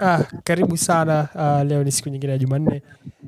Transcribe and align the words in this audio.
Ah, 0.00 0.24
karibu 0.44 0.76
sana 0.76 1.28
uh, 1.34 1.68
leo 1.68 1.84
ni 1.84 1.92
siku 1.92 2.08
nyingine 2.08 2.32
ya 2.32 2.38
jumanne 2.38 2.82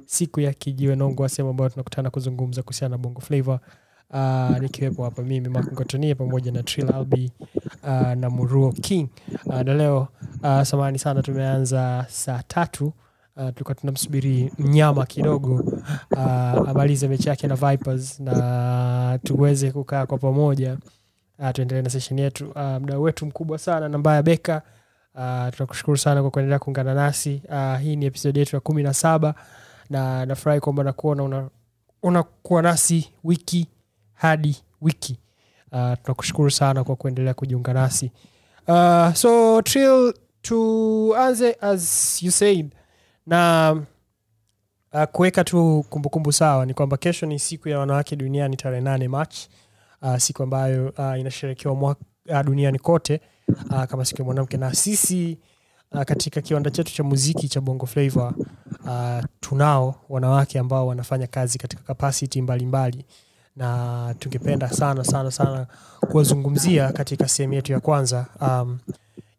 siku 0.07 0.41
ya 0.41 0.53
kijiwe 0.53 0.97
nongwa 0.97 1.29
sehemu 1.29 1.51
ambayo 1.51 1.71
tunakutana 1.71 2.11
kuzungumza 2.11 2.63
kuhusiana 2.63 2.93
na 2.97 2.99
bongo 2.99 3.21
flavor 3.21 3.59
uh, 4.11 4.59
nikiwepo 4.59 5.05
hapa 5.05 5.23
mimi 5.23 5.49
makungotonia 5.49 6.15
pamoja 6.15 6.53
na 6.53 6.63
Trill 6.63 6.95
Albi 6.95 7.33
uh, 7.83 8.13
na 8.13 8.31
muruo 8.31 8.73
king. 8.73 9.09
Uh, 9.47 9.61
na 9.61 9.75
leo 9.75 10.09
uh, 10.43 10.63
samani 10.63 10.99
sana 10.99 11.23
tumeanza 11.23 12.07
saa 12.09 12.43
tatu 12.49 12.93
Uh, 13.37 13.49
tulikuwa 13.49 13.75
tunamsubiri 13.75 14.53
mnyama 14.59 15.07
kidogo. 15.07 15.55
Uh, 16.11 16.21
amalize 16.69 17.09
mechi 17.09 17.29
yake 17.29 17.47
na 17.47 17.55
Vipers 17.55 18.21
na 18.21 19.19
tuweze 19.25 19.71
kukaa 19.71 20.07
kwa 20.07 20.19
pamoja. 20.19 20.77
Uh, 21.39 21.51
tuendelee 21.51 21.83
na 21.83 21.91
session 21.91 22.19
yetu. 22.19 22.51
Uh, 22.51 22.63
mdau 22.63 23.03
wetu 23.03 23.27
mkubwa 23.27 23.59
sana 23.59 23.89
nambaya 23.89 24.23
beka 24.23 24.63
uh, 25.15 25.49
tunakushukuru 25.57 25.97
sana 25.97 26.23
kwa 26.23 26.31
kuendelea 26.31 26.59
kuungana 26.59 26.95
nasi. 26.95 27.43
Uh, 27.49 27.79
hii 27.79 27.97
ni 27.97 28.07
episodi 28.07 28.39
yetu 28.39 28.57
ya 28.57 28.61
kumi 28.61 28.83
na 28.83 28.95
saba 28.95 29.35
na 29.91 30.27
nafurahi 30.27 30.61
kwamba 30.61 30.83
nakuona 30.85 31.23
una- 31.23 31.49
unakuwa 32.03 32.63
nasi 32.63 33.13
wiki 33.25 33.69
hadi 34.15 34.57
wiki. 34.81 35.19
Uh, 35.73 35.93
tunakushukuru 36.03 36.51
sana 36.51 36.85
kwa 36.85 36.97
kuendelea 36.97 37.35
kujiunga 37.35 37.73
nasi. 37.73 38.11
Uh, 38.69 39.13
so 39.15 39.63
trill 39.63 40.15
tuanze 40.43 41.57
as 41.61 42.23
you 42.23 42.31
said 42.31 42.75
na 43.27 43.73
uh, 44.93 45.05
kuweka 45.05 45.45
tu 45.45 45.85
kumbukumbu 45.91 46.33
sawa 46.33 46.67
ni 46.67 46.75
kwamba 46.75 46.97
kesho 46.97 47.27
ni 47.27 47.39
siku 47.39 47.69
ya 47.69 47.79
wanawake 47.79 48.17
duniani 48.17 48.57
tarehe 48.57 48.81
nane 48.83 49.09
march. 49.09 49.37
Uh, 50.03 50.17
siku 50.17 50.43
ambayo 50.43 50.89
uh, 50.99 51.19
inasherekewa 51.21 51.75
uh, 51.75 52.41
duniani 52.45 52.79
kote 52.79 53.21
kama 53.89 54.05
siku 54.05 54.21
ya 54.21 54.25
mwanamke 54.25 54.57
na 54.57 54.75
sisi 54.75 55.39
uh, 55.93 56.03
katika 56.03 56.41
kiwanda 56.41 56.71
chetu 56.71 56.95
cha 56.95 57.03
muziki 57.05 57.49
cha 57.49 57.61
bongo 57.61 57.87
flavor 57.87 58.35
uh, 58.85 59.25
tunao 59.41 59.95
wanawake 60.09 60.59
ambao 60.59 60.87
wanafanya 60.87 61.27
kazi 61.27 61.59
katika 61.59 61.83
kapasiti 61.83 62.43
mbalimbali. 62.43 63.05
Na 63.57 64.15
tungependa 64.19 64.69
sana 64.71 65.05
sana 65.05 65.31
sana 65.31 65.67
kuwazungumzia 66.11 66.93
katika 66.93 67.29
sehemu 67.29 67.55
yetu 67.55 67.73
ya 67.73 67.81
kwanza 67.81 68.27
um, 68.41 68.79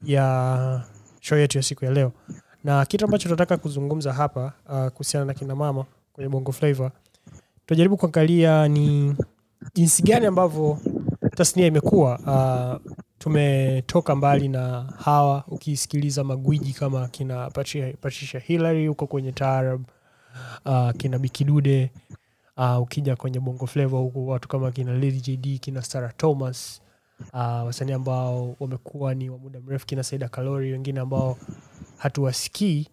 ya 0.03 0.83
show 1.19 1.37
yetu 1.37 1.57
ya 1.57 1.63
siku 1.63 1.85
ya 1.85 1.91
leo. 1.91 2.11
Na 2.63 2.85
kitu 2.85 3.05
ambacho 3.05 3.23
tunataka 3.23 3.57
kuzungumza 3.57 4.13
hapa 4.13 4.53
uh, 4.69 4.87
kuhusiana 4.87 5.25
na 5.25 5.33
kina 5.33 5.55
mama 5.55 5.85
kwenye 6.13 6.29
bongo 6.29 6.51
flavor 6.51 6.91
tunajaribu 7.65 7.97
kuangalia 7.97 8.67
ni 8.67 9.15
jinsi 9.73 10.03
gani 10.03 10.25
ambavyo 10.25 10.77
tasnia 11.35 11.65
imekuwa 11.67 12.19
uh, 12.19 12.93
tumetoka 13.21 14.15
mbali 14.15 14.47
na 14.47 14.81
hawa 14.97 15.43
ukisikiliza 15.47 16.23
magwiji 16.23 16.73
kama 16.73 17.07
kina 17.07 17.49
Patricia, 18.01 18.39
Hillary 18.39 18.87
huko 18.87 19.07
kwenye 19.07 19.31
taarab 19.31 19.83
uh, 20.65 20.91
kina 20.97 21.19
bikidude 21.19 21.91
uh, 22.57 22.79
ukija 22.81 23.15
kwenye 23.15 23.39
bongo 23.39 23.67
flavo 23.67 23.97
huku 24.01 24.27
watu 24.27 24.47
kama 24.47 24.71
kina 24.71 24.93
Lady 24.93 25.19
JD 25.37 25.59
kina 25.59 25.81
sara 25.81 26.09
Thomas 26.17 26.81
uh, 27.33 27.39
wasanii 27.39 27.93
ambao 27.93 28.55
wamekuwa 28.59 29.15
ni 29.15 29.29
wa 29.29 29.37
muda 29.37 29.59
mrefu 29.59 29.85
kina 29.85 30.03
Saida 30.03 30.29
Kalori 30.29 30.71
wengine 30.71 30.99
ambao 30.99 31.37
hatuwasikii 31.97 32.87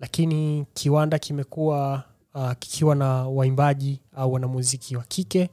lakini 0.00 0.66
kiwanda 0.74 1.18
kimekuwa 1.18 2.02
uh, 2.34 2.52
kikiwa 2.58 2.94
na 2.94 3.28
waimbaji 3.28 4.00
au 4.16 4.32
wanamuziki 4.32 4.96
wa 4.96 5.02
kike 5.02 5.50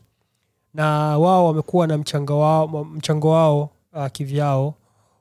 na 0.74 1.18
wao 1.18 1.46
wamekuwa 1.46 1.88
na 1.88 1.98
mchango 1.98 2.40
wao, 2.40 2.68
mchango 2.86 3.30
wao 3.32 3.70
uh, 3.96 4.08
kivyao 4.08 4.76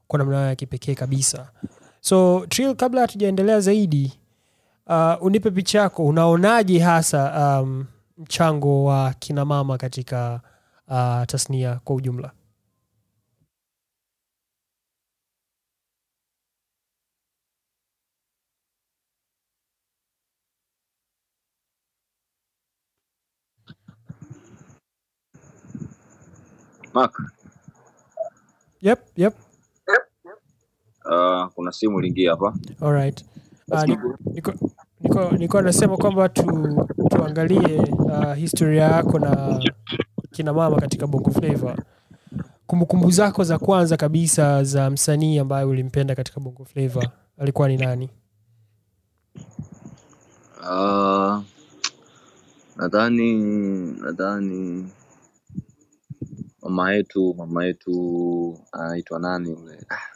kwa 0.08 0.18
namna 0.18 0.48
ya 0.48 0.56
kipekee 0.56 0.94
kabisa. 0.94 1.50
So 2.00 2.46
Trill, 2.48 2.74
kabla 2.76 3.00
hatujaendelea 3.00 3.60
zaidi 3.60 4.12
uh, 4.86 5.14
unipe 5.22 5.50
picha 5.50 5.78
yako. 5.80 6.06
Unaonaje 6.06 6.78
hasa 6.78 7.60
um, 7.62 7.84
mchango 8.18 8.84
wa 8.84 9.14
kina 9.18 9.44
mama 9.44 9.78
katika 9.78 10.40
uh, 10.88 11.24
tasnia 11.26 11.80
kwa 11.84 11.96
ujumla? 11.96 12.30
Mark, 26.94 27.33
yep, 28.84 29.00
yep. 29.16 29.34
uh, 31.04 31.46
kuna 31.54 31.72
simu 31.72 31.98
iliingia 31.98 32.30
hapa. 32.30 32.54
Alright. 32.80 33.24
Uh, 33.72 33.82
niko, 33.84 34.18
niko, 34.34 34.52
niko, 35.00 35.30
niko 35.30 35.62
nasema 35.62 35.96
kwamba 35.96 36.28
tu, 36.28 36.44
tuangalie 37.10 37.76
uh, 37.98 38.34
historia 38.34 38.82
yako 38.84 39.18
na 39.18 39.60
kina 40.30 40.52
mama 40.52 40.76
katika 40.80 41.06
bongo 41.06 41.30
flava 41.30 41.76
kumbukumbu 42.66 43.10
zako 43.10 43.44
za 43.44 43.58
kwanza 43.58 43.96
kabisa 43.96 44.64
za 44.64 44.90
msanii 44.90 45.38
ambaye 45.38 45.64
ulimpenda 45.66 46.14
katika 46.14 46.40
bongo 46.40 46.64
flava 46.64 47.10
alikuwa 47.38 47.68
ni 47.68 47.76
nani 47.76 48.10
Uh, 50.70 51.42
nadhani 52.76 53.34
nadhani 54.00 54.88
mama 56.64 56.94
yetu 56.94 57.34
mama 57.38 57.66
yetu 57.66 58.60
anaitwa 58.72 59.20
nani 59.20 59.54
ule 59.54 59.86
ah, 59.90 60.08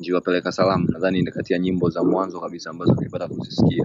njiwa 0.00 0.22
salamu. 0.52 0.88
Nadhani 0.92 1.22
ni 1.22 1.32
kati 1.32 1.54
ya 1.54 1.60
nyimbo 1.60 1.90
za 1.90 2.04
mwanzo 2.04 2.40
kabisa 2.40 2.70
ambazo 2.70 2.94
nilipata 2.94 3.28
kuzisikia. 3.28 3.84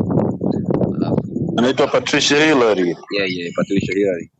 Alafu 0.95 1.23
anaitwa 1.57 1.87
Patricia 1.87 2.45
Hillary. 2.45 2.97
yeah, 3.09 3.31
yeah, 3.37 3.53
Patricia 3.55 3.95
Hillary. 3.95 4.31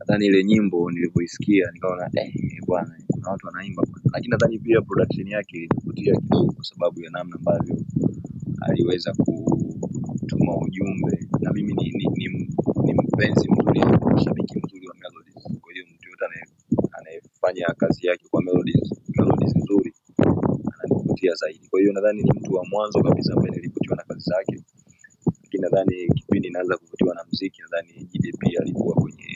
Nadhani 0.00 0.26
ile 0.26 0.44
nyimbo 0.44 0.90
nilivyoisikia 0.90 1.70
nikaona 1.72 2.10
eh, 2.14 2.34
bwana 2.66 3.00
kuna 3.12 3.30
watu 3.30 3.46
wanaimba 3.46 3.84
bwana. 3.86 4.04
lakini 4.12 4.30
nadhani 4.30 4.58
pia 4.58 4.82
production 4.82 5.28
yake 5.28 5.56
ilinivutia 5.58 6.14
kidogo 6.16 6.52
kwa 6.52 6.64
sababu 6.64 7.02
ya 7.02 7.10
namna 7.10 7.36
ambavyo 7.36 7.76
aliweza 8.62 9.14
kutuma 9.14 10.56
ujumbe. 10.58 11.28
Na 11.40 11.52
mimi 11.52 11.74
ni, 11.74 11.90
ni, 11.92 12.06
ni, 12.16 12.28
ni 12.84 12.94
mpenzi 12.94 13.50
mzuri 13.52 13.80
shabiki 14.24 14.60
mzuri 14.64 14.88
wa 14.88 14.94
melodies 14.94 15.60
kwa 15.60 15.72
hiyo 15.72 15.86
mtu 15.94 16.10
yote 16.10 16.24
anaye- 16.26 17.22
anayefanya 17.42 17.74
kazi 17.78 18.06
yake 18.06 18.28
kwa 18.30 18.42
melodies 18.42 18.90
melodies 19.18 19.56
nzuri 19.56 19.94
ananivutia 20.80 21.34
zaidi. 21.34 21.68
Kwa 21.68 21.80
hiyo 21.80 21.92
nadhani 21.92 22.22
ni 22.22 22.30
mtu 22.40 22.54
wa 22.54 22.64
mwanzo 22.64 23.02
kabisa 23.02 23.32
ambaye 23.32 23.50
nilivutiwa 23.56 23.96
na 23.96 24.02
kazi 24.02 24.20
zake. 24.24 24.64
Lakini 25.42 25.62
nadhani 25.62 26.08
kipindi 26.14 26.50
naanza 26.50 26.76
kuvutiwa 26.76 27.14
na 27.14 27.24
mziki 27.32 27.62
nadhani 27.62 28.04
Jide 28.04 28.32
pia 28.38 28.60
alikuwa 28.60 28.94
kwenye 28.94 29.26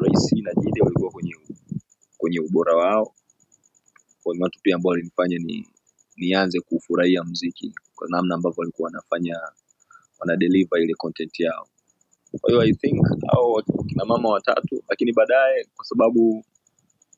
Ray 0.00 0.42
na 0.42 0.54
Jide 0.54 0.80
walikuwa 0.82 1.10
kwenye 1.10 1.34
kwenye 2.18 2.40
ubora 2.40 2.76
wao. 2.76 3.14
Kwa 4.22 4.36
watu 4.40 4.60
pia 4.62 4.76
ambao 4.76 4.90
walinifanya 4.90 5.38
ni 5.38 5.68
nianze 6.16 6.60
kufurahia 6.60 7.24
mziki 7.24 7.74
kwa 7.94 8.08
namna 8.10 8.34
ambavyo 8.34 8.60
walikuwa 8.60 8.86
wanafanya 8.86 9.36
wana 10.18 10.36
deliver 10.36 10.82
ile 10.82 10.94
content 10.94 11.40
yao. 11.40 11.68
Kwa 12.40 12.50
hiyo 12.50 12.62
i 12.62 12.72
think 12.74 13.06
hao 13.32 13.62
kina 13.88 14.04
mama 14.04 14.28
watatu 14.28 14.82
lakini 14.88 15.12
baadaye 15.12 15.64
kwa 15.76 15.84
sababu 15.84 16.44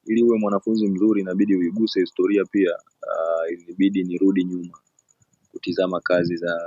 ili 0.07 0.23
uwe 0.23 0.39
mwanafunzi 0.39 0.89
mzuri 0.89 1.21
inabidi 1.21 1.57
uiguse 1.57 2.01
historia 2.01 2.45
pia. 2.45 2.73
Uh, 3.03 3.53
ilibidi 3.53 4.05
nirudi 4.05 4.45
nyuma 4.45 4.79
kutizama 5.53 6.01
kazi 6.01 6.37
za 6.37 6.61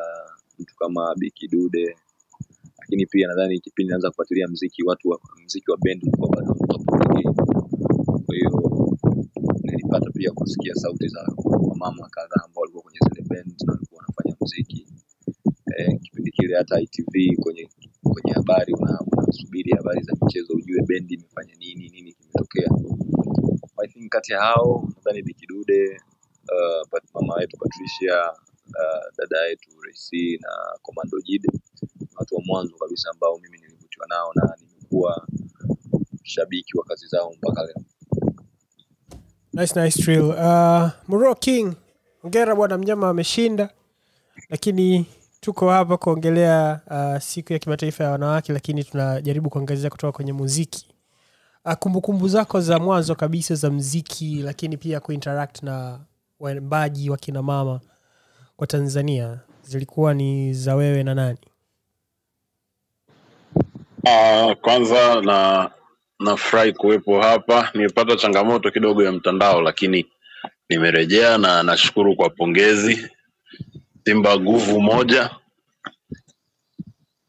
mtu 0.60 0.76
kama 0.78 1.16
Biki 1.16 1.48
Dude 1.48 1.98
lakini 2.80 3.06
pia 3.06 3.28
nadhani 3.28 3.60
kipindi 3.60 3.92
naanza 3.92 4.10
kufuatilia 4.10 4.48
mziki 4.48 4.84
watu 4.84 5.10
wa 5.10 5.20
mziki 5.46 5.72
wa 5.72 5.78
bendi 5.78 6.08
ulikuwa 6.08 6.30
bado 6.30 6.56
kwa 8.26 8.36
hiyo 8.36 8.52
nilipata 9.64 10.12
pia 10.12 10.32
kusikia 10.32 10.76
sauti 10.76 11.08
za 11.08 11.28
wamama 11.70 12.10
kadhaa 12.10 12.44
ambao 12.46 12.62
walikuwa 12.62 12.84
kwenye 12.84 13.00
zile 13.10 13.24
band 13.30 13.56
na 13.68 13.74
walikuwa 13.74 14.02
wanafanya 14.02 14.38
muziki 14.42 14.88
e, 15.78 15.98
kipindi 16.00 16.32
kile 16.32 16.58
hata 16.58 16.82
ITV 16.82 17.38
kwenye 17.44 17.70
kwenye 18.04 18.34
habari 18.34 18.74
una- 18.74 19.00
habari 19.78 20.04
za 20.04 20.14
michezo 20.22 20.54
ujue 20.54 20.82
bendi 20.88 21.14
imefanya 21.14 21.56
nini 21.56 21.90
nini 21.90 22.14
kimetokea 22.36 22.70
I 23.84 23.88
think 23.88 24.12
kati 24.12 24.34
ya 24.34 24.40
hao 24.42 24.88
nadhani 24.96 25.22
Bikidude 25.24 25.90
uh, 26.52 26.88
Pat- 26.90 27.10
mama 27.14 27.42
yetu 27.42 27.58
Patricia 27.58 28.32
uh, 28.68 29.06
dada 29.18 29.42
yetu 29.50 29.70
Resi 29.82 30.38
na 30.42 30.50
Komando 30.82 31.20
Jide 31.22 31.48
ni 32.02 32.08
watu 32.16 32.36
wa 32.36 32.42
mwanzo 32.46 32.76
kabisa 32.78 33.10
ambao 33.14 33.38
mimi 33.38 33.58
nilivutiwa 33.58 34.08
nao 34.10 34.32
na 34.36 34.56
nimekuwa 34.62 35.28
shabiki 36.24 36.78
wa 36.78 36.84
kazi 36.86 37.08
zao 37.08 37.34
mpaka 37.38 37.62
leo. 37.64 37.86
Nice, 39.54 39.82
nice 39.84 40.04
Trill. 40.04 40.22
Uh, 40.30 40.90
Muro 41.08 41.36
king 41.36 41.74
ongera 42.24 42.56
bwana 42.56 42.78
mnyama 42.78 43.10
ameshinda 43.10 43.70
lakini 44.50 45.06
tuko 45.42 45.70
hapa 45.70 45.98
kuongelea 45.98 46.82
uh, 46.92 47.22
siku 47.22 47.54
ya 47.54 47.60
kimataifa 47.60 48.04
ya 48.04 48.12
wanawake 48.12 48.54
lakini 48.54 48.84
tunajaribu 48.84 49.50
kuangazia 49.50 49.90
kutoka 49.90 50.12
kwenye 50.12 50.34
muziki. 50.34 50.88
uh, 50.90 50.95
kumbukumbu 51.80 52.28
zako 52.28 52.62
za 52.62 52.80
mwanzo 52.80 53.16
kabisa 53.16 53.56
za 53.56 53.70
mziki 53.72 54.36
lakini 54.44 54.78
pia 54.78 55.00
kuinteract 55.00 55.64
na 55.64 56.00
waimbaji 56.40 57.10
wa 57.10 57.18
kina 57.18 57.42
mama 57.44 57.80
kwa 58.56 58.68
tanzania 58.68 59.40
zilikuwa 59.64 60.14
ni 60.14 60.54
za 60.54 60.76
wewe 60.76 61.04
na 61.04 61.16
nani 61.16 61.38
Uh, 64.06 64.54
kwanza 64.62 65.22
na 65.22 65.70
nafurahi 66.20 66.74
kuwepo 66.74 67.22
hapa. 67.22 67.72
Nimepata 67.74 68.16
changamoto 68.16 68.72
kidogo 68.72 69.04
ya 69.04 69.12
mtandao, 69.12 69.62
lakini 69.62 70.06
nimerejea 70.70 71.38
na 71.38 71.64
nashukuru 71.64 72.16
kwa 72.16 72.30
pongezi. 72.30 73.10
Simba 74.06 74.40
nguvu 74.40 74.82
moja. 74.82 75.30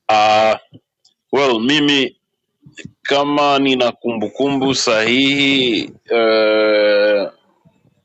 Uh, 0.08 0.54
well, 1.32 1.60
mimi 1.60 2.15
kama 3.02 3.58
nina 3.58 3.92
kumbukumbu 3.92 4.74
sahihi 4.74 5.84
uh, 6.10 7.32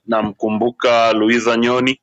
namkumbuka 0.06 1.14
Luiza 1.14 1.58
Nyoni 1.58 2.02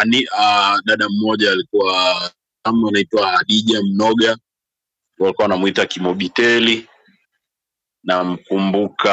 Ani, 0.00 0.26
uh, 0.26 0.78
dada 0.84 1.08
mmoja 1.08 1.52
alikuwa 1.52 2.30
kama 2.62 2.88
anaitwa 2.88 3.26
Hadija 3.30 3.82
Mnoga, 3.82 4.38
walikuwa 5.18 5.44
wanamuita 5.44 5.86
Kimobiteli. 5.86 6.88
Namkumbuka 8.04 9.12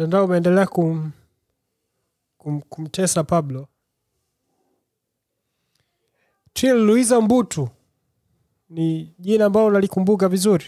mtandao 0.00 0.24
umeendelea 0.24 0.66
kum, 0.66 1.10
kum, 2.38 2.60
kumtesa 2.60 3.24
pablo. 3.24 3.68
Trill 6.52 6.76
luisa 6.84 7.20
mbutu 7.20 7.68
ni 8.70 9.14
jina 9.18 9.44
ambalo 9.44 9.66
unalikumbuka 9.66 10.28
vizuri? 10.28 10.64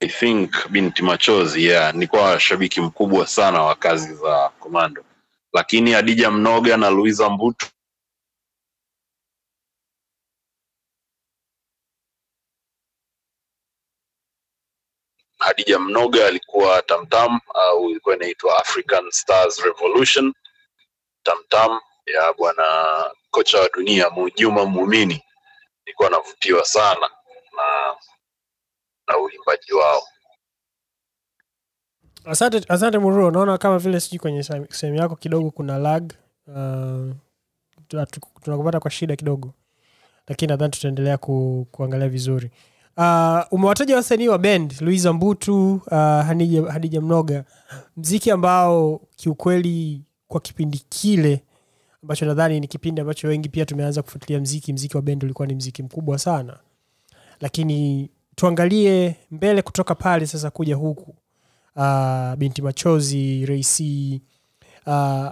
I 0.00 0.08
think 0.08 0.50
binti 0.70 1.02
machozi 1.02 1.64
yeah, 1.64 1.94
nilikuwa 1.94 2.40
shabiki 2.40 2.80
mkubwa 2.80 3.26
sana 3.26 3.62
wa 3.62 3.74
kazi 3.74 4.14
za 4.14 4.48
Komando, 4.60 5.04
lakini 5.52 5.94
Adija 5.94 6.30
Mnoga 6.30 6.76
na 6.76 6.90
Luisa 6.90 7.30
Mbutu 7.30 7.66
Hadija 15.46 15.78
Mnoga 15.78 16.26
alikuwa 16.26 16.82
Tamtam 16.82 17.40
au 17.54 17.90
ilikuwa 17.90 18.16
inaitwa 18.16 18.58
African 18.58 19.10
Stars 19.10 19.58
Revolution. 19.64 20.32
Tamtam 21.22 21.80
ya 22.14 22.32
bwana 22.32 22.64
kocha 23.30 23.60
wa 23.60 23.68
dunia 23.74 24.10
Juma 24.36 24.64
Muumini, 24.64 25.22
nilikuwa 25.86 26.10
navutiwa 26.10 26.64
sana 26.64 27.10
na 27.56 27.94
na 29.08 29.18
uimbaji 29.18 29.72
wao. 29.72 30.02
asante 32.24 32.64
asante 32.68 32.98
mururo 32.98 33.30
naona 33.30 33.58
kama 33.58 33.78
vile 33.78 34.00
sijui 34.00 34.18
kwenye 34.18 34.42
sehemu 34.70 34.98
yako 34.98 35.16
kidogo 35.16 35.50
kuna 35.50 35.78
lag 35.78 36.12
uh, 36.46 37.14
tunakupata 38.42 38.80
kwa 38.80 38.90
shida 38.90 39.16
kidogo 39.16 39.54
lakini 40.28 40.48
nadhani 40.50 40.70
tutaendelea 40.72 41.18
ku, 41.18 41.66
kuangalia 41.70 42.08
vizuri 42.08 42.50
uh, 42.96 43.40
umewataja 43.50 43.96
wasanii 43.96 44.28
wa 44.28 44.38
bend 44.38 44.74
luisa 44.80 45.12
mbutu 45.12 45.74
uh, 45.74 45.92
hadija, 45.98 46.72
hadija 46.72 47.00
mnoga. 47.00 47.44
Mziki 47.96 48.30
ambao 48.30 49.00
kiukweli 49.16 50.02
kwa 50.28 50.40
kipindi 50.40 50.78
kile 50.88 51.42
ambacho 52.02 52.26
nadhani 52.26 52.60
ni 52.60 52.68
kipindi 52.68 53.00
ambacho 53.00 53.28
wengi 53.28 53.48
pia 53.48 53.66
tumeanza 53.66 54.02
kufuatilia 54.02 54.40
mziki 54.40 54.72
mziki 54.72 54.96
wa 54.96 55.02
bend 55.02 55.24
ulikuwa 55.24 55.48
ni 55.48 55.54
mziki 55.54 55.82
mkubwa 55.82 56.18
sana. 56.18 56.58
Lakini 57.40 58.10
tuangalie 58.34 59.16
mbele 59.30 59.62
kutoka 59.62 59.94
pale 59.94 60.26
sasa 60.26 60.50
kuja 60.50 60.76
huku. 60.76 61.14
Uh, 61.76 62.34
binti 62.34 62.62
machozi 62.62 63.46
reisi 63.46 64.22
uh, 64.86 65.26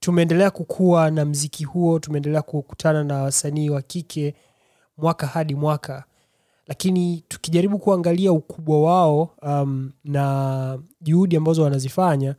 tumeendelea 0.00 0.50
kukua 0.50 1.10
na 1.10 1.24
mziki 1.24 1.64
huo 1.64 1.98
tumeendelea 1.98 2.42
kukutana 2.42 3.04
na 3.04 3.22
wasanii 3.22 3.70
wa 3.70 3.82
kike 3.82 4.34
mwaka 4.98 5.26
hadi 5.26 5.54
mwaka 5.54 6.04
lakini 6.70 7.24
tukijaribu 7.28 7.78
kuangalia 7.78 8.32
ukubwa 8.32 8.80
wao 8.82 9.30
um, 9.42 9.90
na 10.04 10.78
juhudi 11.00 11.36
ambazo 11.36 11.62
wanazifanya 11.62 12.34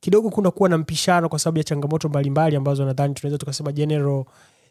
kidogo 0.00 0.30
kunakuwa 0.30 0.68
na 0.68 0.78
mpishano 0.78 1.28
kwa 1.28 1.38
sababu 1.38 1.58
ya 1.58 1.64
changamoto 1.64 2.08
mbalimbali 2.08 2.56
ambazo 2.56 2.84
nadhani 2.84 3.14
tunaweza 3.14 3.38
tukasema 3.38 3.72
general 3.72 4.24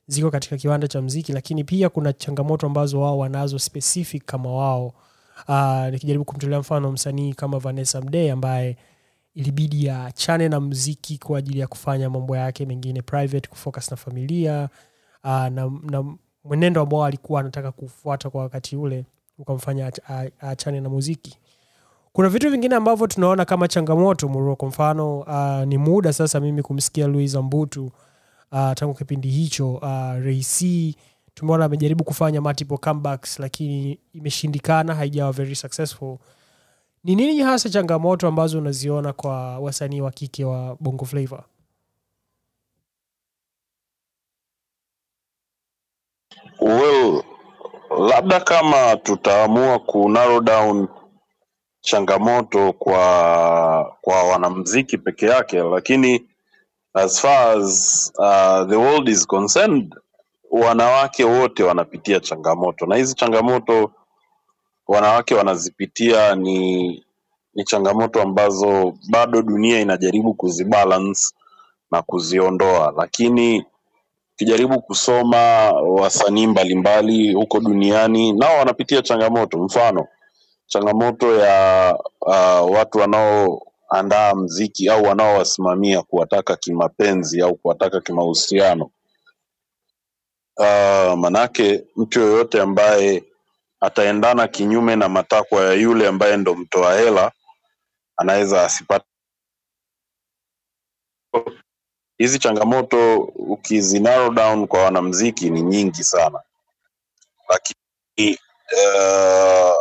ziko 0.08 0.32
katika 0.32 0.58
kiwanda 0.58 0.88
cha 0.88 1.02
mziki 1.02 1.34
lakini 1.34 1.64
pia 1.64 1.90
kuna 1.90 2.14
changamoto 2.14 2.68
ambazo 2.68 3.02
wao 3.02 3.18
wanazo 3.18 3.60
specific 3.60 4.26
kama 4.26 4.52
wao. 4.54 4.94
Uh, 5.48 5.88
nikijaribu 5.92 6.26
kumtolea 6.26 6.60
mfano 6.60 6.92
msanii 6.92 7.34
kama 7.34 7.60
vanessa 7.60 8.02
mdee 8.02 8.32
ambaye 8.32 8.78
ilibidi 9.36 9.90
achane 9.90 10.50
na 10.50 10.60
mziki 10.60 11.18
kwa 11.18 11.40
ajili 11.40 11.60
ya 11.60 11.68
kufanya 11.68 12.10
mambo 12.10 12.38
yake 12.38 12.66
mengine 12.66 13.02
private 13.02 13.50
kufocus 13.50 13.92
na 13.92 13.98
familia 13.98 14.70
uh, 15.24 15.30
na, 15.30 15.72
na 15.84 16.16
mwenendo 16.44 16.82
ambao 16.82 17.06
alikuwa 17.06 17.40
anataka 17.40 17.72
kufuata 17.72 18.30
kwa 18.30 18.42
wakati 18.42 18.76
ule 18.76 19.06
ukamfanya 19.38 19.92
aachane 20.44 20.82
na 20.82 20.90
muziki. 20.90 21.38
Kuna 22.14 22.30
vitu 22.30 22.50
vingine 22.50 22.76
ambavyo 22.76 23.08
tunaona 23.08 23.46
kama 23.46 23.68
changamoto 23.68 24.28
muro 24.28 24.56
kwa 24.56 24.68
mfano 24.68 25.20
uh, 25.20 25.64
ni 25.68 25.78
muda 25.78 26.14
sasa 26.14 26.40
mimi 26.40 26.62
kumsikia 26.64 27.08
louis 27.08 27.36
ambutu 27.36 27.86
uh, 28.52 28.72
tangu 28.76 28.94
kipindi 28.94 29.30
hicho 29.30 29.74
uh, 29.74 29.82
rac 30.26 30.64
tumeona 31.34 31.66
amejaribu 31.66 32.04
kufanya 32.04 32.42
multiple 32.42 32.78
comebacks 32.78 33.40
lakini 33.40 34.00
imeshindikana 34.14 34.96
haijawa 34.96 35.32
very 35.32 35.56
successful. 35.56 36.18
Ni 37.04 37.16
nini 37.16 37.40
hasa 37.40 37.70
changamoto 37.70 38.28
ambazo 38.28 38.58
unaziona 38.58 39.14
kwa 39.14 39.60
wasanii 39.60 40.02
wa 40.02 40.12
kike 40.12 40.46
wa 40.46 40.78
bongo 40.80 41.06
flavor 41.06 41.44
Well, 46.64 47.24
labda 48.00 48.40
kama 48.40 48.96
tutaamua 48.96 49.80
ku 49.80 50.10
narrow 50.10 50.42
down 50.42 50.88
changamoto 51.82 52.74
kwa 52.74 53.96
kwa 54.02 54.24
wanamziki 54.24 54.98
peke 54.98 55.26
yake, 55.26 55.60
lakini 55.60 56.26
as 56.94 57.22
far 57.22 57.58
as 57.58 58.12
uh, 58.18 58.70
the 58.70 58.76
world 58.76 59.10
is 59.10 59.28
concerned, 59.28 59.96
wanawake 60.52 61.24
wote 61.24 61.64
wanapitia 61.64 62.20
changamoto, 62.20 62.86
na 62.86 62.96
hizi 62.96 63.16
changamoto 63.16 63.92
wanawake 64.88 65.36
wanazipitia 65.36 66.36
ni 66.36 66.88
ni 67.54 67.64
changamoto 67.64 68.22
ambazo 68.22 68.94
bado 69.10 69.42
dunia 69.42 69.80
inajaribu 69.80 70.34
kuzibalance 70.34 71.34
na 71.92 72.02
kuziondoa, 72.02 72.94
lakini 72.98 73.66
ukijaribu 74.34 74.82
kusoma 74.82 75.72
wasanii 75.72 76.48
mbalimbali 76.48 77.34
huko 77.34 77.60
duniani 77.60 78.34
nao 78.34 78.58
wanapitia 78.58 79.02
changamoto. 79.02 79.58
Mfano, 79.58 80.08
changamoto 80.68 81.36
ya 81.36 81.94
uh, 82.22 82.72
watu 82.76 82.98
wanaoandaa 82.98 84.36
mziki 84.36 84.90
au 84.90 85.04
wanaowasimamia 85.04 86.02
kuwataka 86.02 86.56
kimapenzi 86.56 87.42
au 87.42 87.56
kuwataka 87.56 88.02
kimahusiano. 88.02 88.90
Uh, 90.58 91.14
manake 91.20 91.84
mtu 91.96 92.20
yoyote 92.20 92.62
ambaye 92.62 93.24
ataendana 93.82 94.48
kinyume 94.48 94.96
na 94.96 95.10
matakwa 95.10 95.64
ya 95.66 95.74
yule 95.74 96.08
ambaye 96.08 96.38
ndo 96.38 96.56
mtoa 96.56 96.94
hela 97.00 97.32
anaweza 98.18 98.64
asipate. 98.66 99.06
Hizi 102.18 102.40
changamoto 102.40 103.20
ukizi 103.24 104.00
narrow 104.00 104.34
down 104.34 104.68
kwa 104.68 104.84
wanamziki 104.84 105.50
ni 105.50 105.62
nyingi 105.62 106.04
sana, 106.04 106.40
lakini 107.50 108.38
uh, 108.74 109.74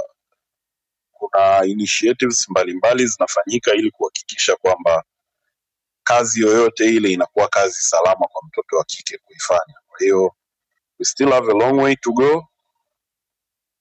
kuna 1.13 1.65
initiatives 1.65 2.49
mbalimbali 2.49 3.07
zinafanyika 3.07 3.75
ili 3.75 3.91
kuhakikisha 3.91 4.57
kwamba 4.57 5.05
kazi 6.05 6.41
yoyote 6.41 6.85
ile 6.85 7.13
inakuwa 7.13 7.49
kazi 7.49 7.75
salama 7.81 8.27
kwa 8.33 8.43
mtoto 8.49 8.77
wa 8.77 8.85
kike 8.85 9.19
kuifanya. 9.19 9.75
Kwa 9.89 9.99
hiyo 9.99 10.35
we 10.99 11.05
still 11.05 11.31
have 11.33 11.51
a 11.53 11.55
long 11.55 11.79
way 11.83 11.97
to 11.97 12.13
go, 12.13 12.47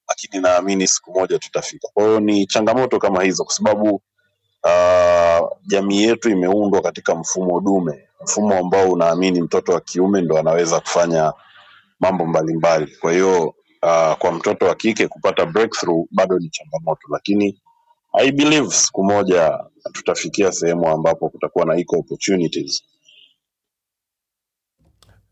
lakini 0.08 0.42
naamini 0.42 0.88
siku 0.88 1.12
moja 1.12 1.38
tutafika. 1.38 1.88
Kwa 1.94 2.04
hiyo 2.04 2.20
ni 2.20 2.46
changamoto 2.46 2.98
kama 2.98 3.22
hizo, 3.22 3.44
kwa 3.44 3.54
sababu 3.54 4.02
uh, 4.64 5.58
jamii 5.66 6.02
yetu 6.02 6.30
imeundwa 6.30 6.82
katika 6.82 7.14
mfumo 7.14 7.60
dume, 7.60 8.08
mfumo 8.24 8.54
ambao 8.58 8.90
unaamini 8.92 9.42
mtoto 9.42 9.72
wa 9.72 9.80
kiume 9.80 10.22
ndo 10.22 10.38
anaweza 10.38 10.80
kufanya 10.80 11.32
mambo 12.00 12.26
mbalimbali. 12.26 12.96
Kwa 13.00 13.12
hiyo 13.12 13.46
uh, 13.82 14.14
kwa 14.18 14.32
mtoto 14.32 14.66
wa 14.66 14.74
kike 14.74 15.08
kupata 15.08 15.46
breakthrough 15.46 16.06
bado 16.10 16.38
ni 16.38 16.48
changamoto, 16.48 17.08
lakini 17.12 17.62
I 18.12 18.32
believe 18.32 18.70
siku 18.70 19.04
moja 19.04 19.58
tutafikia 19.92 20.52
sehemu 20.52 20.88
ambapo 20.88 21.28
kutakuwa 21.28 21.64
na 21.64 21.76
equal 21.76 22.00
opportunities 22.00 22.82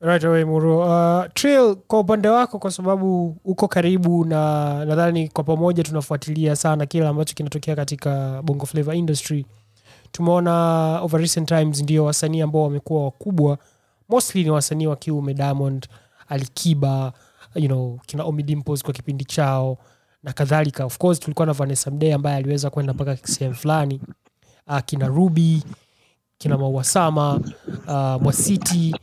right 0.00 0.25
away 0.25 0.44
muro 0.44 0.78
uh, 0.78 1.25
Trill, 1.35 1.76
kwa 1.76 2.00
upande 2.00 2.28
wako 2.28 2.59
kwa 2.59 2.70
sababu 2.70 3.37
uko 3.44 3.68
karibu 3.68 4.25
na 4.25 4.85
nadhani 4.85 5.28
kwa 5.28 5.44
pamoja 5.44 5.82
tunafuatilia 5.82 6.56
sana 6.56 6.87
kile 6.87 7.06
ambacho 7.09 7.35
kinatokea 7.35 7.76
katika 7.76 8.42
bongo 8.42 8.66
Flava 8.66 8.94
industry 8.94 9.47
tumeona 10.12 11.00
over 11.02 11.21
recent 11.21 11.49
times 11.49 11.83
ndio 11.83 12.05
wasanii 12.05 12.40
ambao 12.40 12.62
wamekuwa 12.62 13.05
wakubwa. 13.05 13.59
Mostly 14.09 14.45
ni 14.45 14.50
wasanii 14.50 14.87
wa 14.87 14.97
kiume 14.97 15.35
diamond 15.35 15.88
alikiba 16.29 17.12
you 17.55 17.67
know, 17.69 17.99
kina 18.07 18.25
omidimpos 18.25 18.83
kwa 18.83 18.93
kipindi 18.95 19.25
chao 19.25 19.79
na 20.23 20.33
kadhalika. 20.33 20.85
Of 20.85 20.99
course 20.99 21.21
tulikuwa 21.21 21.47
na 21.47 21.52
vanessa 21.52 21.90
mdee 21.90 22.12
ambaye 22.14 22.37
aliweza 22.37 22.71
kwenda 22.71 22.93
mpaka 22.93 23.17
sehemu 23.17 23.55
fulani. 23.55 24.00
Uh, 24.69 24.79
kina 24.87 25.07
ruby 25.07 25.62
kina 26.38 26.59
mauasama 26.59 27.40
uh, 27.88 28.23
mwasiti. 28.23 28.97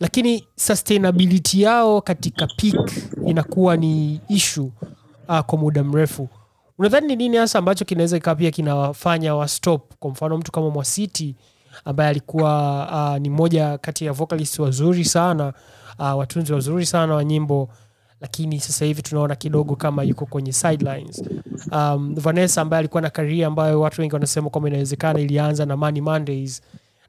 Lakini 0.00 0.44
sustainability 0.56 1.62
yao 1.62 2.00
katika 2.00 2.46
peak 2.46 2.92
inakuwa 3.26 3.76
ni 3.76 4.20
ishu 4.28 4.72
uh, 5.28 5.40
kwa 5.40 5.58
muda 5.58 5.84
mrefu 5.84 6.28
unadhani 6.82 7.06
ni 7.06 7.16
nini 7.16 7.36
hasa 7.36 7.58
ambacho 7.58 7.84
kinaweza 7.84 8.16
ikawa 8.16 8.36
pia 8.36 8.50
kinawafanya 8.50 9.34
wa 9.34 9.48
stop? 9.48 9.92
Kwa 10.00 10.10
mfano 10.10 10.38
mtu 10.38 10.52
kama 10.52 10.70
mwasiti 10.70 11.34
ambaye 11.84 12.10
alikuwa 12.10 13.12
uh, 13.12 13.18
ni 13.22 13.30
mmoja 13.30 13.78
kati 13.78 14.04
ya 14.04 14.12
vocalist 14.12 14.58
wazuri 14.58 15.04
sana 15.04 15.52
uh, 15.98 16.18
watunzi 16.18 16.52
wazuri 16.52 16.86
sana 16.86 17.14
wa 17.14 17.24
nyimbo 17.24 17.68
lakini 18.20 18.60
sasa 18.60 18.84
hivi 18.84 19.02
tunaona 19.02 19.34
kidogo 19.34 19.76
kama 19.76 20.02
yuko 20.02 20.26
kwenye 20.26 20.52
sidelines. 20.52 21.22
Um, 21.72 22.14
vanessa 22.14 22.60
ambaye 22.62 22.78
alikuwa 22.78 23.02
na 23.02 23.10
karia 23.10 23.46
ambayo 23.46 23.80
watu 23.80 24.00
wengi 24.00 24.14
wanasema 24.14 24.50
kwamba 24.50 24.68
inawezekana 24.68 25.20
ilianza 25.20 25.66
na 25.66 25.76
money 25.76 26.00
mondays 26.00 26.62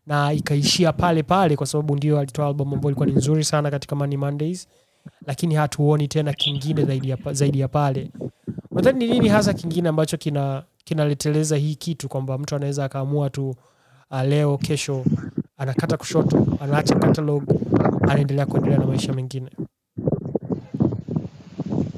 na 0.08 0.34
ikaishia 0.34 0.94
pale 0.94 1.24
pale 1.24 1.56
kwa 1.56 1.68
sababu 1.68 1.96
ndio 1.96 2.20
alitoa 2.20 2.48
albamu 2.48 2.76
ambayo 2.76 2.90
ilikuwa 2.90 3.06
ni 3.08 3.14
nzuri 3.14 3.44
sana 3.44 3.72
katika 3.72 3.96
money 3.96 4.18
mondays 4.18 4.68
lakini 5.28 5.56
hatuoni 5.56 6.08
tena 6.08 6.34
kingine 6.34 6.86
zaidi 6.86 7.10
ya, 7.10 7.18
zaidi 7.32 7.60
ya 7.60 7.68
pale 7.68 8.12
nadhani 8.72 9.08
ni 9.08 9.14
nini 9.14 9.30
hasa 9.30 9.54
kingine 9.54 9.90
ambacho 9.90 10.18
kina 10.18 10.64
kinaleteleza 10.84 11.58
hii 11.58 11.76
kitu 11.76 12.10
kwamba 12.10 12.38
mtu 12.38 12.56
anaweza 12.56 12.86
akaamua 12.86 13.30
tu 13.30 13.56
uh, 14.12 14.22
leo 14.22 14.58
kesho 14.58 15.06
anakata 15.58 15.98
kushoto 15.98 16.48
anaacha 16.62 16.96
catalog 16.96 17.44
anaendelea 18.10 18.46
kuendelea 18.46 18.78
na 18.80 18.86
maisha 18.86 19.14
mengine 19.14 19.50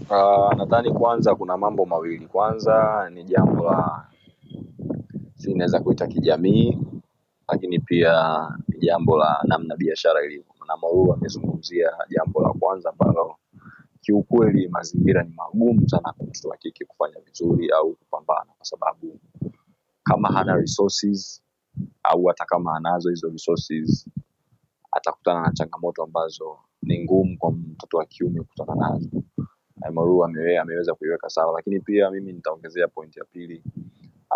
Uh, 0.09 0.53
nadhani 0.57 0.91
kwanza 0.93 1.35
kuna 1.35 1.57
mambo 1.57 1.85
mawili. 1.85 2.27
Kwanza 2.27 3.09
ni 3.13 3.23
jambo 3.23 3.63
la 3.65 4.05
si 5.35 5.51
inaweza 5.51 5.79
kuita 5.79 6.07
kijamii, 6.07 6.77
lakini 7.47 7.79
pia 7.79 8.13
ni 8.67 8.79
jambo 8.79 9.17
la 9.17 9.39
namna 9.47 9.75
biashara 9.75 10.25
ilivyo. 10.25 10.54
Na 10.67 10.77
Mauru 10.77 11.13
amezungumzia 11.13 11.91
jambo 12.09 12.41
la 12.41 12.53
kwanza 12.53 12.89
ambalo 12.89 13.35
kiukweli 14.01 14.67
mazingira 14.67 15.23
ni 15.23 15.33
magumu 15.35 15.89
sana 15.89 16.13
kwa 16.17 16.25
mtoto 16.27 16.49
wa 16.49 16.57
kike 16.57 16.85
kufanya 16.85 17.19
vizuri 17.19 17.69
au 17.71 17.95
kupambana, 17.95 18.51
kwa 18.57 18.65
sababu 18.65 19.19
kama 20.03 20.29
hana 20.29 20.55
resources 20.55 21.43
au 22.03 22.25
hata 22.25 22.45
kama 22.45 22.75
anazo 22.77 23.09
hizo 23.09 23.29
resources 23.29 24.09
atakutana 24.91 25.41
na 25.41 25.51
changamoto 25.53 26.03
ambazo 26.03 26.57
ni 26.81 27.03
ngumu 27.03 27.37
kwa 27.37 27.51
mtoto 27.51 27.97
wa 27.97 28.05
kiume 28.05 28.39
kukutana 28.41 28.75
nazo. 28.75 29.09
Maru 29.93 30.23
ameweza 30.25 30.93
kuiweka 30.95 31.29
sawa, 31.29 31.53
lakini 31.53 31.79
pia 31.79 32.11
mimi 32.11 32.33
nitaongezea 32.33 32.87
pointi 32.87 33.19
ya 33.19 33.25
pili. 33.25 33.63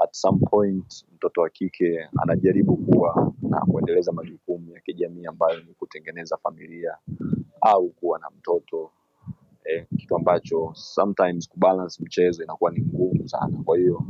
At 0.03 0.09
some 0.15 0.39
point 0.49 1.05
mtoto 1.15 1.41
wa 1.41 1.49
kike 1.49 2.09
anajaribu 2.21 2.77
kuwa 2.77 3.33
na 3.41 3.59
kuendeleza 3.61 4.11
majukumu 4.11 4.73
ya 4.75 4.81
kijamii 4.81 5.25
ambayo 5.25 5.59
ni 5.59 5.73
kutengeneza 5.73 6.37
familia 6.37 6.97
au 7.61 7.89
kuwa 7.89 8.19
na 8.19 8.29
mtoto 8.37 8.91
eh, 9.65 9.85
kitu 9.97 10.15
ambacho 10.15 10.71
sometimes 10.73 11.49
kubalance 11.49 12.03
mchezo 12.03 12.43
inakuwa 12.43 12.71
ni 12.71 12.81
ngumu 12.81 13.29
sana. 13.29 13.63
Kwa 13.65 13.77
hiyo 13.77 14.03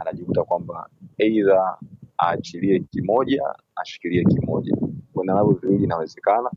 anajikuta 0.00 0.44
kwamba 0.44 0.88
eidha 1.18 1.78
aachilie 2.22 2.80
kimoja 2.80 3.42
ashikilie 3.76 4.24
kimoja, 4.24 4.76
kuna 5.12 5.34
navyo 5.34 5.52
viwili 5.52 5.84
inawezekana, 5.84 6.50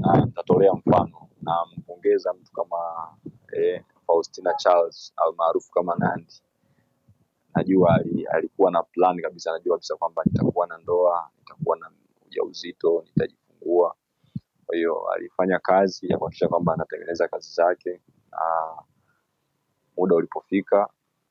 na 0.00 0.24
nitatolea 0.26 0.72
mfano. 0.74 1.28
Nampongeza 1.42 2.32
mtu 2.32 2.52
kama 2.52 2.76
eh, 3.52 3.82
Faustina 4.06 4.54
Charles 4.54 5.12
almaarufu 5.16 5.70
kama 5.72 5.94
Nandy. 5.98 6.34
Najua 7.60 8.00
alikuwa 8.32 8.70
na 8.70 8.82
plan 8.82 9.20
kabisa, 9.22 9.52
najua 9.52 9.76
kabisa 9.76 9.96
kwamba 9.96 10.22
nitakuwa 10.26 10.66
na 10.66 10.78
ndoa, 10.78 11.30
nitakuwa 11.38 11.76
na 11.78 11.90
ujauzito, 12.26 13.02
nitajifungua. 13.06 13.94
Kwa 14.66 14.76
hiyo 14.76 15.08
alifanya 15.10 15.58
kazi 15.58 16.08
ya 16.08 16.18
kuhakikisha 16.18 16.48
kwamba 16.48 16.74
anatengeneza 16.74 17.28
kazi 17.28 17.52
zake, 17.54 18.00
na 18.30 18.38
muda 19.96 20.14
ulipofika, 20.16 20.88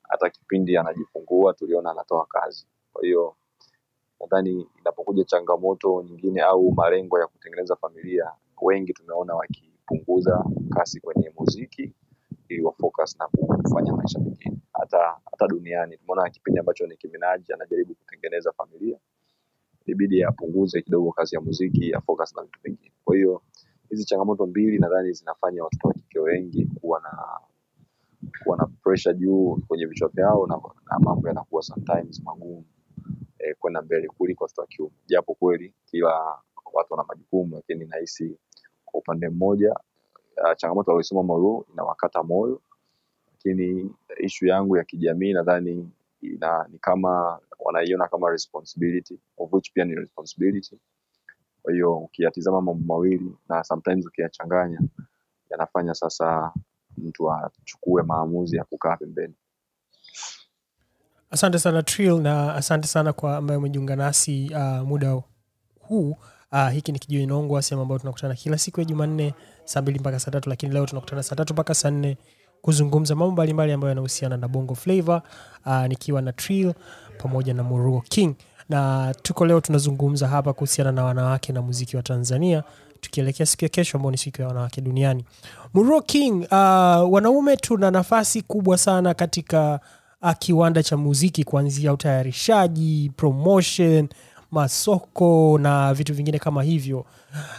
hata 0.08 0.30
kipindi 0.30 0.76
anajifungua 0.76 1.54
tuliona 1.54 1.90
anatoa 1.90 2.26
kazi. 2.26 2.66
Kwa 2.92 3.02
hiyo 3.02 3.36
nadhani 4.20 4.68
inapokuja 4.80 5.24
changamoto 5.24 6.02
nyingine 6.02 6.40
au 6.42 6.72
malengo 6.72 7.18
ya 7.20 7.26
kutengeneza 7.26 7.76
familia, 7.76 8.32
wengi 8.62 8.92
tumeona 8.92 9.34
wakipunguza 9.34 10.44
kasi 10.74 11.00
kwenye 11.00 11.32
muziki 11.38 11.94
ili 12.54 12.62
wa 12.62 12.72
focus 12.72 13.16
na 13.18 13.28
kufanya 13.28 13.92
maisha 13.92 14.18
mengine. 14.18 14.56
Hata 14.72 15.16
hata 15.30 15.46
duniani 15.48 15.96
tumeona 15.96 16.30
kipindi 16.30 16.60
ambacho 16.60 16.86
Nicki 16.86 17.08
Minaj 17.08 17.50
anajaribu 17.50 17.94
kutengeneza 17.94 18.52
familia, 18.52 18.98
ilibidi 19.86 20.24
apunguze 20.24 20.82
kidogo 20.82 21.12
kazi 21.12 21.34
ya 21.34 21.40
muziki, 21.40 21.90
ya 21.90 22.00
focus 22.00 22.36
na 22.36 22.42
vitu 22.42 22.60
vingine. 22.64 22.92
Kwa 23.04 23.16
hiyo 23.16 23.42
hizi 23.90 24.04
changamoto 24.04 24.46
mbili 24.46 24.78
nadhani 24.78 25.12
zinafanya 25.12 25.64
watoto 25.64 25.88
wa 25.88 25.94
kike 25.94 26.18
wengi 26.20 26.66
kuwa 26.66 27.00
na 27.00 27.40
kuwa 28.44 28.56
na 28.56 28.66
pressure 28.66 29.14
juu 29.14 29.58
kwenye 29.68 29.86
vichwa 29.86 30.08
vyao 30.08 30.46
na, 30.46 30.60
na 30.90 30.98
mambo 30.98 31.28
yanakuwa 31.28 31.62
sometimes 31.62 32.22
magumu 32.24 32.64
eh, 33.38 33.56
kwenda 33.58 33.82
mbele 33.82 34.08
kuliko 34.08 34.44
watoto 34.44 34.60
wa 34.62 34.66
kiume, 34.66 34.94
japo 35.06 35.34
kweli 35.34 35.74
kila 35.86 36.38
watu 36.72 36.92
wana 36.94 37.04
majukumu, 37.08 37.54
lakini 37.56 37.84
nahisi 37.84 38.38
kwa 38.84 39.00
upande 39.00 39.28
mmoja 39.28 39.74
uh, 40.36 40.56
changamoto 40.56 40.90
waliosema 40.90 41.22
Moru 41.22 41.66
inawakata 41.72 42.22
moyo, 42.22 42.60
lakini 43.32 43.94
ishu 44.20 44.46
yangu 44.46 44.76
ya 44.76 44.84
kijamii 44.84 45.32
nadhani 45.32 45.90
ina 46.22 46.66
ni 46.72 46.78
kama 46.78 47.38
wanaiona 47.58 48.08
kama 48.08 48.30
responsibility 48.30 49.18
of 49.38 49.52
which 49.52 49.72
pia 49.72 49.84
ni 49.84 49.94
responsibility. 49.94 50.78
Kwa 51.62 51.72
hiyo 51.72 51.96
ukiyatizama 51.98 52.60
mambo 52.60 52.94
mawili 52.94 53.36
na 53.48 53.64
sometimes 53.64 54.06
ukiyachanganya 54.06 54.80
yanafanya 55.50 55.94
sasa 55.94 56.52
mtu 56.98 57.32
achukue 57.32 58.02
maamuzi 58.02 58.56
ya 58.56 58.64
kukaa 58.64 58.96
pembeni. 58.96 59.34
asante 61.30 61.58
sana 61.58 61.82
Trill, 61.82 62.20
na 62.20 62.54
asante 62.54 62.86
sana 62.88 63.12
kwa 63.12 63.36
ambaye 63.36 63.58
umejiunga 63.58 63.96
nasi 63.96 64.50
uh, 64.54 64.88
muda 64.88 65.22
huu 65.80 66.16
uh, 66.52 66.68
hiki 66.70 66.92
ni 66.92 66.98
kijua 66.98 67.26
Nongwa, 67.26 67.62
sehemu 67.62 67.82
ambayo 67.82 67.98
tunakutana 67.98 68.34
kila 68.34 68.58
siku 68.58 68.80
ya 68.80 68.84
jumanne 68.86 69.34
saa 69.64 69.82
mbili 69.82 69.98
mpaka 69.98 70.20
saa 70.20 70.30
tatu 70.30 70.48
lakini 70.48 70.72
leo 70.74 70.86
tunakutana 70.86 71.22
saa 71.22 71.36
tatu 71.36 71.52
mpaka 71.52 71.74
saa 71.74 71.90
nne 71.90 72.16
kuzungumza 72.62 73.14
mambo 73.14 73.32
mbalimbali 73.32 73.72
ambayo 73.72 73.88
yanahusiana 73.88 74.36
na 74.36 74.48
bongo 74.48 74.74
flavor 74.74 75.22
uh, 75.66 75.86
nikiwa 75.86 76.22
na 76.22 76.32
Trill 76.32 76.72
pamoja 77.18 77.54
na 77.54 77.62
Muruo 77.62 78.00
King 78.08 78.34
na 78.68 79.14
tuko 79.22 79.46
leo 79.46 79.60
tunazungumza 79.60 80.28
hapa 80.28 80.52
kuhusiana 80.52 80.92
na 80.92 81.04
wanawake 81.04 81.52
na 81.52 81.62
muziki 81.62 81.96
wa 81.96 82.02
Tanzania 82.02 82.64
tukielekea 83.00 83.46
siku 83.46 83.64
ya 83.64 83.68
kesho 83.68 83.98
ambao 83.98 84.10
ni 84.10 84.18
siku 84.18 84.42
ya 84.42 84.48
wanawake 84.48 84.80
duniani. 84.80 85.24
Muruo 85.74 86.00
King, 86.00 86.34
uh, 86.42 86.46
wanaume 87.12 87.56
tuna 87.56 87.90
nafasi 87.90 88.42
kubwa 88.42 88.78
sana 88.78 89.14
katika 89.14 89.80
uh, 90.22 90.32
kiwanda 90.38 90.82
cha 90.82 90.96
muziki 90.96 91.44
kuanzia 91.44 91.92
utayarishaji, 91.92 93.12
promotion, 93.16 94.08
masoko 94.50 95.58
na 95.62 95.94
vitu 95.94 96.14
vingine 96.14 96.38
kama 96.38 96.62
hivyo. 96.62 97.04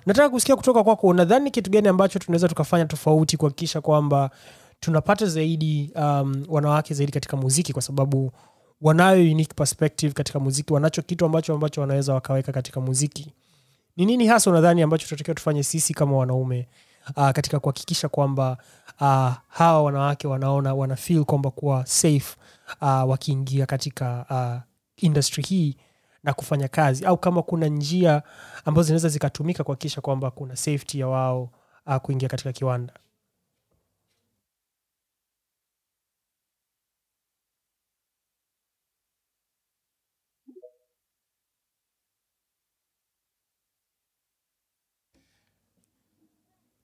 Nataka 0.05 0.29
kusikia 0.29 0.55
kutoka 0.55 0.83
kwako, 0.83 1.07
unadhani 1.07 1.51
kitu 1.51 1.71
gani 1.71 1.88
ambacho 1.88 2.19
tunaweza 2.19 2.48
tukafanya 2.48 2.86
tofauti 2.86 3.38
kuhakikisha 3.38 3.81
kwamba 3.81 4.29
tunapata 4.79 5.25
zaidi 5.25 5.91
um, 5.95 6.43
wanawake 6.50 6.93
zaidi 6.93 7.12
katika 7.12 7.38
muziki, 7.38 7.74
kwa 7.74 7.81
sababu 7.81 8.31
wanayo 8.81 9.21
unique 9.21 9.53
perspective 9.55 10.13
katika 10.13 10.39
muziki, 10.39 10.74
wanacho 10.74 11.01
kitu 11.01 11.25
ambacho 11.25 11.53
ambacho 11.53 11.81
wanaweza 11.81 12.13
wakaweka 12.13 12.51
katika 12.51 12.81
muziki. 12.81 13.33
Ni 13.98 14.05
nini 14.05 14.27
hasa 14.27 14.50
unadhani 14.50 14.81
ambacho 14.81 15.07
tunatakiwa 15.07 15.36
tufanye 15.36 15.63
sisi 15.63 15.93
kama 15.93 16.17
wanaume 16.17 16.67
uh, 17.17 17.29
katika 17.29 17.60
kuhakikisha 17.60 18.10
kwamba 18.10 18.57
uh, 19.01 19.31
hawa 19.48 19.83
wanawake 19.83 20.27
wanaona 20.27 20.74
wana 20.74 20.95
feel 20.95 21.24
kwamba 21.25 21.51
kuwa 21.51 21.86
safe 21.86 22.36
uh, 22.81 23.10
wakiingia 23.10 23.65
katika 23.65 24.25
uh, 24.29 25.03
industry 25.03 25.43
hii 25.43 25.77
na 26.24 26.34
kufanya 26.34 26.68
kazi 26.68 27.06
au 27.06 27.18
kama 27.18 27.44
kuna 27.44 27.68
njia 27.68 28.24
ambazo 28.66 28.84
zinaweza 28.86 29.10
zikatumika 29.10 29.63
kuhakikisha 29.63 30.01
kwamba 30.01 30.32
kuna 30.32 30.56
safety 30.56 31.00
ya 31.00 31.08
wao 31.08 31.50
uh, 31.86 31.96
kuingia 31.96 32.30
katika 32.30 32.51
kiwanda. 32.54 32.94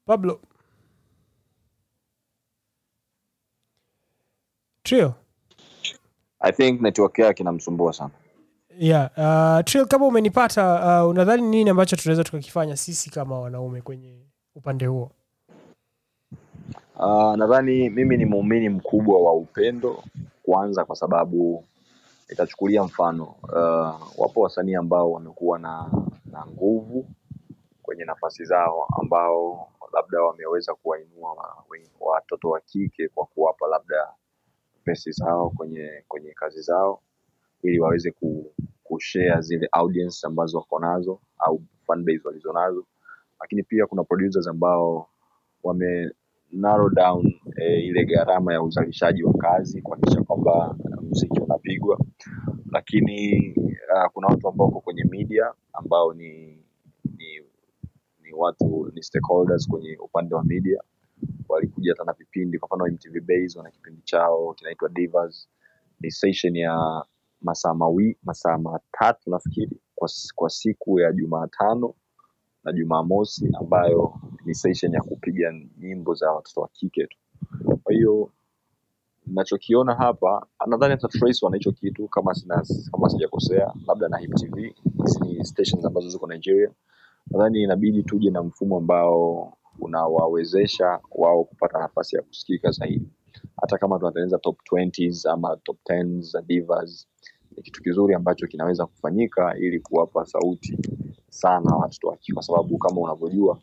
Pablo. 0.06 0.41
Trio. 4.84 5.15
I 6.39 6.51
think 6.51 6.82
network 6.82 7.20
yake 7.20 7.44
inamsumbua 7.44 7.94
sana. 7.94 8.12
Yeah 8.79 9.10
uh, 9.17 9.86
kama 9.88 10.05
umenipata 10.07 11.01
uh, 11.03 11.10
unadhani 11.10 11.41
nini 11.41 11.69
ambacho 11.69 11.96
tunaweza 11.96 12.24
tukakifanya 12.24 12.77
sisi 12.77 13.10
kama 13.10 13.39
wanaume 13.39 13.81
kwenye 13.81 14.27
upande 14.55 14.86
huo? 14.86 15.12
Uh, 17.00 17.36
nadhani 17.36 17.89
mimi 17.89 18.17
ni 18.17 18.25
muumini 18.25 18.69
mkubwa 18.69 19.22
wa 19.22 19.34
upendo 19.34 20.03
kwanza, 20.43 20.86
kwa 20.86 20.96
sababu 20.96 21.63
nitachukulia 22.29 22.84
mfano 22.84 23.24
uh, 23.43 24.19
wapo 24.19 24.41
wasanii 24.41 24.75
ambao 24.75 25.12
wamekuwa 25.12 25.60
na, 25.60 25.91
na 26.25 26.46
nguvu 26.48 27.07
kwenye 27.84 28.05
nafasi 28.05 28.46
zao 28.46 28.88
ambao 29.01 29.67
labda 29.93 30.22
wameweza 30.22 30.74
kuwainua 30.75 31.55
watoto 32.00 32.50
wa 32.50 32.60
kike 32.60 33.07
kwa 33.07 33.25
kuwapa 33.25 33.67
labda 33.67 34.07
pesi 34.84 35.12
zao 35.12 35.50
kwenye 35.50 36.03
kwenye 36.07 36.31
kazi 36.34 36.62
zao 36.62 37.01
ili 37.63 37.79
waweze 37.79 38.12
ku, 38.12 38.51
kushare 38.88 39.41
zile 39.41 39.67
audience 39.72 40.27
ambazo 40.27 40.58
wako 40.58 40.79
nazo 40.79 41.20
au 41.39 41.62
fan 41.88 42.03
base 42.03 42.22
walizonazo, 42.25 42.86
lakini 43.41 43.63
pia 43.63 43.86
kuna 43.86 44.03
producers 44.03 44.48
ambao 44.48 45.10
wame 45.63 46.12
narrow 46.51 46.89
down 46.89 47.34
eh, 47.58 47.86
ile 47.86 48.06
gharama 48.06 48.53
ya 48.53 48.62
uzalishaji 48.62 49.24
wa 49.24 49.34
kazi 49.34 49.82
kuhakikisha 49.82 50.24
kwamba 50.24 50.75
muziki 51.01 51.39
unapigwa, 51.39 52.00
lakini 52.72 53.53
uh, 53.96 54.12
kuna 54.13 54.27
watu 54.27 54.48
ambao 54.48 54.67
wako 54.67 54.79
kwenye 54.82 55.03
media 55.03 55.53
ambao 55.74 56.13
ni 56.13 56.58
ni 57.17 57.41
ni 58.24 58.34
watu 58.34 58.91
ni 58.96 59.03
stakeholders 59.03 59.67
kwenye 59.67 59.98
upande 59.98 60.36
wa 60.36 60.44
media. 60.44 60.82
Walikuja 61.50 61.91
hata 61.91 62.03
na 62.03 62.13
vipindi 62.13 62.60
kwa 62.60 62.67
mfano 62.67 62.94
MTV 62.94 63.20
Base 63.22 63.58
wana 63.58 63.72
kipindi 63.72 64.01
chao 64.01 64.53
kinaitwa 64.53 64.89
Divas. 64.89 65.50
Ni 66.01 66.12
session 66.12 66.56
ya 66.56 67.03
masaa 67.41 67.74
mawi 67.74 68.17
masaa 68.24 68.58
matatu 68.58 69.29
nafikiri 69.29 69.77
kwa, 69.96 70.10
kwa 70.36 70.50
siku 70.50 71.00
ya 71.00 71.12
Jumatano 71.13 71.94
na 72.63 72.74
Jumamosi 72.74 73.50
ambayo 73.60 74.13
ni 74.46 74.56
session 74.56 74.94
ya 74.94 75.01
kupiga 75.01 75.53
nyimbo 75.77 76.13
za 76.13 76.32
watoto 76.32 76.62
wa 76.62 76.67
kike 76.67 77.08
tu. 77.08 77.17
Kwa 77.84 77.94
hiyo 77.94 78.32
nachokiona 79.27 79.96
hapa 79.96 80.46
nadhani 80.67 80.91
hata 81.01 81.08
wanahicho 81.41 81.72
kitu 81.72 82.08
kama 82.08 82.34
sina, 82.34 82.63
kama 82.91 83.10
sijakosea, 83.10 83.74
labda 83.88 84.08
na 84.08 84.17
Hip 84.17 84.32
ni 85.22 85.46
stations 85.46 85.86
ambazo 85.86 86.10
ziko 86.10 86.27
Nigeria. 86.27 86.72
Nadhani 87.32 87.63
inabidi 87.63 88.03
tuje 88.03 88.29
na 88.32 88.44
mfumo 88.44 88.77
ambao 88.77 89.53
unawawezesha 89.79 91.00
wao 91.12 91.44
kupata 91.44 91.79
nafasi 91.79 92.15
ya 92.15 92.22
kusikika 92.22 92.72
zaidi, 92.72 93.10
hata 93.61 93.77
kama 93.77 93.99
tunatengeneza 93.99 94.37
top 94.37 94.57
20s 94.71 95.29
ama 95.31 95.57
top 95.63 95.77
10s 95.89 96.21
za 96.21 96.41
divas, 96.41 97.07
ni 97.57 97.63
kitu 97.63 97.81
kizuri 97.83 98.13
ambacho 98.15 98.47
kinaweza 98.47 98.85
kufanyika 98.85 99.57
ili 99.57 99.79
kuwapa 99.79 100.25
sauti 100.25 100.77
sana 101.29 101.75
watoto 101.75 102.07
wa 102.07 102.17
kike, 102.17 102.33
kwa 102.33 102.43
sababu 102.43 102.77
kama 102.77 103.01
unavyojua 103.01 103.59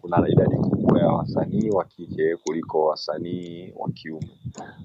kuna 0.00 0.28
idadi 0.28 0.56
kubwa 0.56 1.00
ya 1.00 1.08
wasanii 1.08 1.70
wa 1.70 1.84
kike 1.84 2.36
kuliko 2.36 2.84
wasanii 2.86 3.72
wa 3.76 3.90
kiume. 3.90 4.30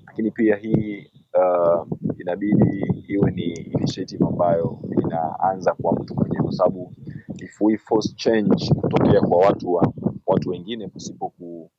Lakini 0.08 0.32
pia 0.32 0.56
hii 0.56 1.12
uh, 1.34 1.88
inabidi 2.20 3.04
iwe 3.08 3.32
ni 3.32 3.44
initiative 3.44 4.26
ambayo 4.28 4.80
inaanza 5.04 5.74
kwa 5.82 5.94
mtu 5.94 6.16
mwenyewe. 6.16 6.44
Kwa 6.44 6.52
sababu 6.54 6.94
if 7.38 7.62
we 7.62 7.78
force 7.78 8.14
change 8.16 8.74
kutokea 8.82 9.22
kwa 9.22 9.38
watu 9.38 9.74
wa, 9.74 9.94
watu 10.26 10.50
wengine 10.50 10.88
pasipo 10.88 11.30
ku, 11.30 11.72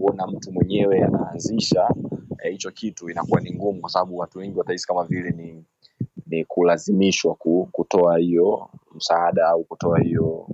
kuona 0.00 0.26
mtu 0.26 0.52
mwenyewe 0.52 1.04
anaanzisha 1.04 1.88
eh, 2.44 2.52
hicho 2.52 2.70
kitu 2.70 3.10
inakuwa 3.10 3.40
ni 3.40 3.54
ngumu 3.54 3.80
kwa 3.80 3.90
sababu 3.90 4.18
watu 4.18 4.38
wengi 4.38 4.58
watahisi 4.58 4.86
kama 4.86 5.04
vile 5.04 5.30
ni 5.30 5.64
ni 6.26 6.44
kulazimishwa 6.44 7.34
ku, 7.34 7.68
kutoa 7.72 8.18
hiyo 8.18 8.70
msaada 8.94 9.48
au 9.48 9.64
kutoa 9.64 9.98
hiyo 9.98 10.48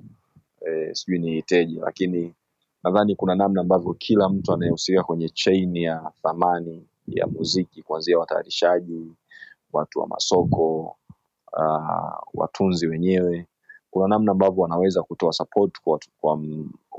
eh, 0.66 0.94
sijui 0.94 1.18
niiteje 1.18 1.80
lakini 1.80 2.34
nadhani 2.84 3.16
kuna 3.16 3.34
namna 3.34 3.60
ambavyo 3.60 3.94
kila 3.94 4.28
mtu 4.28 4.52
anayehusika 4.52 5.02
kwenye 5.02 5.28
chain 5.28 5.76
ya 5.76 6.12
thamani 6.22 6.86
ya 7.06 7.26
muziki 7.26 7.82
kuanzia 7.82 8.18
watayarishaji 8.18 9.12
watu 9.72 10.00
wa 10.00 10.06
masoko 10.06 10.96
uh, 11.52 12.18
watunzi 12.34 12.86
wenyewe 12.86 13.46
kuna 13.90 14.08
namna 14.08 14.32
ambavyo 14.32 14.62
wanaweza 14.62 15.02
kutoa 15.02 15.32
support 15.32 15.80
kwa, 15.84 16.00
kwa 16.20 16.36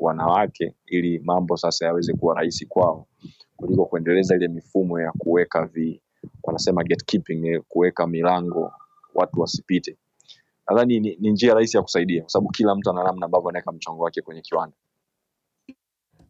wanawake 0.01 0.73
ili 0.85 1.19
mambo 1.19 1.57
sasa 1.57 1.85
yaweze 1.85 2.13
kuwa 2.13 2.35
rahisi 2.35 2.65
kwao 2.65 3.07
kuliko 3.55 3.85
kuendeleza 3.85 4.35
ile 4.35 4.47
mifumo 4.47 4.99
ya 4.99 5.11
kuweka 5.11 5.65
vi 5.65 6.01
wanasema 6.43 6.83
gatekeeping 6.83 7.59
kuweka 7.67 8.07
milango 8.07 8.73
watu 9.15 9.41
wasipite. 9.41 9.97
Nadhani 10.69 10.99
ni, 10.99 11.17
ni 11.19 11.31
njia 11.31 11.53
rahisi 11.53 11.77
ya 11.77 11.83
kusaidia 11.83 12.21
kwa 12.21 12.29
sababu 12.29 12.49
kila 12.49 12.75
mtu 12.75 12.89
ana 12.89 13.03
namna 13.03 13.25
ambavyo 13.25 13.49
anaweka 13.49 13.71
mchango 13.71 14.03
wake 14.03 14.21
kwenye 14.21 14.41
kiwanda. 14.41 14.75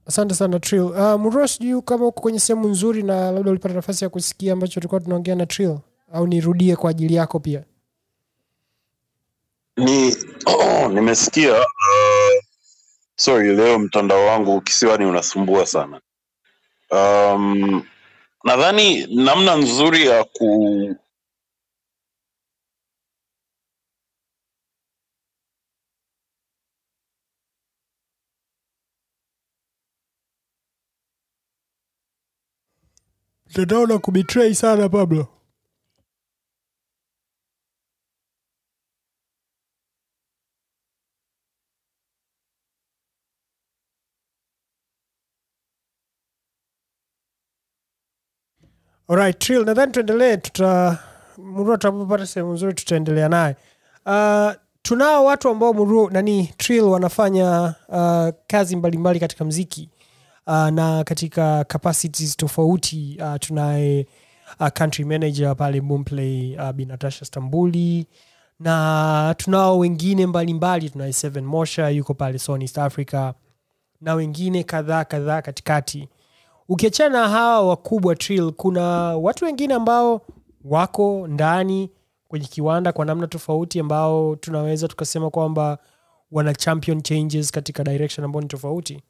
Asante 0.05 0.35
sana 0.35 0.59
trill. 0.59 0.81
Uh, 0.83 1.19
muro 1.19 1.47
sijui 1.47 1.81
kama 1.81 2.07
uko 2.07 2.21
kwenye 2.21 2.39
sehemu 2.39 2.67
nzuri 2.67 3.03
na 3.03 3.31
labda 3.31 3.51
ulipata 3.51 3.75
nafasi 3.75 4.03
ya 4.03 4.09
kusikia 4.09 4.53
ambacho 4.53 4.73
tulikuwa 4.73 5.01
tunaongea 5.01 5.35
na 5.35 5.45
trill 5.45 5.77
au 6.13 6.27
nirudie 6.27 6.75
kwa 6.75 6.89
ajili 6.89 7.13
yako 7.15 7.39
pia? 7.39 7.63
Ni 9.77 10.15
nimesikia 10.93 11.53
uh, 11.53 12.36
sorry 13.17 13.55
leo 13.55 13.79
mtandao 13.79 14.25
wangu 14.27 14.61
kisiwani 14.61 15.05
unasumbua 15.05 15.65
sana. 15.65 16.01
Um, 16.91 17.83
nadhani 18.43 19.07
namna 19.25 19.55
nzuri 19.55 20.07
ya 20.07 20.23
ku 20.23 20.95
mtandao 33.47 33.85
na 33.87 33.97
kubetray 33.99 34.53
sana 34.55 34.89
pablo 34.89 35.36
Alright, 49.09 49.39
Trill, 49.39 49.65
nadhani 49.65 49.91
tuendelee 49.91 50.37
tuta 50.37 50.99
Murua 51.37 51.77
tutapopata 51.77 52.25
sehemu 52.25 52.53
nzuri 52.53 52.73
tutaendelea 52.73 53.29
naye. 53.29 53.55
Uh, 54.05 54.51
tunao 54.81 55.25
watu 55.25 55.49
ambao 55.49 55.73
Murua 55.73 56.11
nani 56.11 56.53
Trill 56.57 56.83
wanafanya 56.83 57.75
uh, 57.89 58.29
kazi 58.47 58.75
mbalimbali 58.75 59.19
katika 59.19 59.45
mziki 59.45 59.89
uh, 60.47 60.67
na 60.69 61.03
katika 61.03 61.63
capacities 61.63 62.37
tofauti 62.37 63.17
uh, 63.21 63.35
tunaye 63.39 64.07
uh, 64.59 64.67
country 64.67 65.05
manager 65.05 65.55
pale 65.55 65.81
Boomplay 65.81 66.55
uh, 66.59 66.71
Binatasha 66.71 67.25
Stambuli 67.25 68.07
na 68.59 69.35
tunao 69.37 69.79
wengine 69.79 70.25
mbalimbali 70.27 70.89
tunaye 70.89 71.13
Seven 71.13 71.45
Mosha 71.45 71.89
yuko 71.89 72.13
pale 72.13 72.39
Sony 72.39 72.63
East 72.63 72.77
Africa 72.77 73.33
na 74.01 74.13
wengine 74.13 74.63
kadhaa 74.63 75.03
kadhaa 75.05 75.41
katikati 75.41 76.09
ukiachana 76.69 77.21
na 77.21 77.29
hawa 77.29 77.67
wakubwa 77.69 78.15
Trill, 78.15 78.51
kuna 78.51 78.83
watu 79.17 79.45
wengine 79.45 79.73
ambao 79.73 80.21
wako 80.65 81.27
ndani 81.27 81.91
kwenye 82.27 82.47
kiwanda 82.47 82.91
kwa 82.91 83.05
namna 83.05 83.27
tofauti 83.27 83.79
ambao 83.79 84.35
tunaweza 84.35 84.87
tukasema 84.87 85.29
kwamba 85.29 85.77
wana 86.31 86.53
champion 86.53 87.01
changes 87.01 87.51
katika 87.51 87.83
direction 87.83 88.25
ambao 88.25 88.41
ni 88.41 88.47
tofauti 88.47 89.03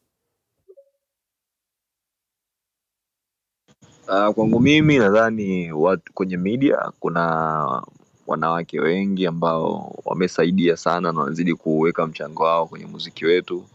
Uh, 4.10 4.34
kwangu 4.34 4.60
mimi 4.60 4.98
nadhani 4.98 5.72
watu 5.72 6.14
kwenye 6.14 6.38
media 6.38 6.92
kuna 7.00 7.82
wanawake 8.28 8.80
wengi 8.80 9.28
ambao 9.28 9.96
wamesaidia 10.06 10.78
sana 10.78 11.12
na 11.12 11.20
wanazidi 11.20 11.56
kuweka 11.56 12.08
mchango 12.08 12.44
wao 12.44 12.68
kwenye 12.68 12.86
muziki 12.86 13.26
wetu. 13.26 13.66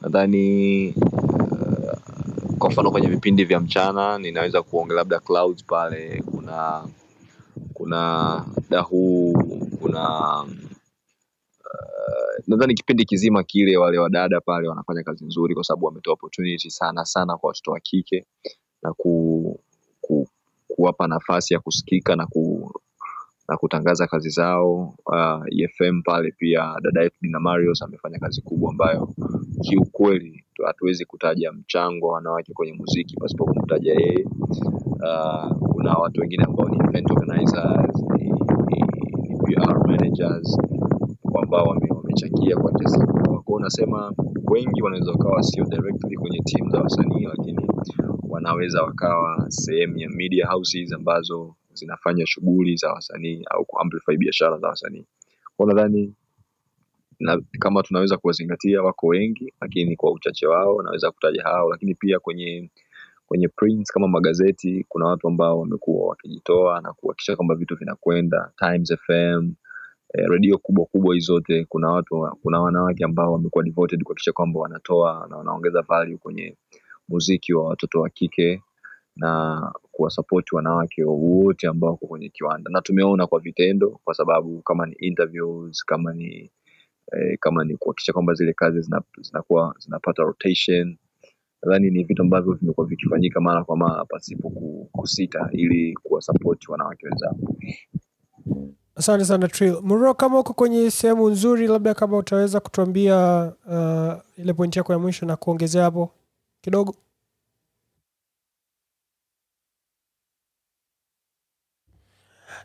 Nadhani 0.00 0.94
kwa 2.58 2.70
mfano 2.70 2.90
kwenye 2.90 3.08
vipindi 3.08 3.44
vya 3.44 3.60
mchana 3.60 4.18
ninaweza 4.18 4.62
kuongelea 4.62 4.96
labda 5.00 5.20
Clouds 5.20 5.64
pale, 5.64 6.22
kuna 6.30 6.88
kuna 7.74 8.44
dahuu 8.70 9.32
kuna 9.82 10.44
nadhani 12.46 12.74
kipindi 12.74 13.04
kizima 13.04 13.42
kile 13.44 13.76
wale 13.76 13.98
wadada 13.98 14.40
pale 14.40 14.68
wanafanya 14.68 15.02
kazi 15.02 15.24
nzuri 15.24 15.54
kwa 15.54 15.64
sababu 15.64 15.86
wametoa 15.86 16.12
opportunity 16.14 16.70
sana 16.70 17.04
sana 17.04 17.36
kwa 17.36 17.48
watoto 17.48 17.70
wa 17.72 17.80
kike 17.80 18.26
na 18.82 18.92
ku, 18.94 19.60
ku, 20.00 20.28
kuwapa 20.68 21.08
nafasi 21.08 21.54
ya 21.54 21.60
kusikika 21.60 22.16
na 22.16 22.26
ku, 22.26 22.72
na 23.48 23.56
kutangaza 23.56 24.06
kazi 24.06 24.30
zao. 24.30 24.94
Uh, 25.06 25.44
EFM 25.60 26.02
pale 26.02 26.32
pia 26.32 26.76
dada 26.82 27.02
yetu 27.02 27.16
Dina 27.22 27.40
Marios 27.40 27.82
amefanya 27.82 28.20
kazi 28.20 28.42
kubwa 28.42 28.70
ambayo 28.70 29.10
kiukweli 29.62 30.45
hatuwezi 30.64 31.04
kutaja 31.04 31.52
mchango 31.52 32.06
wa 32.08 32.14
wanawake 32.14 32.52
kwenye 32.52 32.72
muziki 32.72 33.16
pasipo 33.16 33.44
kumtaja 33.44 33.92
yeye. 33.94 34.24
Uh, 34.24 35.68
kuna 35.72 35.92
watu 35.94 36.20
wengine 36.20 36.44
ambao 36.44 36.68
ni 36.68 36.76
event 36.88 37.10
organizers, 37.10 38.02
ni, 38.18 38.32
PR 39.44 39.86
managers 39.86 40.58
ambao 41.42 41.64
wamechangia 41.90 42.56
kwa 42.56 42.72
kiasi 42.72 42.98
kikubwa. 43.00 43.42
Kwa 43.42 43.56
unasema 43.56 44.12
wengi 44.50 44.82
wanaweza 44.82 45.10
wakawa 45.12 45.42
sio 45.42 45.64
directly 45.64 46.16
kwenye 46.16 46.38
timu 46.38 46.70
za 46.70 46.80
wasanii, 46.80 47.24
lakini 47.24 47.66
wanaweza 48.28 48.82
wakawa 48.82 49.46
sehemu 49.48 49.98
ya 49.98 50.08
media 50.10 50.46
houses 50.46 50.92
ambazo 50.92 51.54
zinafanya 51.72 52.26
shughuli 52.26 52.76
za 52.76 52.92
wasanii 52.92 53.44
au 53.50 53.64
kuamplify 53.64 54.16
biashara 54.16 54.58
za 54.58 54.68
wasanii. 54.68 55.04
Kwa 55.56 55.66
nadhani 55.66 56.14
na 57.20 57.42
kama 57.60 57.82
tunaweza 57.82 58.16
kuwazingatia 58.16 58.82
wako 58.82 59.06
wengi, 59.06 59.52
lakini 59.60 59.96
kwa 59.96 60.12
uchache 60.12 60.46
wao 60.46 60.82
naweza 60.82 61.10
kutaja 61.10 61.42
hao, 61.42 61.70
lakini 61.70 61.94
pia 61.94 62.20
kwenye 62.20 62.70
kwenye 63.26 63.48
prints 63.48 63.92
kama 63.92 64.08
magazeti 64.08 64.84
kuna 64.88 65.06
watu 65.06 65.28
ambao 65.28 65.60
wamekuwa 65.60 66.08
wakijitoa 66.08 66.80
na 66.80 66.92
kuhakikisha 66.92 67.36
kwamba 67.36 67.54
vitu 67.54 67.76
vinakwenda. 67.76 68.52
Times 68.58 68.94
FM 69.06 69.52
eh, 70.14 70.26
redio 70.30 70.58
kubwa 70.58 70.86
kubwa 70.86 71.14
hizi 71.14 71.26
zote 71.26 71.64
kuna 71.68 71.88
watu 71.88 72.28
kuna 72.42 72.60
wanawake 72.60 73.04
ambao 73.04 73.32
wamekuwa 73.32 73.64
devoted 73.64 74.02
kuhakikisha 74.02 74.32
kwamba 74.32 74.60
wanatoa 74.60 75.26
na 75.30 75.36
wanaongeza 75.36 75.82
value 75.82 76.16
kwenye 76.16 76.56
muziki 77.08 77.54
wa 77.54 77.68
watoto 77.68 78.00
wa 78.00 78.10
kike 78.10 78.62
na 79.16 79.60
kuwasapoti 79.92 80.54
wanawake 80.56 81.04
wote 81.04 81.66
ambao 81.68 81.90
wako 81.90 82.06
kwenye 82.06 82.28
kiwanda. 82.28 82.70
Na 82.70 82.80
tumeona 82.80 83.26
kwa 83.26 83.40
vitendo 83.40 84.00
kwa 84.04 84.14
sababu 84.14 84.62
kama 84.62 84.86
ni 84.86 84.94
interviews 85.00 85.84
kama 85.84 86.12
ni 86.12 86.50
eh, 87.12 87.38
kama 87.40 87.64
ni 87.64 87.76
kuhakikisha 87.76 88.12
kwamba 88.12 88.34
zile 88.34 88.52
kazi 88.52 88.80
zina- 88.80 89.02
zinakuwa 89.20 89.74
zinapata 89.78 90.22
rotation 90.22 90.96
nadhani 91.62 91.90
ni 91.90 92.04
vitu 92.04 92.22
ambavyo 92.22 92.52
vimekuwa 92.52 92.86
vikifanyika 92.86 93.40
mara 93.40 93.64
kwa 93.64 93.76
mara 93.76 94.04
pasipo 94.04 94.50
kusita 94.92 95.48
ili 95.52 95.94
kuwasapoti 96.02 96.70
wanawake 96.70 97.06
wenzao 97.06 97.36
asante 98.94 99.24
sana 99.24 99.48
Trill. 99.48 99.80
Muro, 99.82 100.14
kama 100.14 100.38
uko 100.40 100.52
kwenye 100.54 100.90
sehemu 100.90 101.28
nzuri, 101.30 101.66
labda 101.66 101.94
kama 101.94 102.16
utaweza 102.16 102.60
kutuambia 102.60 103.52
uh, 103.66 104.40
ile 104.44 104.52
pointi 104.52 104.78
yako 104.78 104.92
ya 104.92 104.98
mwisho 104.98 105.26
na 105.26 105.36
kuongezea 105.36 105.82
hapo 105.84 106.10
kidogo. 106.60 106.94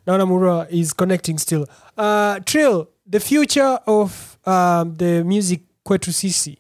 naona 0.06 0.26
Muro 0.26 0.66
is 0.70 0.94
connecting 0.96 1.38
still. 1.38 1.66
Uh, 1.98 2.38
Trill, 2.46 2.88
the 3.12 3.20
future 3.20 3.80
of 3.86 4.38
um, 4.48 4.96
the 4.98 5.24
music 5.24 5.62
kwetu 5.84 6.14
sisi 6.14 6.58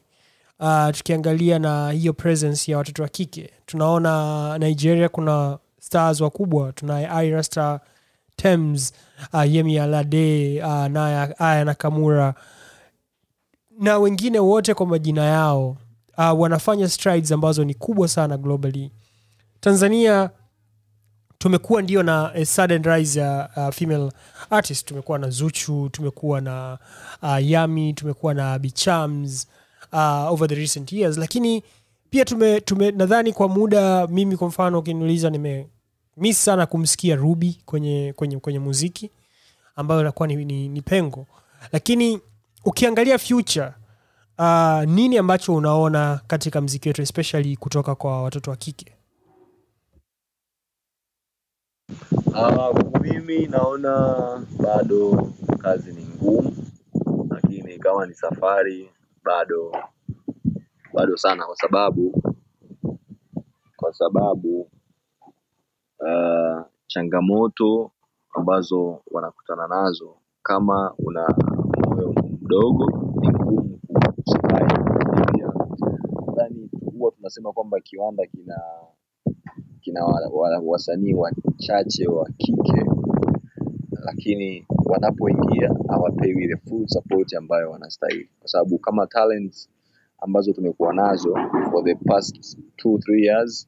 uh, 0.59 0.89
tukiangalia 0.91 1.59
na 1.59 1.91
hiyo 1.91 2.13
presence 2.13 2.71
ya 2.71 2.77
watoto 2.77 3.03
wa 3.03 3.09
kike 3.09 3.49
tunaona 3.65 4.57
nigeria 4.57 5.09
kuna 5.09 5.57
stars 5.79 6.21
wakubwa 6.21 6.73
tunaye 6.73 7.27
ira 7.27 7.43
star 7.43 7.79
tems 8.35 8.93
uh, 9.33 9.53
yemi 9.53 9.79
alade 9.79 10.61
uh, 10.63 10.85
naye 10.85 11.35
aya 11.39 11.65
nakamura. 11.65 12.33
Na 13.79 13.97
wengine 13.97 14.39
wote 14.39 14.73
kwa 14.73 14.85
majina 14.85 15.23
yao 15.25 15.77
uh, 16.17 16.39
wanafanya 16.41 16.89
strides 16.89 17.31
ambazo 17.31 17.63
ni 17.63 17.73
kubwa 17.73 18.07
sana 18.07 18.37
globally. 18.37 18.91
Tanzania 19.59 20.29
tumekuwa 21.41 21.81
ndio 21.81 22.03
na 22.03 22.33
a 22.33 22.45
sudden 22.45 22.83
rise 22.83 23.19
ya 23.19 23.49
uh, 23.57 23.69
female 23.73 24.11
artist. 24.49 24.87
Tumekuwa 24.87 25.19
na 25.19 25.29
zuchu 25.29 25.89
tumekuwa 25.89 26.41
na 26.41 26.77
uh, 27.21 27.37
yami 27.49 27.93
tumekuwa 27.93 28.33
na 28.33 28.59
bichams 28.59 29.47
uh, 29.93 30.31
over 30.31 30.49
the 30.49 30.55
recent 30.55 30.91
years. 30.93 31.17
Lakini 31.17 31.63
pia 32.09 32.25
tume, 32.25 32.61
tume 32.61 32.91
nadhani 32.91 33.33
kwa 33.33 33.47
muda 33.49 34.07
mimi 34.07 34.37
kwa 34.37 34.47
mfano 34.47 34.79
ukiniuliza 34.79 35.29
nime 35.29 35.67
miss 36.17 36.45
sana 36.45 36.65
kumsikia 36.65 37.15
ruby 37.15 37.61
kwenye, 37.65 38.13
kwenye, 38.15 38.39
kwenye 38.39 38.59
muziki 38.59 39.11
ambayo 39.75 40.01
inakuwa 40.01 40.27
ni, 40.27 40.45
ni, 40.45 40.69
ni 40.69 40.81
pengo. 40.81 41.27
Lakini 41.71 42.19
ukiangalia 42.65 43.17
future 43.19 43.71
uh, 44.39 44.83
nini 44.83 45.17
ambacho 45.17 45.55
unaona 45.55 46.19
katika 46.27 46.61
mziki 46.61 46.89
wetu 46.89 47.01
especially 47.01 47.57
kutoka 47.57 47.95
kwa 47.95 48.23
watoto 48.23 48.51
wa 48.51 48.57
kike 48.57 48.85
kwangu 52.31 52.99
mimi 53.01 53.47
naona 53.47 53.93
bado 54.63 55.27
kazi 55.61 55.93
ni 55.93 56.05
ngumu, 56.05 56.55
lakini 57.29 57.79
kama 57.79 58.05
ni 58.05 58.13
safari 58.13 58.89
bado 59.23 59.71
bado 60.93 61.17
sana, 61.17 61.45
kwa 61.45 61.55
sababu 61.55 62.21
kwa 63.75 63.93
sababu 63.93 64.61
uh, 65.99 66.61
changamoto 66.87 67.91
ambazo 68.35 69.01
wanakutana 69.11 69.67
nazo 69.67 70.15
kama 70.43 70.93
una 70.97 71.27
moyo 71.87 72.13
mdogo 72.41 73.13
ni 73.21 73.29
ngumu 73.29 73.79
nadhani 76.27 76.69
huwa 76.95 77.11
tunasema 77.11 77.53
kwamba 77.53 77.79
kiwanda 77.79 78.25
kina 78.25 78.61
kina 79.91 80.05
wa, 80.05 80.29
wa, 80.33 80.59
wasanii 80.65 81.13
wachache 81.13 82.07
wa 82.07 82.29
kike. 82.37 82.85
Lakini 84.05 84.65
wanapoingia 84.85 85.71
hawapewi 85.87 86.43
ile 86.43 86.55
full 86.57 86.87
support 86.87 87.33
ambayo 87.33 87.71
wanastahili. 87.71 88.29
Kwa 88.39 88.47
sababu 88.47 88.77
kama 88.77 89.07
talents 89.07 89.69
ambazo 90.21 90.53
tumekuwa 90.53 90.93
nazo 90.93 91.35
for 91.71 91.83
the 91.85 91.95
past 91.95 92.57
two, 92.75 92.97
three 92.99 93.23
years 93.25 93.67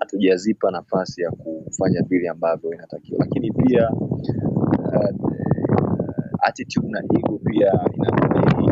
hatujazipa 0.00 0.70
nafasi 0.70 1.22
ya 1.22 1.30
kufanya 1.30 2.02
vile 2.02 2.28
ambavyo 2.28 2.72
inatakiwa. 2.74 3.18
Lakini 3.20 3.50
pia 3.52 3.90
uh, 3.90 5.14
attitude 6.40 6.88
na 6.88 6.98
ego 7.18 7.38
pia 7.44 7.72
inaplay 7.94 8.70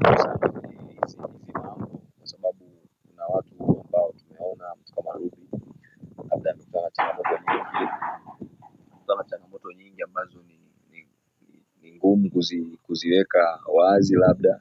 uh, 0.00 0.16
sana 0.22 0.38
kwenye 0.38 0.76
hizi 0.76 1.16
hizi 1.36 1.52
mambo 1.52 1.86
kwa 2.18 2.26
sababu 2.26 2.70
kuna 3.20 3.36
watu 3.36 3.54
ambao 3.84 4.12
tumeona 4.12 4.64
mtu 4.80 4.94
kama 4.94 5.12
Ruby 5.12 5.48
labda 6.30 6.50
amekutana 6.50 6.84
na 6.84 6.90
changamoto 6.90 7.30
nyingi 7.30 7.90
amekutana 8.92 9.22
na 9.22 9.24
changamoto 9.24 9.72
nyingi 9.72 10.02
ambazo 10.02 10.42
ni, 10.42 10.60
ni, 10.92 11.06
ni, 11.42 11.62
ni 11.82 11.96
ngumu 11.96 12.30
kuzi, 12.30 12.78
kuziweka 13.00 13.58
wazi 13.74 14.14
labda 14.16 14.60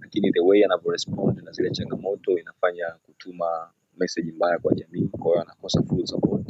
lakini 0.00 0.32
the 0.32 0.40
way 0.40 0.64
anavyorespond 0.64 1.42
na 1.44 1.52
zile 1.52 1.70
changamoto 1.70 2.38
inafanya 2.38 2.84
kutuma 3.06 3.70
message 3.98 4.32
mbaya 4.32 4.58
kwa 4.58 4.74
jamii. 4.74 5.08
Kwa 5.08 5.30
hiyo 5.32 5.42
anakosa 5.42 5.82
full 5.82 6.06
support. 6.06 6.46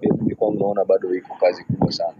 Mimi 0.00 0.34
kwangu 0.34 0.58
naona 0.60 0.84
bado 0.84 1.14
iko 1.14 1.34
kazi 1.40 1.64
kubwa 1.64 1.92
sana. 1.92 2.14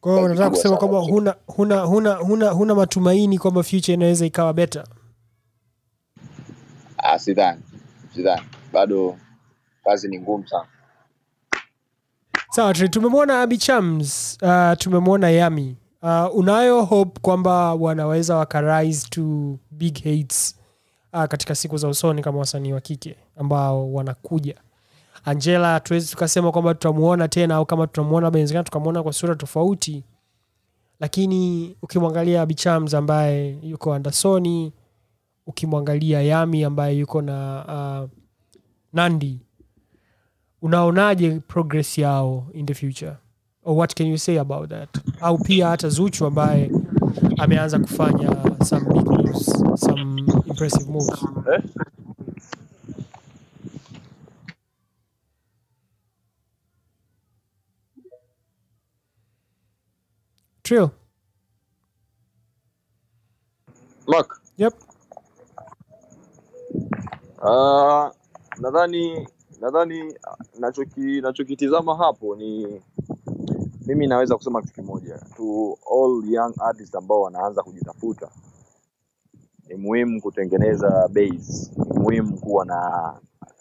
Kwa 0.00 0.12
hiyo 0.12 0.24
unataka 0.24 0.50
kusema 0.50 0.76
kwamba 0.76 0.98
huna, 0.98 1.34
huna, 1.46 1.80
huna, 1.80 2.14
huna, 2.14 2.50
huna 2.50 2.74
matumaini 2.74 3.38
kwamba 3.38 3.62
future 3.62 3.94
inaweza 3.94 4.26
ikawa 4.26 4.52
better? 4.52 4.84
Ah, 6.98 7.18
sidhani 7.18 7.62
sidhani. 8.14 8.42
Bado 8.72 9.16
kazi 9.84 10.08
ni 10.08 10.18
ngumu 10.20 10.48
sana. 10.48 10.66
Sawa 12.50 12.74
tumemwona 12.74 13.40
Abby 13.42 13.56
Chams 13.58 14.38
uh, 14.42 14.72
tumemwona 14.78 15.30
yami 15.30 15.76
uh, 16.02 16.36
unayo 16.36 16.84
hope 16.84 17.20
kwamba 17.20 17.74
wanaweza 17.74 18.36
wakarise 18.36 19.08
to 19.10 19.58
big 19.70 19.94
hates 20.04 20.58
uh, 21.12 21.24
katika 21.24 21.54
siku 21.54 21.76
za 21.76 21.88
usoni 21.88 22.22
kama 22.22 22.38
wasanii 22.38 22.72
wa 22.72 22.80
kike 22.80 23.16
ambao 23.36 23.92
wanakuja. 23.92 24.54
Angela 25.24 25.72
hatuwezi 25.72 26.10
tukasema 26.10 26.52
kwamba 26.52 26.74
tutamuona 26.74 27.28
tena 27.28 27.54
au 27.54 27.66
kama 27.66 27.86
tutamuona 27.86 28.28
inawezekana 28.28 28.64
tukamwona 28.64 29.02
kwa 29.02 29.12
sura 29.12 29.34
tofauti 29.34 30.04
lakini 31.00 31.74
ukimwangalia 31.82 32.46
bichams 32.46 32.94
ambaye 32.94 33.58
yuko 33.62 33.94
andasoni 33.94 34.72
ukimwangalia 35.46 36.22
yami 36.22 36.64
ambaye 36.64 36.98
yuko 36.98 37.22
na 37.22 37.64
uh, 38.04 38.10
nandi 38.92 39.40
unaonaje 40.62 41.40
progress 41.40 41.98
yao 41.98 42.46
in 42.54 42.66
the 42.66 42.74
future 42.74 43.16
or 43.64 43.76
what 43.76 43.94
can 43.94 44.06
you 44.06 44.18
say 44.18 44.38
about 44.38 44.68
that 44.68 44.88
au 45.20 45.38
pia 45.38 45.68
hata 45.68 45.88
zuchu 45.88 46.26
ambaye 46.26 46.70
ameanza 47.38 47.78
kufanya 47.78 48.36
some 48.64 48.86
big 48.92 49.06
moves 49.08 49.64
some 49.76 50.32
impressive 50.46 50.90
moves 50.92 51.24
eh? 51.54 51.62
Trio. 60.62 60.92
Mark, 64.08 64.40
Yep. 64.56 64.74
uh, 67.42 68.10
nadhani 68.58 69.28
nadhani 69.60 70.14
nachoki 70.58 71.20
nachokitizama 71.20 71.96
hapo 71.96 72.36
ni 72.36 72.80
mimi 73.86 74.06
naweza 74.06 74.36
kusema 74.36 74.62
kitu 74.62 74.74
kimoja 74.74 75.18
to 75.36 75.78
all 75.92 76.32
young 76.32 76.54
artists 76.58 76.94
ambao 76.94 77.20
wanaanza 77.22 77.62
kujitafuta 77.62 78.28
ni 79.68 79.74
muhimu 79.74 80.20
kutengeneza 80.22 81.08
base, 81.08 81.70
ni 81.94 81.98
muhimu 82.00 82.38
kuwa 82.40 82.64
na, 82.64 83.12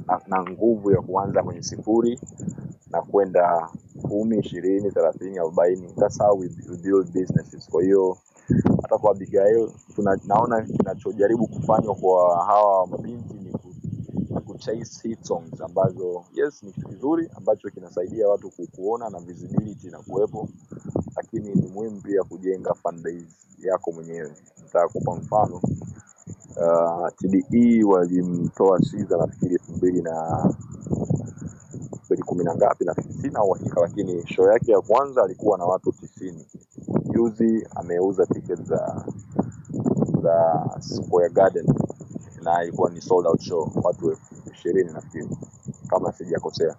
na, 0.07 0.21
na 0.27 0.43
nguvu 0.43 0.91
ya 0.91 1.01
kuanza 1.01 1.43
kwenye 1.43 1.63
sifuri 1.63 2.19
na 2.91 3.01
kwenda 3.01 3.69
kumi, 4.01 4.37
ishirini, 4.39 4.91
thelathini, 4.91 5.37
arobaini. 5.39 5.93
That's 5.99 6.19
how 6.19 6.39
we, 6.39 6.49
build 6.83 7.11
businesses. 7.13 7.69
Kwa 7.69 7.83
hiyo 7.83 8.17
hata 8.81 8.97
kwa 8.97 9.11
Abigail 9.11 9.69
naona 10.25 10.61
kinachojaribu 10.61 11.47
kufanywa 11.47 11.95
kwa 11.95 12.45
hawa 12.45 12.87
mabinti 12.87 13.30
chase 14.61 15.17
songs 15.21 15.61
ambazo 15.61 16.23
yes 16.33 16.63
ni 16.63 16.71
kitu 16.71 16.87
kizuri 16.87 17.29
ambacho 17.35 17.69
kinasaidia 17.69 18.29
watu 18.29 18.49
kukuona 18.49 19.09
na 19.09 19.19
visibility 19.19 19.87
na 19.89 19.97
kuwepo, 19.99 20.49
lakini 21.15 21.53
ni 21.55 21.67
muhimu 21.67 22.01
pia 22.01 22.23
kujenga 22.23 22.73
fan 22.73 23.01
base 23.01 23.25
yako 23.59 23.91
mwenyewe. 23.91 24.31
Nitakupa 24.63 25.15
mfano 25.15 25.55
uh, 26.57 27.07
TDE 27.17 27.83
walimtoa 27.83 28.79
Siza 28.79 29.17
nafikiri 29.17 29.53
elfu 29.55 29.71
mbili 29.73 30.01
na 30.01 30.45
mbili 32.05 32.23
kumi 32.23 32.43
na 32.43 32.55
ngapi 32.55 32.85
nafikiri, 32.85 33.13
sina 33.21 33.43
uhakika, 33.43 33.81
lakini 33.81 34.27
show 34.27 34.47
yake 34.51 34.71
ya 34.71 34.81
kwanza 34.81 35.23
alikuwa 35.23 35.57
na 35.57 35.65
watu 35.65 35.91
tisini. 35.91 36.45
Juzi 37.13 37.67
ameuza 37.75 38.25
tiketi 38.25 38.63
za 38.63 39.05
za 40.23 40.69
Square 40.79 41.29
Garden 41.29 41.65
na 42.43 42.63
ilikuwa 42.63 42.89
ni 42.89 43.01
sold 43.01 43.27
out 43.27 43.41
show, 43.41 43.71
watu 43.83 44.09
elfu 44.11 44.30
ishirini 44.61 44.93
nafikiri 44.93 45.27
kama 45.87 46.11
sijakosea. 46.13 46.75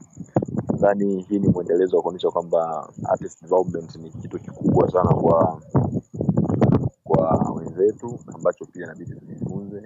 Nadhani 0.73 1.23
hii 1.23 1.39
ni 1.39 1.49
mwendelezo 1.49 1.97
wa 1.97 2.03
kuonyesha 2.03 2.31
kwamba 2.31 2.89
artist 3.05 3.43
development 3.43 3.97
ni 3.97 4.11
kitu 4.11 4.39
kikubwa 4.39 4.91
sana 4.93 5.15
kwa 5.15 5.63
kwa 7.05 7.53
wenzetu 7.57 8.19
ambacho 8.35 8.65
pia 8.67 8.85
inabidi 8.85 9.15
tujifunze, 9.15 9.83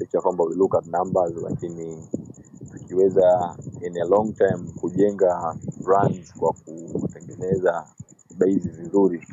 licha 0.00 0.20
kwamba 0.20 0.44
we 0.44 0.54
look 0.54 0.74
at 0.74 0.86
numbers, 0.86 1.32
lakini 1.42 2.08
tukiweza 2.72 3.56
in 3.80 3.96
a 4.02 4.04
long 4.04 4.34
time 4.34 4.72
kujenga 4.80 5.56
brands 5.84 6.34
kwa 6.34 6.52
kutengeneza 7.00 7.86
base 8.38 8.68
vizuri, 8.68 9.26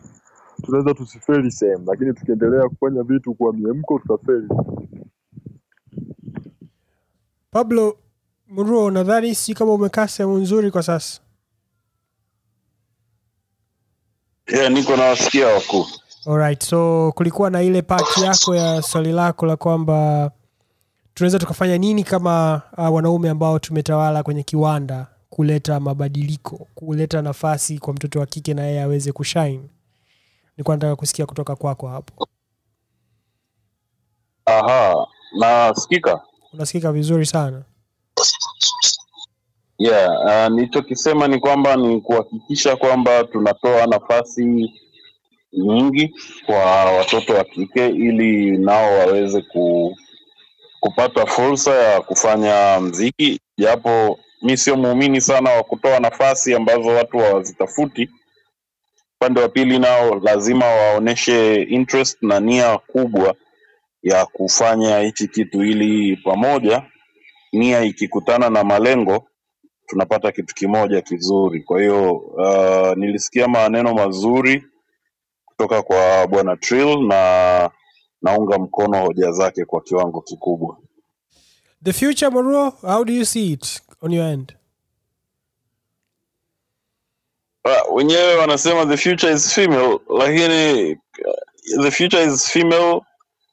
tunaweza 0.63 0.93
tusifeli 0.93 1.51
sehemu, 1.51 1.83
lakini 1.87 2.13
tukiendelea 2.13 2.69
kufanya 2.69 3.03
vitu 3.03 3.33
kwa 3.33 3.53
miemko 3.53 3.99
tutafeli. 3.99 4.47
Pablo 7.53 7.97
mruo 8.47 8.91
nadhani 8.91 9.35
si 9.35 9.53
kama 9.53 9.73
umekaa 9.73 10.07
sehemu 10.07 10.37
nzuri 10.37 10.71
kwa 10.71 10.83
sasa 10.83 11.21
Yeah, 14.47 14.71
niko 14.71 14.95
nawasikia 14.97 15.47
wakuu. 15.47 15.85
Alright, 16.25 16.63
so 16.63 17.11
kulikuwa 17.15 17.49
na 17.49 17.61
ile 17.61 17.81
pati 17.81 18.21
yako 18.23 18.55
ya 18.55 18.81
swali 18.81 19.11
lako 19.11 19.45
la 19.45 19.55
kwamba 19.55 20.31
tunaweza 21.13 21.39
tukafanya 21.39 21.77
nini 21.77 22.03
kama 22.03 22.61
uh, 22.77 22.93
wanaume 22.95 23.29
ambao 23.29 23.59
tumetawala 23.59 24.23
kwenye 24.23 24.43
kiwanda 24.43 25.07
kuleta 25.29 25.79
mabadiliko 25.79 26.67
kuleta 26.75 27.21
nafasi 27.21 27.79
kwa 27.79 27.93
mtoto 27.93 28.19
wa 28.19 28.25
kike 28.25 28.53
na 28.53 28.63
yeye 28.63 28.81
aweze 28.81 29.11
kushine 29.11 29.69
nilikuwa 30.57 30.75
nataka 30.75 30.95
kusikia 30.95 31.25
kutoka 31.25 31.55
kwako 31.55 31.87
hapo 31.87 32.27
Aha, 34.45 35.07
nasikika? 35.39 36.21
Unasikika 36.53 36.91
vizuri 36.91 37.25
sana 37.25 37.63
Yeah, 39.77 40.09
uh, 40.25 40.55
nilichokisema 40.55 41.27
ni 41.27 41.39
kwamba 41.39 41.75
ni 41.75 42.01
kuhakikisha 42.01 42.75
kwamba 42.75 43.23
tunatoa 43.23 43.85
nafasi 43.87 44.71
nyingi 45.53 46.15
kwa 46.45 46.55
watoto 46.85 47.33
wa 47.33 47.43
kike 47.43 47.87
ili 47.87 48.57
nao 48.57 48.99
waweze 48.99 49.41
ku, 49.41 49.95
kupata 50.79 51.25
fursa 51.25 51.71
ya 51.75 52.01
kufanya 52.01 52.79
mziki, 52.79 53.39
japo 53.57 54.19
mi 54.41 54.57
sio 54.57 54.75
muumini 54.77 55.21
sana 55.21 55.49
wa 55.51 55.63
kutoa 55.63 55.99
nafasi 55.99 56.55
ambazo 56.55 56.89
watu 56.89 57.17
hawazitafuti. 57.17 58.09
Upande 59.21 59.41
wa 59.41 59.49
pili 59.49 59.79
nao 59.79 60.15
lazima 60.15 60.65
waoneshe 60.65 61.61
interest 61.63 62.17
na 62.21 62.39
nia 62.39 62.77
kubwa 62.77 63.35
ya 64.03 64.25
kufanya 64.25 64.99
hichi 64.99 65.27
kitu, 65.27 65.63
ili 65.63 66.17
pamoja 66.17 66.83
nia 67.53 67.81
ikikutana 67.83 68.49
na 68.49 68.63
malengo 68.63 69.27
tunapata 69.85 70.31
kitu 70.31 70.55
kimoja 70.55 71.01
kizuri. 71.01 71.63
Kwa 71.63 71.79
hiyo 71.81 72.11
uh, 72.13 72.97
nilisikia 72.97 73.47
maneno 73.47 73.93
mazuri 73.93 74.65
kutoka 75.45 75.81
kwa 75.83 76.27
bwana 76.27 76.55
Trill 76.57 77.07
na 77.07 77.69
naunga 78.21 78.57
mkono 78.57 79.05
hoja 79.05 79.31
zake 79.31 79.65
kwa 79.65 79.81
kiwango 79.81 80.21
kikubwa. 80.21 80.77
the 81.83 81.93
future 81.93 82.29
Maruo, 82.31 82.69
how 82.81 83.03
do 83.03 83.13
you 83.13 83.25
see 83.25 83.51
it 83.53 83.81
on 84.01 84.11
your 84.13 84.25
end 84.27 84.53
Uh, 87.65 87.95
wenyewe 87.95 88.35
wanasema 88.35 88.85
the 88.85 88.97
future 88.97 89.33
is 89.33 89.53
female, 89.53 89.99
lakini 90.19 90.91
uh, 90.91 91.83
the 91.83 91.91
future 91.91 92.23
is 92.25 92.47
female 92.51 93.01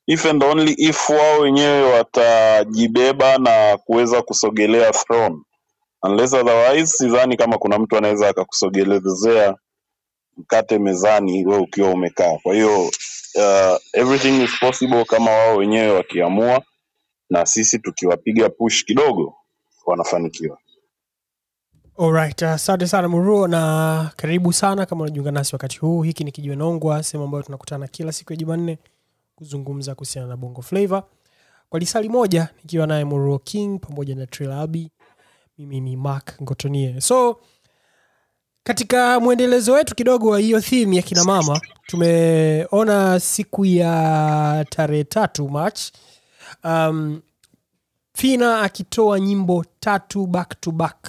if 0.06 0.26
and 0.26 0.42
only 0.44 0.72
if 0.72 1.10
wao 1.10 1.40
wenyewe 1.40 1.82
watajibeba 1.92 3.38
na 3.38 3.78
kuweza 3.84 4.22
kusogelea 4.22 4.92
throne. 4.92 5.36
Unless 6.02 6.32
otherwise, 6.34 6.86
sidhani 6.86 7.36
kama 7.36 7.58
kuna 7.58 7.78
mtu 7.78 7.96
anaweza 7.96 8.28
akakusogelezea 8.28 9.56
mkate 10.36 10.78
mezani 10.78 11.46
wewe 11.46 11.60
ukiwa 11.60 11.90
umekaa. 11.90 12.38
Kwa 12.42 12.54
hiyo 12.54 12.82
uh, 13.34 13.76
everything 13.92 14.42
is 14.44 14.50
possible 14.60 15.04
kama 15.04 15.30
wao 15.30 15.56
wenyewe 15.56 15.90
wakiamua, 15.90 16.62
na 17.30 17.46
sisi 17.46 17.78
tukiwapiga 17.78 18.48
push 18.50 18.84
kidogo 18.84 19.34
wanafanikiwa. 19.86 20.58
Alright, 21.98 22.42
asante 22.42 22.86
sana 22.86 23.08
Muruo 23.08 23.48
na 23.48 24.10
karibu 24.16 24.52
sana 24.52 24.86
kama 24.86 25.02
unajiunga 25.02 25.30
nasi 25.30 25.54
wakati 25.54 25.78
huu. 25.78 26.02
Hiki 26.02 26.24
ni 26.24 26.32
Kijiwe 26.32 26.56
Nongwa, 26.56 27.02
sehemu 27.02 27.24
ambayo 27.24 27.42
tunakutana 27.42 27.88
kila 27.88 28.12
siku 28.12 28.32
ya 28.32 28.36
Jumanne 28.36 28.78
kuzungumza 29.50 29.94
kuhusiana 29.94 30.28
na 30.28 30.36
Bongo 30.36 30.62
Flava 30.62 31.02
kwa 31.70 31.80
lisali 31.80 32.08
moja, 32.08 32.48
nikiwa 32.62 32.86
naye 32.86 33.04
Moro 33.04 33.38
King 33.38 33.80
pamoja 33.80 34.14
na 34.14 34.26
Trilabi. 34.26 34.90
Mimi 35.58 35.80
ni 35.80 35.96
Mark 35.96 36.42
Ngotonie. 36.42 37.00
So 37.00 37.40
katika 38.64 39.20
mwendelezo 39.20 39.72
wetu 39.72 39.94
kidogo 39.94 40.28
wa 40.30 40.38
hiyo 40.38 40.60
theme 40.60 40.96
ya 40.96 41.02
kina 41.02 41.24
mama, 41.24 41.60
tumeona 41.86 43.20
siku 43.20 43.64
ya 43.64 44.66
tarehe 44.70 45.04
tatu 45.04 45.48
March 45.48 45.80
um, 46.64 47.20
Fina 48.14 48.60
akitoa 48.62 49.20
nyimbo 49.20 49.64
tatu 49.80 50.26
back 50.26 50.60
to 50.60 50.70
back 50.70 51.08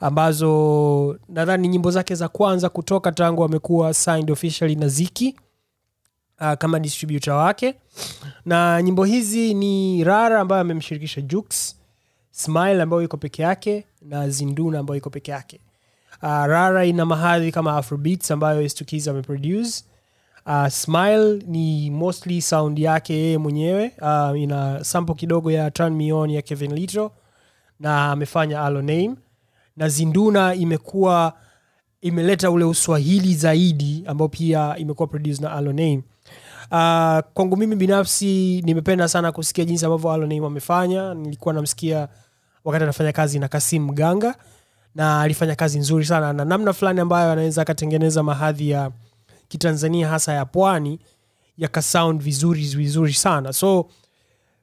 ambazo 0.00 1.18
nadhani 1.28 1.68
nyimbo 1.68 1.90
zake 1.90 2.14
za 2.14 2.28
kwanza 2.28 2.68
kutoka 2.68 3.12
tangu 3.12 3.44
amekuwa 3.44 3.94
signed 3.94 4.30
officially 4.30 4.74
na 4.76 4.88
Ziki 4.88 5.36
uh, 6.42 6.52
kama 6.58 6.80
distributor 6.80 7.34
wake, 7.34 7.74
na 8.44 8.82
nyimbo 8.82 9.04
hizi 9.04 9.54
ni 9.54 10.04
Rara 10.04 10.40
ambayo 10.40 10.60
amemshirikisha 10.60 11.20
Smile 12.30 12.82
ambayo 12.82 13.02
iko 13.02 13.16
peke 13.16 13.42
yake 13.42 13.84
na 14.02 14.28
Zinduna 14.28 14.78
ambayo 14.78 14.98
iko 14.98 15.10
peke 15.10 15.30
yake. 15.30 15.60
Uh, 16.22 16.28
Rara 16.28 16.84
ina 16.84 17.06
mahadhi 17.06 17.52
kama 17.52 17.76
Afrobeats 17.76 18.30
ambayo 18.30 18.68
Stukiz 18.68 19.08
ameproduce. 19.08 19.84
Uh, 20.46 20.68
Smile 20.68 21.42
ni 21.46 21.90
mostly 21.90 22.42
sound 22.42 22.78
yake 22.78 23.14
yeye 23.14 23.38
mwenyewe. 23.38 23.92
Uh, 24.00 24.40
ina 24.40 24.84
sample 24.84 25.14
kidogo 25.14 25.50
ya 25.50 25.70
Turn 25.70 25.94
Me 25.94 26.12
On 26.12 26.30
ya 26.30 26.42
Kevin 26.42 26.72
Little 26.74 27.10
na 27.80 28.10
amefanya 28.10 28.60
Name 28.82 29.14
na 29.76 29.88
Zinduna 29.88 30.54
imekuwa 30.54 31.32
imeleta 32.00 32.50
ule 32.50 32.64
uswahili 32.64 33.34
zaidi 33.34 34.04
ambao 34.06 34.28
pia 34.28 34.76
imekuwa 34.78 35.08
produced 35.08 35.40
na 35.42 35.52
Name. 35.72 36.02
Uh, 36.72 37.18
kwangu 37.34 37.56
mimi 37.56 37.76
binafsi 37.76 38.62
nimependa 38.64 39.08
sana 39.08 39.32
kusikia 39.32 39.64
jinsi 39.64 39.84
ambavyo 39.84 40.12
Alo 40.12 40.46
amefanya. 40.46 41.14
Nilikuwa 41.14 41.54
namsikia 41.54 42.08
wakati 42.64 42.82
anafanya 42.82 43.12
kazi 43.12 43.38
na 43.38 43.48
Kasim 43.48 43.90
Ganga 43.94 44.34
na 44.94 45.20
alifanya 45.20 45.54
kazi 45.54 45.78
nzuri 45.78 46.04
sana. 46.04 46.32
Na 46.32 46.44
namna 46.44 46.72
fulani 46.72 47.00
ambayo 47.00 47.32
anaweza 47.32 47.62
akatengeneza 47.62 48.22
mahadhi 48.22 48.70
ya 48.70 48.90
kitanzania 49.48 50.08
hasa 50.08 50.32
ya 50.32 50.44
pwani 50.44 50.98
yakasound 51.58 52.22
vizuri 52.22 52.62
vizuri 52.62 53.12
sana. 53.12 53.52
So 53.52 53.86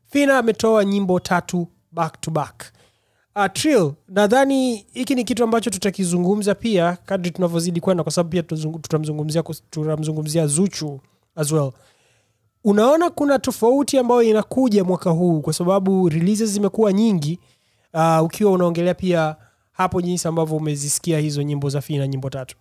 fina 0.05 0.37
ametoa 0.37 0.85
nyimbo 0.85 1.19
tatu 1.19 1.67
back 1.91 2.21
to 2.21 2.31
back. 2.31 2.63
Uh, 3.35 3.45
trill 3.53 3.93
nadhani 4.07 4.85
hiki 4.93 5.15
ni 5.15 5.23
kitu 5.23 5.43
ambacho 5.43 5.69
tutakizungumza 5.69 6.55
pia 6.55 6.97
kadri 7.05 7.31
tunavyozidi 7.31 7.79
kwenda 7.81 8.03
kwa 8.03 8.11
sababu 8.11 8.29
pia 8.29 8.43
tutamzungumzia 8.43 9.43
tutamzungumzia 9.69 10.47
zuchu 10.47 10.99
as 11.35 11.51
well 11.51 11.71
unaona 12.63 13.09
kuna 13.09 13.39
tofauti 13.39 13.97
ambayo 13.97 14.21
inakuja 14.23 14.83
mwaka 14.83 15.09
huu 15.09 15.41
kwa 15.41 15.53
sababu 15.53 16.09
releases 16.09 16.49
zimekuwa 16.49 16.93
nyingi 16.93 17.39
uh, 17.93 18.23
ukiwa 18.23 18.51
unaongelea 18.51 18.93
pia 18.93 19.35
hapo 19.71 20.01
jinsi 20.01 20.27
ambavyo 20.27 20.57
umezisikia 20.57 21.19
hizo 21.19 21.41
nyimbo 21.41 21.69
za 21.69 21.81
fina 21.81 22.07
nyimbo 22.07 22.29
tatu. 22.29 22.57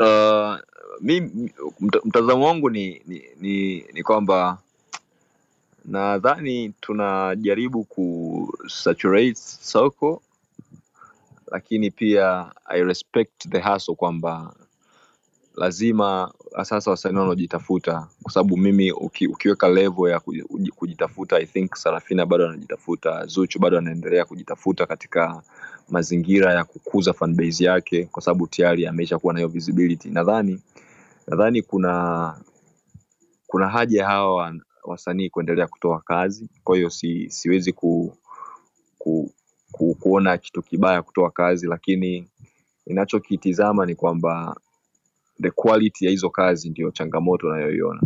Uh, 0.00 0.54
mi 1.00 1.20
mtazamo 2.04 2.46
wangu 2.46 2.70
ni 2.70 3.02
ni, 3.06 3.22
ni, 3.40 3.84
ni 3.92 4.02
kwamba 4.02 4.58
nadhani 5.84 6.72
tunajaribu 6.80 7.84
kusaturate 7.84 9.34
soko 9.60 10.22
lakini 11.50 11.90
pia 11.90 12.52
I 12.64 12.82
respect 12.84 13.48
the 13.48 13.60
hustle 13.60 13.94
kwamba 13.94 14.54
lazima 15.56 16.32
sasa 16.62 16.90
wasanii 16.90 17.18
wanaojitafuta 17.18 18.08
kwa 18.22 18.32
sababu 18.32 18.56
mimi 18.56 18.92
uki, 18.92 19.26
ukiweka 19.26 19.68
level 19.68 20.10
ya 20.10 20.20
kuji- 20.20 20.42
kuji- 20.44 20.70
kujitafuta 20.72 21.36
I 21.36 21.46
think 21.46 21.74
Sarafina 21.74 22.26
bado 22.26 22.46
anajitafuta, 22.48 23.26
Zuchu 23.26 23.58
bado 23.58 23.78
anaendelea 23.78 24.24
kujitafuta 24.24 24.86
katika 24.86 25.42
mazingira 25.88 26.54
ya 26.54 26.64
kukuza 26.64 27.12
fanbase 27.12 27.64
yake 27.64 28.04
kwa 28.04 28.22
sababu 28.22 28.46
tayari 28.46 28.86
ameisha 28.86 29.18
kuwa 29.18 29.32
na 29.34 29.38
hiyo 29.40 29.48
visibility. 29.48 30.10
Nadhani 30.10 30.60
nadhani 31.28 31.62
kuna 31.62 32.36
kuna 33.46 33.68
haja 33.68 34.06
hawa 34.06 34.54
wasanii 34.84 35.30
kuendelea 35.30 35.66
kutoa 35.66 36.00
kazi, 36.00 36.48
kwa 36.64 36.76
hiyo 36.76 36.90
si, 36.90 37.30
siwezi 37.30 37.72
ku, 37.72 38.16
ku, 38.98 39.32
ku, 39.72 39.94
kuona 39.94 40.38
kitu 40.38 40.62
kibaya 40.62 41.02
kutoa 41.02 41.30
kazi, 41.30 41.66
lakini 41.66 42.28
inachokitizama 42.86 43.86
ni 43.86 43.94
kwamba 43.94 44.60
the 45.42 45.50
quality 45.50 46.04
ya 46.04 46.10
hizo 46.10 46.30
kazi 46.30 46.70
ndio 46.70 46.90
changamoto 46.90 47.46
unayoiona. 47.46 48.00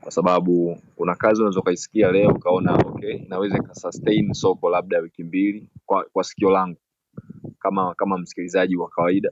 Kwa 0.00 0.12
sababu 0.12 0.78
kuna 0.96 1.14
kazi 1.14 1.40
unaweza 1.40 1.60
ukaisikia 1.60 2.12
leo 2.12 2.30
ukaona 2.30 2.74
okay 2.74 3.16
inaweza 3.16 3.56
ikasustain 3.58 4.32
soko 4.32 4.70
labda 4.70 4.98
wiki 4.98 5.24
mbili 5.24 5.68
kwa, 5.86 6.04
kwa 6.12 6.24
sikio 6.24 6.50
langu. 6.50 6.78
Kama 7.58 7.94
kama 7.94 8.18
msikilizaji 8.18 8.76
wa 8.76 8.88
kawaida 8.88 9.30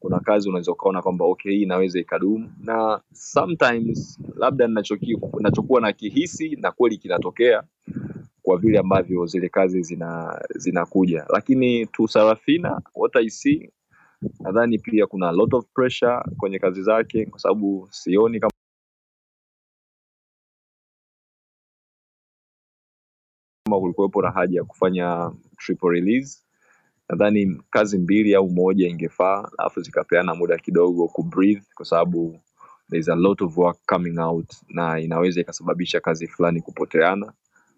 kuna 0.00 0.20
kazi 0.20 0.48
unaweza 0.48 0.72
ukaona 0.72 1.02
kwamba 1.02 1.24
okay 1.24 1.52
hii 1.52 1.62
inaweza 1.62 2.00
ikadumu. 2.00 2.52
Na 2.60 3.00
sometimes 3.12 4.20
labda 4.36 4.68
nachokuwa 5.40 5.80
na 5.80 5.92
kihisi 5.92 6.56
na 6.56 6.72
kweli 6.72 6.98
kinatokea 6.98 7.62
kwa 8.42 8.58
vile 8.58 8.78
ambavyo 8.78 9.26
zile 9.26 9.48
kazi 9.48 9.82
zina 9.82 10.40
zinakuja. 10.54 11.26
Lakini 11.28 11.86
tusarafina 11.86 12.80
what 12.94 13.16
I 13.16 13.30
see 13.30 13.70
nadhani 14.40 14.78
pia 14.78 15.06
kuna 15.06 15.32
lot 15.32 15.56
of 15.56 15.66
pressure 15.74 16.20
kwenye 16.36 16.58
kazi 16.58 16.82
zake 16.82 17.26
kwa 17.26 17.38
sababu 17.40 17.88
sioni 17.90 18.40
kama 18.40 18.52
kulikuwepo 23.80 24.22
na 24.22 24.30
haja 24.30 24.58
ya 24.58 24.64
kufanya 24.64 25.32
triple 25.58 25.90
release. 25.90 26.38
Nadhani 27.08 27.62
kazi 27.70 27.98
mbili 27.98 28.34
au 28.34 28.50
moja 28.50 28.88
ingefaa 28.88 29.48
alafu 29.58 29.80
zikapeana 29.80 30.34
muda 30.34 30.58
kidogo 30.58 31.08
kubreathe 31.08 31.62
kwa 31.74 31.84
sababu 31.86 32.40
there's 32.90 33.08
a 33.08 33.14
lot 33.14 33.44
of 33.44 33.58
work 33.58 33.78
coming 33.86 34.18
out 34.18 34.52
na 34.68 35.00
inaweza 35.00 35.40
ikasababisha 35.40 36.00
kazi 36.00 36.28
fulani 36.28 36.60
kupoteana 36.60 37.32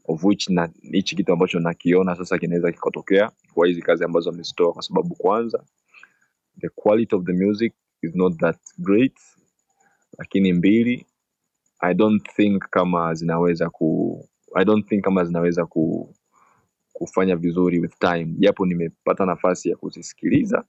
of 0.09 0.25
which 0.25 0.49
na 0.49 0.69
hichi 0.83 1.17
kitu 1.17 1.33
ambacho 1.33 1.61
nakiona 1.61 2.17
sasa 2.17 2.39
kinaweza 2.39 2.73
kikatokea 2.73 3.31
kwa 3.55 3.67
hizi 3.67 3.83
kazi 3.83 4.05
ambazo 4.05 4.31
amezitoa 4.31 4.73
kwa 4.73 4.83
sababu 4.83 5.15
kwanza 5.15 5.65
the 6.61 6.69
quality 6.69 7.17
of 7.17 7.25
the 7.25 7.33
music 7.33 7.75
is 8.03 8.15
not 8.17 8.39
that 8.39 8.59
great 8.79 9.15
lakini 10.19 10.53
mbili 10.53 11.07
i 11.81 11.95
don't 11.95 12.31
think 12.37 12.65
kama 12.71 13.15
zinaweza 13.15 13.71
ku 13.71 14.21
i 14.57 14.65
don't 14.65 14.89
think 14.89 15.05
kama 15.05 15.25
zinaweza 15.25 15.67
ku 15.67 16.15
kufanya 16.93 17.37
vizuri 17.37 17.79
with 17.81 17.99
time. 17.99 18.27
Japo 18.39 18.67
nimepata 18.67 19.27
nafasi 19.27 19.71
ya 19.71 19.77
kuzisikiliza 19.77 20.65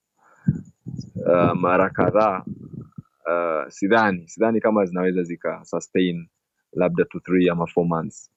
uh, 1.15 1.53
mara 1.53 1.89
kadhaa 1.89 2.45
uh, 3.27 3.69
sidhani 3.69 4.29
sidhani 4.29 4.61
kama 4.61 4.85
zinaweza 4.85 5.23
zika 5.23 5.65
sustain 5.65 6.29
labda 6.73 7.05
to 7.05 7.19
three 7.19 7.49
ama 7.49 7.67
four 7.67 7.87
months 7.87 8.31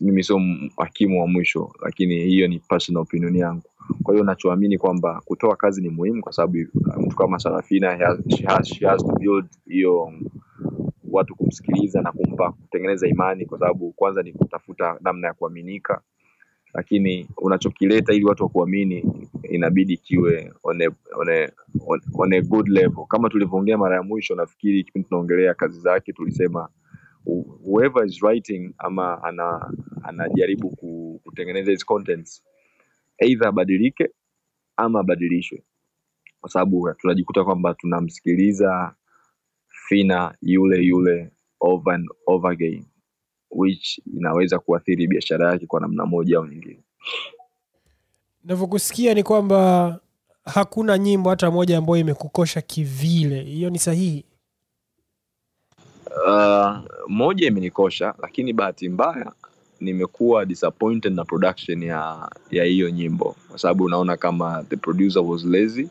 mimi 0.00 0.24
sio 0.24 0.40
hakimu 0.76 1.20
wa 1.20 1.26
mwisho 1.26 1.72
lakini 1.82 2.14
hiyo 2.24 2.48
ni 2.48 2.58
personal 2.58 3.02
opinion 3.02 3.36
yangu. 3.36 3.62
Kwa 4.02 4.14
hiyo 4.14 4.24
nachoamini 4.24 4.78
kwamba 4.78 5.20
kutoa 5.24 5.56
kazi 5.56 5.82
ni 5.82 5.88
muhimu 5.88 6.22
kwa 6.22 6.32
sababu 6.32 6.58
uh, 6.74 6.96
mtu 6.96 7.16
kama 7.16 7.38
sarafina 7.38 7.98
she 8.36 8.44
has, 8.46 8.68
she 8.68 8.86
has 8.86 9.02
to 9.06 9.12
build 9.12 9.46
hiyo 9.68 10.12
watu 11.12 11.34
kumsikiliza 11.34 12.02
na 12.02 12.12
kumpa 12.12 12.52
kutengeneza 12.52 13.08
imani 13.08 13.46
kwa 13.46 13.58
sababu 13.58 13.92
kwanza 13.92 14.22
ni 14.22 14.32
kutafuta 14.32 14.98
namna 15.00 15.26
ya 15.28 15.34
kuaminika. 15.34 16.00
Lakini 16.74 17.28
unachokileta 17.36 18.12
ili 18.12 18.24
watu 18.24 18.42
wakuamini 18.42 19.04
inabidi 19.42 19.96
kiwe 19.96 20.52
on 20.62 20.82
a, 20.82 20.90
on 21.14 21.28
a, 21.28 21.50
on, 22.18 22.32
a 22.32 22.40
good 22.40 22.68
level. 22.68 23.04
Kama 23.08 23.28
tulivyoongea 23.28 23.78
mara 23.78 23.96
ya 23.96 24.02
mwisho 24.02 24.34
nafikiri 24.34 24.84
kipindi 24.84 25.08
tunaongelea 25.08 25.54
kazi 25.54 25.80
zake 25.80 26.12
tulisema 26.12 26.68
whoever 27.26 28.06
is 28.06 28.22
writing 28.22 28.74
ama 28.78 29.22
ana 29.22 29.72
anajaribu 30.02 30.70
kutengeneza 31.24 31.70
hizi 31.70 31.84
contents 31.84 32.42
either 33.18 33.48
abadilike 33.48 34.10
ama 34.76 35.00
abadilishwe. 35.00 35.62
Kwa 36.40 36.50
sababu 36.50 36.92
tunajikuta 36.94 37.44
kwamba 37.44 37.74
tunamsikiliza 37.74 38.94
fina 39.68 40.34
yule 40.42 40.82
yule 40.84 41.30
over 41.60 41.94
and 41.94 42.08
over 42.26 42.50
again 42.52 42.84
which 43.50 44.00
inaweza 44.16 44.58
kuathiri 44.58 45.06
biashara 45.06 45.50
yake 45.52 45.66
kwa 45.66 45.80
namna 45.80 46.06
moja 46.06 46.36
au 46.38 46.46
nyingine. 46.46 46.80
Navyokusikia 48.44 49.14
ni 49.14 49.22
kwamba 49.22 50.00
hakuna 50.44 50.98
nyimbo 50.98 51.30
hata 51.30 51.50
moja 51.50 51.78
ambayo 51.78 51.98
imekukosha 51.98 52.60
kivile. 52.60 53.42
Hiyo 53.42 53.70
ni 53.70 53.78
sahihi 53.78 54.24
Uh, 56.26 56.78
moja 57.08 57.46
imenikosha 57.46 58.14
lakini 58.22 58.52
bahati 58.52 58.88
mbaya 58.88 59.32
nimekuwa 59.80 60.44
disappointed 60.46 61.12
na 61.14 61.24
production 61.24 61.82
ya 61.82 62.30
ya 62.50 62.64
hiyo 62.64 62.90
nyimbo. 62.90 63.36
Kwa 63.48 63.58
sababu 63.58 63.84
unaona 63.84 64.16
kama 64.16 64.64
the 64.68 64.76
producer 64.76 65.22
was 65.22 65.44
lazy 65.44 65.88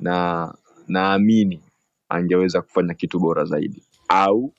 na 0.00 0.54
naamini 0.88 1.62
angeweza 2.08 2.62
kufanya 2.62 2.94
kitu 2.94 3.18
bora 3.18 3.44
zaidi. 3.44 3.82
Au 4.08 4.52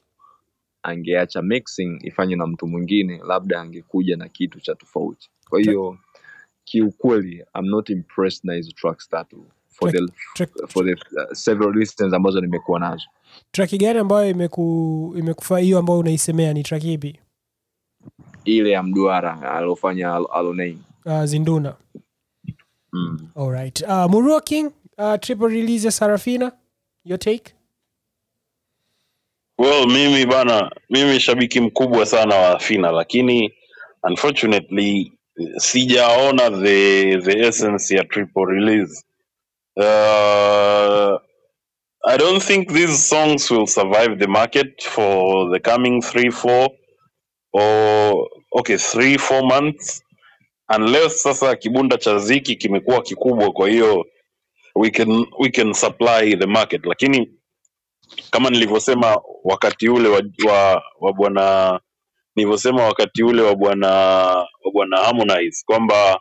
angeacha 0.83 1.41
mixing 1.41 1.99
ifanywe 2.03 2.35
na 2.35 2.47
mtu 2.47 2.67
mwingine 2.67 3.21
labda 3.27 3.61
angekuja 3.61 4.17
na 4.17 4.29
kitu 4.29 4.59
cha 4.59 4.75
tofauti. 4.75 5.29
Kwa 5.49 5.59
hiyo 5.59 5.97
kiukweli 6.63 7.45
I'm 7.55 7.65
not 7.65 7.89
impressed 7.89 8.41
na 8.45 8.53
hizo 8.53 8.71
tracks 8.71 9.09
tatu 9.09 9.45
for 9.79 9.91
the, 9.91 9.99
Track- 10.35 10.67
for 10.69 10.85
the 10.85 10.91
uh, 10.93 11.33
several 11.33 11.71
reasons 11.73 12.13
ambazo 12.13 12.41
nimekuwa 12.41 12.79
nazo. 12.79 13.03
Traki 13.51 13.77
gani 13.77 13.99
ambayo 13.99 14.29
imeku 14.29 15.13
imekufaa 15.17 15.57
hiyo 15.59 15.79
ambayo 15.79 15.99
unaisemea 15.99 16.53
ni 16.53 16.63
traki 16.63 16.93
ipi? 16.93 17.19
Ile 18.45 18.69
ya 18.71 18.83
mduara 18.83 19.51
aliofanya 19.51 20.13
Al- 20.15 20.55
uh, 21.05 21.23
zinduna. 21.23 21.75
Mm. 22.93 23.27
alright 23.35 23.81
uh, 23.81 24.05
murua 24.11 24.41
king 24.41 24.71
uh, 24.97 25.15
triple 25.19 25.47
release 25.47 25.85
ya 25.85 25.91
sarafina 25.91 26.51
your 27.05 27.19
take? 27.19 27.53
Well, 29.57 29.87
mimi 29.87 30.25
bana, 30.25 30.71
mimi 30.89 31.19
shabiki 31.19 31.59
mkubwa 31.61 32.05
sana 32.05 32.35
wa 32.35 32.59
Fina, 32.59 32.91
lakini 32.91 33.53
unfortunately 34.03 35.11
sijaona 35.57 36.49
the 36.49 37.17
the 37.21 37.39
essence 37.47 37.95
ya 37.95 38.03
triple 38.03 38.45
release. 38.45 39.05
Uh, 39.79 41.17
I 42.05 42.17
don't 42.17 42.43
think 42.43 42.71
these 42.73 43.07
songs 43.07 43.49
will 43.51 43.67
survive 43.67 44.19
the 44.19 44.27
market 44.27 44.81
for 44.83 45.49
the 45.51 45.59
coming 45.59 46.01
three, 46.01 46.29
four 46.31 46.69
or 47.53 48.27
okay, 48.59 48.77
three, 48.77 49.17
four 49.17 49.43
months 49.43 50.01
unless 50.69 51.23
sasa 51.23 51.55
kibunda 51.55 51.97
cha 51.97 52.19
ziki 52.19 52.55
kimekuwa 52.55 53.01
kikubwa, 53.01 53.51
kwa 53.51 53.69
hiyo 53.69 54.05
we 54.75 54.89
can 54.91 55.25
we 55.39 55.49
can 55.49 55.73
supply 55.73 56.35
the 56.35 56.45
market, 56.47 56.85
lakini 56.85 57.31
kama 58.31 58.49
nilivyosema 58.49 59.21
wakati 59.43 59.89
ule 59.89 60.09
wa, 60.09 60.21
wa, 60.47 60.83
wa 60.99 61.13
bwana 61.13 61.79
nilivyosema 62.35 62.83
wakati 62.83 63.23
ule 63.23 63.41
wa 63.41 63.55
bwana 63.55 63.87
wa 64.65 64.71
bwana 64.73 64.97
Harmonize 64.97 65.63
kwamba 65.65 66.19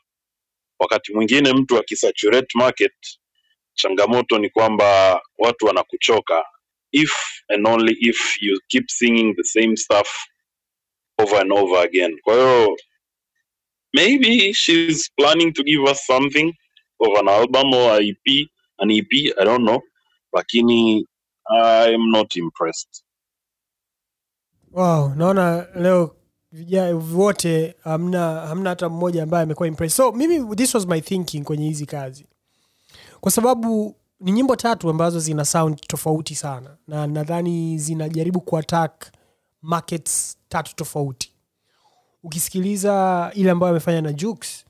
wakati 0.80 1.14
mwingine 1.14 1.53
mtu 1.53 1.78
akisaturate 1.78 2.59
market 2.59 2.93
changamoto 3.79 4.39
ni 4.39 4.51
kwamba 4.51 5.20
watu 5.39 5.66
wanakuchoka. 5.66 6.45
If 6.93 7.12
and 7.49 7.66
only 7.66 7.93
if 8.01 8.43
you 8.43 8.61
keep 8.68 8.89
singing 8.91 9.35
the 9.37 9.45
same 9.45 9.76
stuff 9.76 10.09
over 11.18 11.41
and 11.41 11.53
over 11.53 11.79
again. 11.85 12.18
Kwa 12.22 12.35
hiyo 12.35 12.76
maybe 13.95 14.55
she's 14.55 15.11
planning 15.16 15.53
to 15.53 15.62
give 15.62 15.91
us 15.91 16.07
something 16.07 16.55
of 17.01 17.18
an 17.18 17.29
album 17.29 17.74
or 17.74 17.93
a 17.93 18.03
EP 18.03 18.49
an 18.79 18.91
EP 18.91 19.12
I 19.41 19.45
don't 19.45 19.64
know. 19.64 19.81
Lakini 20.33 21.05
I'm 21.51 22.11
not 22.11 22.37
impressed. 22.37 23.05
Wow 24.72 25.14
naona 25.16 25.66
leo 25.74 26.14
wote 27.14 27.74
hamna 27.85 28.41
hamna 28.41 28.70
hata 28.70 28.89
mmoja 28.89 29.22
ambaye 29.22 29.43
amekuwa 29.43 29.68
impressed. 29.68 29.97
So 29.97 30.12
mimi 30.12 30.57
this 30.57 30.74
was 30.74 30.87
my 30.87 31.01
thinking 31.01 31.45
kwenye 31.45 31.66
hizi 31.68 31.87
kazi 31.87 32.26
kwa 33.21 33.31
sababu 33.33 33.95
ni 34.21 34.33
nyimbo 34.33 34.57
tatu 34.57 34.91
ambazo 34.91 35.21
zina 35.21 35.45
sound 35.45 35.81
tofauti 35.87 36.35
sana 36.35 36.77
na 36.89 37.07
nadhani 37.07 37.79
zinajaribu 37.79 38.41
kuattack 38.41 39.12
markets 39.62 40.37
tatu 40.49 40.77
tofauti. 40.77 41.33
Ukisikiliza 42.23 43.31
ile 43.35 43.51
ambayo 43.51 43.71
amefanya 43.71 44.01
na 44.01 44.12
Jux, 44.12 44.64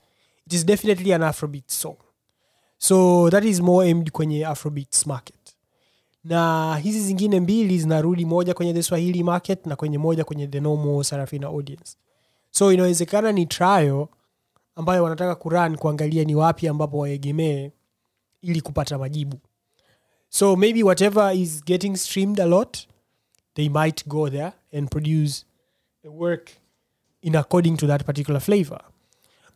it 0.47 0.53
is 0.53 0.65
definitely 0.65 1.13
an 1.13 1.23
afrobeat 1.23 1.71
song. 1.71 1.95
So 2.77 3.29
that 3.29 3.43
is 3.45 3.59
more 3.59 3.87
aimed 3.87 4.11
kwenye 4.11 4.45
afrobeats 4.45 5.07
market. 5.07 5.35
Na 6.23 6.75
hizi 6.77 7.01
zingine 7.01 7.39
mbili 7.39 7.79
zinarudi 7.79 8.25
moja 8.25 8.53
kwenye 8.53 8.73
the 8.73 8.83
swahili 8.83 9.23
market 9.23 9.65
na 9.65 9.75
kwenye 9.75 9.97
moja 9.97 10.23
kwenye 10.23 10.47
the 10.47 10.59
normal 10.59 11.03
sarafina 11.03 11.47
audience. 11.47 11.97
So 12.51 12.73
inawezekana 12.73 13.31
ni 13.31 13.45
trial 13.45 14.07
ambayo 14.75 15.03
wanataka 15.03 15.35
kuran 15.35 15.77
kuangalia 15.77 16.23
ni 16.23 16.35
wapi 16.35 16.67
ambapo 16.67 16.97
waegemee 16.97 17.71
ili 18.41 18.61
kupata 18.61 18.97
majibu. 18.97 19.37
So 20.29 20.55
maybe 20.55 20.83
whatever 20.83 21.35
is 21.35 21.63
getting 21.65 21.95
streamed 21.95 22.39
a 22.39 22.45
lot 22.45 22.77
they 23.55 23.69
might 23.69 24.07
go 24.07 24.29
there 24.29 24.51
and 24.77 24.89
produce 24.89 25.45
a 26.05 26.09
work 26.09 26.49
in 27.21 27.35
according 27.35 27.77
to 27.77 27.87
that 27.87 28.03
particular 28.05 28.41
flavor. 28.41 28.81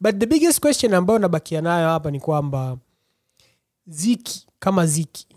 But 0.01 0.19
the 0.19 0.25
biggest 0.25 0.59
question 0.61 0.93
ambayo 0.93 1.19
nabakia 1.19 1.61
nayo 1.61 1.87
hapa 1.89 2.11
ni 2.11 2.19
kwamba 2.19 2.77
ziki 3.87 4.47
kama 4.59 4.85
ziki 4.85 5.27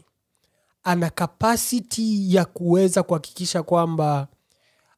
ana 0.85 1.11
kapasiti 1.11 2.35
ya 2.35 2.45
kuweza 2.45 3.03
kuhakikisha 3.03 3.63
kwamba 3.63 4.29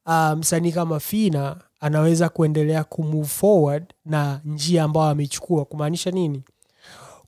msanii 0.05 0.39
msanii 0.39 0.71
kama 0.71 0.99
fina 0.99 1.61
anaweza 1.79 2.29
kuendelea 2.29 2.83
kumove 2.83 3.27
forward 3.27 3.93
na 4.05 4.41
njia 4.45 4.83
ambayo 4.83 5.09
ameichukua. 5.09 5.65
Kumaanisha 5.65 6.11
nini 6.11 6.43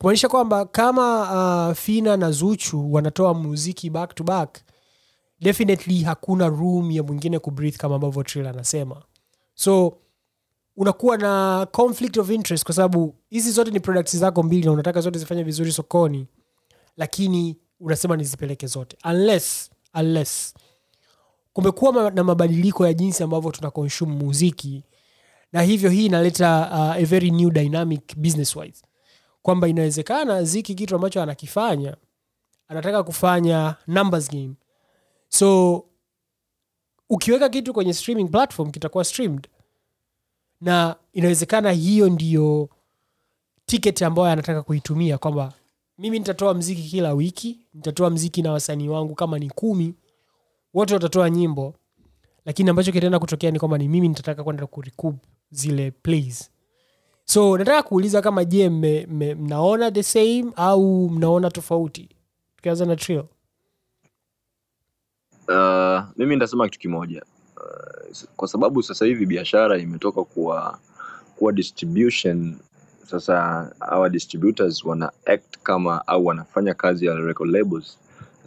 kumaanisha 0.02 0.30
kwamba 0.30 0.66
kama 0.66 1.68
uh, 1.70 1.76
fina 1.76 2.18
na 2.18 2.32
zuchu 2.32 2.94
wanatoa 2.94 3.34
muziki 3.34 3.90
back 3.90 4.16
to 4.16 4.24
back 4.24 4.60
definitely 5.40 6.04
hakuna 6.04 6.48
room 6.48 6.92
ya 6.92 7.04
mwingine 7.04 7.40
kubreathe 7.40 7.78
kama 7.78 7.96
ambavyo 7.96 8.24
Trill 8.24 8.48
anasema. 8.48 9.04
So 9.54 9.98
unakuwa 10.78 11.18
na 11.18 11.68
conflict 11.72 12.18
of 12.18 12.30
interest 12.30 12.64
kwa 12.66 12.76
sababu 12.76 13.16
hizi 13.30 13.52
zote 13.52 13.72
ni 13.72 13.80
products 13.80 14.18
zako 14.18 14.44
mbili 14.44 14.66
na 14.66 14.72
unataka 14.72 15.02
zote 15.02 15.20
zifanye 15.20 15.44
vizuri 15.44 15.72
sokoni 15.72 16.28
lakini 16.98 17.58
unasema 17.80 18.18
nizipeleke 18.18 18.68
zote. 18.68 18.98
Unless 19.06 19.70
unless 20.00 20.54
kumekuwa 21.54 22.12
na 22.12 22.24
mabadiliko 22.24 22.88
ya 22.88 22.94
jinsi 22.94 23.24
ambavyo 23.24 23.52
tuna 23.52 23.72
muziki 24.06 24.84
na 25.54 25.62
hivyo 25.62 25.90
hii 25.90 26.06
inaleta 26.06 26.70
uh, 26.72 26.96
a 26.96 27.06
very 27.06 27.32
new 27.32 27.50
dynamic 27.50 28.18
business 28.18 28.56
wise 28.56 28.84
kwamba 29.42 29.68
inawezekana 29.68 30.44
ziki 30.44 30.76
kitu 30.76 30.96
ambacho 30.96 31.22
anakifanya 31.22 31.98
anataka 32.68 33.04
kufanya 33.04 33.76
numbers 33.88 34.30
game. 34.32 34.54
So 35.30 35.84
ukiweka 37.10 37.50
kitu 37.50 37.74
kwenye 37.74 37.94
streaming 37.94 38.28
platform 38.30 38.72
kitakuwa 38.72 39.04
streamed. 39.04 39.48
Na 40.62 40.96
inawezekana 41.14 41.72
hiyo 41.72 42.10
ndiyo 42.10 42.70
ticket 43.66 44.02
ambayo 44.02 44.28
anataka 44.28 44.62
kuitumia 44.64 45.18
kwamba 45.18 45.54
mimi 45.98 46.20
nitatoa 46.20 46.54
mziki 46.54 46.84
kila 46.90 47.14
wiki 47.14 47.60
nitatoa 47.74 48.10
mziki 48.10 48.42
na 48.42 48.52
wasanii 48.52 48.88
wangu 48.90 49.16
kama 49.16 49.40
ni 49.40 49.50
kumi 49.50 49.94
wote 50.74 50.94
watatoa 50.94 51.30
nyimbo. 51.30 51.76
Lakini 52.46 52.70
ambacho 52.70 52.92
kitaenda 52.92 53.20
kutokea 53.20 53.52
ni 53.52 53.60
kwamba 53.60 53.78
ni 53.78 53.88
mimi 53.88 54.08
nitataka 54.08 54.44
kwenda 54.44 54.68
kurecoup 54.68 55.16
zile 55.52 55.92
plays 55.92 56.52
so 57.26 57.58
nataka 57.58 57.84
kuuliza 57.84 58.22
kama 58.22 58.46
je 58.46 58.70
mme- 58.70 59.36
mnaona 59.36 59.92
the 59.92 60.04
same 60.04 60.46
au 60.56 61.10
mnaona 61.10 61.50
tofauti? 61.52 62.10
Tukianza 62.56 62.86
na 62.86 62.96
trio. 62.96 63.28
Uh, 65.48 66.02
mimi 66.18 66.36
nitasema 66.36 66.66
kitu 66.66 66.80
kimoja. 66.80 67.22
Uh, 67.58 68.18
kwa 68.36 68.48
sababu 68.48 68.84
sasa 68.84 69.06
hivi 69.06 69.26
biashara 69.26 69.78
imetoka 69.78 70.24
kuwa 70.24 70.80
kuwa 71.36 71.52
distribution 71.54 72.58
sasa 73.06 73.70
our 73.92 74.10
distributors 74.10 74.84
wana 74.86 75.12
act 75.26 75.58
kama 75.64 76.08
au 76.08 76.26
wanafanya 76.26 76.74
kazi 76.74 77.06
ya 77.06 77.16
record 77.16 77.50
labels 77.50 78.00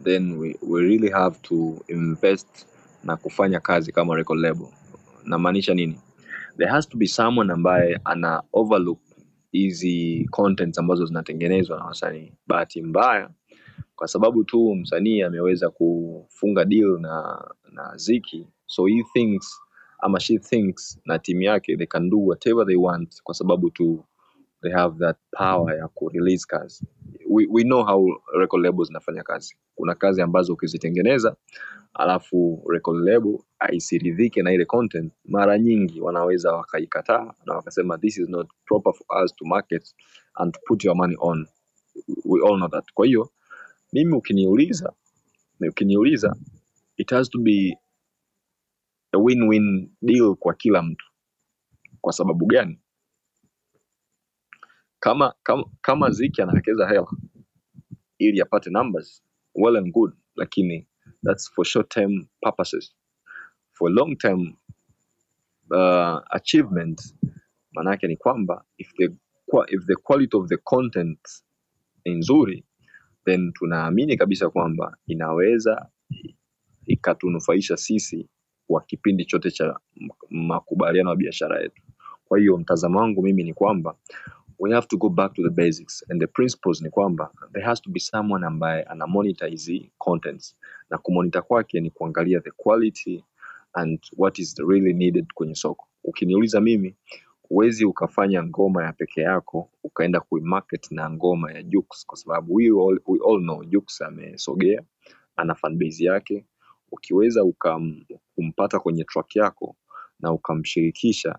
then 0.05 0.33
we, 0.39 0.57
we 0.69 0.81
really 0.83 1.09
have 1.11 1.37
to 1.43 1.77
invest 1.89 2.67
na 3.05 3.17
kufanya 3.17 3.61
kazi 3.61 3.93
kama 3.93 4.17
record 4.17 4.41
label. 4.41 4.67
Namaanisha 5.25 5.75
nini 5.75 5.99
there 6.59 6.71
has 6.73 6.89
to 6.89 6.97
be 6.99 7.07
someone 7.07 7.53
ambaye 7.53 8.01
ana 8.05 8.43
overlook 8.53 9.01
hizi 9.53 10.29
contents 10.31 10.79
ambazo 10.79 11.07
zinatengenezwa 11.07 11.79
na 11.79 11.85
wasanii. 11.85 12.33
Bahati 12.47 12.83
mbaya 12.83 13.31
kwa 13.97 14.09
sababu 14.09 14.45
tu 14.45 14.75
msanii 14.75 15.23
ameweza 15.23 15.71
kufunga 15.71 16.65
deal 16.65 16.99
na 17.01 17.45
na 17.73 17.97
ziki 17.97 18.47
so 18.67 18.87
he 18.87 19.03
thinks 19.13 19.61
ama 19.99 20.21
she 20.21 20.39
thinks 20.39 21.01
na 21.05 21.19
timu 21.19 21.43
yake 21.43 21.77
they 21.77 21.87
can 21.87 22.11
do 22.11 22.19
whatever 22.27 22.67
they 22.67 22.77
want 22.77 23.23
kwa 23.23 23.35
sababu 23.35 23.71
tu 23.71 24.05
they 24.65 24.73
have 24.73 24.99
that 25.07 25.19
power 25.39 25.79
ya 25.79 25.89
kurelease 25.89 26.47
kazi. 26.49 26.87
We, 27.31 27.49
we 27.51 27.65
know 27.65 27.85
how 27.85 28.07
record 28.41 28.65
labels 28.65 28.89
zinafanya 28.89 29.25
kazi. 29.25 29.57
Kuna 29.77 29.97
kazi 29.97 30.23
ambazo 30.23 30.55
ukizitengeneza 30.55 31.37
alafu 31.95 32.65
record 32.71 33.05
label 33.05 33.39
aisiridhike 33.61 34.43
na 34.43 34.53
ile 34.55 34.67
content 34.67 35.15
mara 35.27 35.59
nyingi 35.61 36.03
wanaweza 36.03 36.53
wakaikataa 36.55 37.35
na 37.47 37.55
wakasema 37.57 37.99
this 37.99 38.19
is 38.19 38.31
not 38.31 38.51
proper 38.67 38.95
for 38.95 39.25
us 39.25 39.37
to 39.37 39.47
market 39.47 39.97
and 40.37 40.55
to 40.55 40.61
put 40.69 40.85
your 40.85 40.97
money 40.97 41.17
on. 41.21 41.49
We 42.27 42.41
all 42.49 42.57
know 42.59 42.69
that. 42.71 42.85
Kwa 42.95 43.07
hiyo 43.07 43.31
mimi 43.95 44.15
ukiniuliza 44.15 44.95
ukiniuliza 45.71 46.37
it 46.99 47.11
has 47.13 47.31
to 47.31 47.41
be 47.41 47.79
a 49.13 49.19
win-win 49.19 49.91
deal 50.03 50.37
kwa 50.37 50.55
kila 50.55 50.83
mtu. 50.83 51.07
Kwa 52.03 52.15
sababu 52.15 52.47
gani 52.47 52.81
kama 55.05 55.35
kama, 55.43 55.65
kama 55.81 56.11
ziki 56.11 56.43
anawekeza 56.43 56.89
hela 56.89 57.07
ili 58.19 58.41
apate 58.41 58.71
numbers 58.71 59.25
well 59.55 59.77
and 59.77 59.93
good 59.93 60.13
lakini 60.37 60.89
that's 61.25 61.53
for 61.55 61.65
short 61.65 61.89
term 61.89 62.27
purposes. 62.41 62.95
For 63.73 63.91
long 63.93 64.17
term 64.19 64.57
uh, 65.71 66.21
achievement 66.31 67.15
maanake 67.73 68.07
ni 68.09 68.17
kwamba 68.17 68.65
if 68.79 68.93
the, 68.95 69.05
if 69.69 69.87
the 69.87 69.97
quality 69.97 70.37
of 70.37 70.49
the 70.49 70.57
content 70.57 71.21
ni 72.05 72.15
nzuri 72.15 72.65
then 73.25 73.53
tunaamini 73.53 74.17
kabisa 74.17 74.51
kwamba 74.51 74.97
inaweza 75.07 75.89
ikatunufaisha 76.87 77.77
sisi 77.77 78.29
kwa 78.67 78.81
kipindi 78.83 79.25
chote 79.25 79.51
cha 79.51 79.81
makubaliano 80.31 81.11
ya 81.11 81.17
biashara 81.17 81.61
yetu. 81.63 81.83
Kwa 82.25 82.39
hiyo 82.39 82.57
mtazamo 82.59 82.99
wangu 82.99 83.23
mimi 83.23 83.43
ni 83.43 83.55
kwamba 83.55 83.97
we 84.59 84.73
have 84.73 84.89
to 84.89 84.97
go 84.99 85.09
back 85.09 85.35
to 85.35 85.43
the 85.43 85.51
basics. 85.51 86.03
And 86.11 86.21
the 86.21 86.27
principles 86.27 86.83
ni 86.83 86.91
kwamba 86.91 87.31
there 87.53 87.65
has 87.67 87.81
to 87.83 87.91
be 87.91 88.01
someone 88.01 88.47
ambaye 88.47 88.83
ana 88.83 89.07
monitor 89.07 89.49
hizi 89.49 89.93
contents. 89.99 90.57
Na 90.91 90.99
kumonita 90.99 91.43
kwake 91.43 91.81
ni 91.81 91.91
kuangalia 91.91 92.41
the 92.41 92.51
quality 92.51 93.25
and 93.75 94.01
what 94.17 94.39
is 94.39 94.57
really 94.59 94.93
needed 94.93 95.27
kwenye 95.35 95.55
soko. 95.55 95.89
Ukiniuliza 96.05 96.61
mimi 96.61 96.97
huwezi 97.49 97.85
ukafanya 97.85 98.45
ngoma 98.45 98.85
ya 98.85 98.93
peke 98.93 99.21
yako 99.21 99.71
ukaenda 99.85 100.21
kuimarket 100.21 100.91
na 100.91 101.11
ngoma 101.11 101.53
ya 101.53 101.63
Jux 101.63 102.07
kwa 102.07 102.19
sababu 102.19 102.55
we 102.55 102.67
all, 102.67 103.01
we 103.07 103.19
all 103.31 103.41
know 103.43 103.65
Jux 103.65 104.03
amesogea 104.03 104.83
ana 105.37 105.55
fanbase 105.55 106.05
yake. 106.05 106.47
Ukiweza 106.93 107.45
ukampata 107.45 108.81
kwenye 108.81 109.05
track 109.05 109.37
yako 109.37 109.77
na 110.21 110.33
ukamshirikisha 110.33 111.39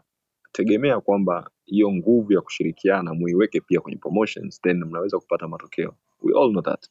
tegemea 0.55 1.01
kwamba 1.01 1.49
hiyo 1.65 1.91
nguvu 1.91 2.33
ya 2.33 2.41
kushirikiana 2.41 3.13
muiweke 3.13 3.61
pia 3.61 3.79
kwenye 3.81 3.97
promotions 3.97 4.61
then 4.61 4.83
mnaweza 4.85 5.19
kupata 5.19 5.47
matokeo. 5.47 5.95
We 6.23 6.33
all 6.41 6.49
know 6.51 6.61
that. 6.63 6.89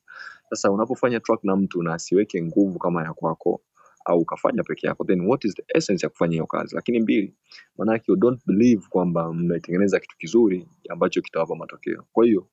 Sasa 0.51 0.71
unapofanya 0.71 1.21
track 1.21 1.45
na 1.45 1.57
mtu 1.57 1.83
na 1.83 1.95
asiweke 1.95 2.43
nguvu 2.43 2.79
kama 2.79 3.03
ya 3.05 3.12
kwako 3.15 3.62
au 4.05 4.21
ukafanya 4.21 4.62
peke 4.62 4.87
yako 4.87 5.05
then 5.05 5.21
what 5.21 5.45
is 5.45 5.55
the 5.55 5.65
essence 5.79 6.07
ya 6.07 6.11
kufanya 6.11 6.33
hiyo 6.33 6.47
kazi? 6.47 6.75
Lakini 6.77 7.01
mbili 7.01 7.35
maanake 7.79 8.05
you 8.12 8.17
don't 8.17 8.41
believe 8.47 8.83
kwamba 8.91 9.33
mmetengeneza 9.33 10.01
kitu 10.01 10.17
kizuri 10.19 10.69
ambacho 10.91 11.23
kitawapa 11.23 11.57
matokeo. 11.57 12.05
Kwa 12.12 12.25
hiyo 12.27 12.47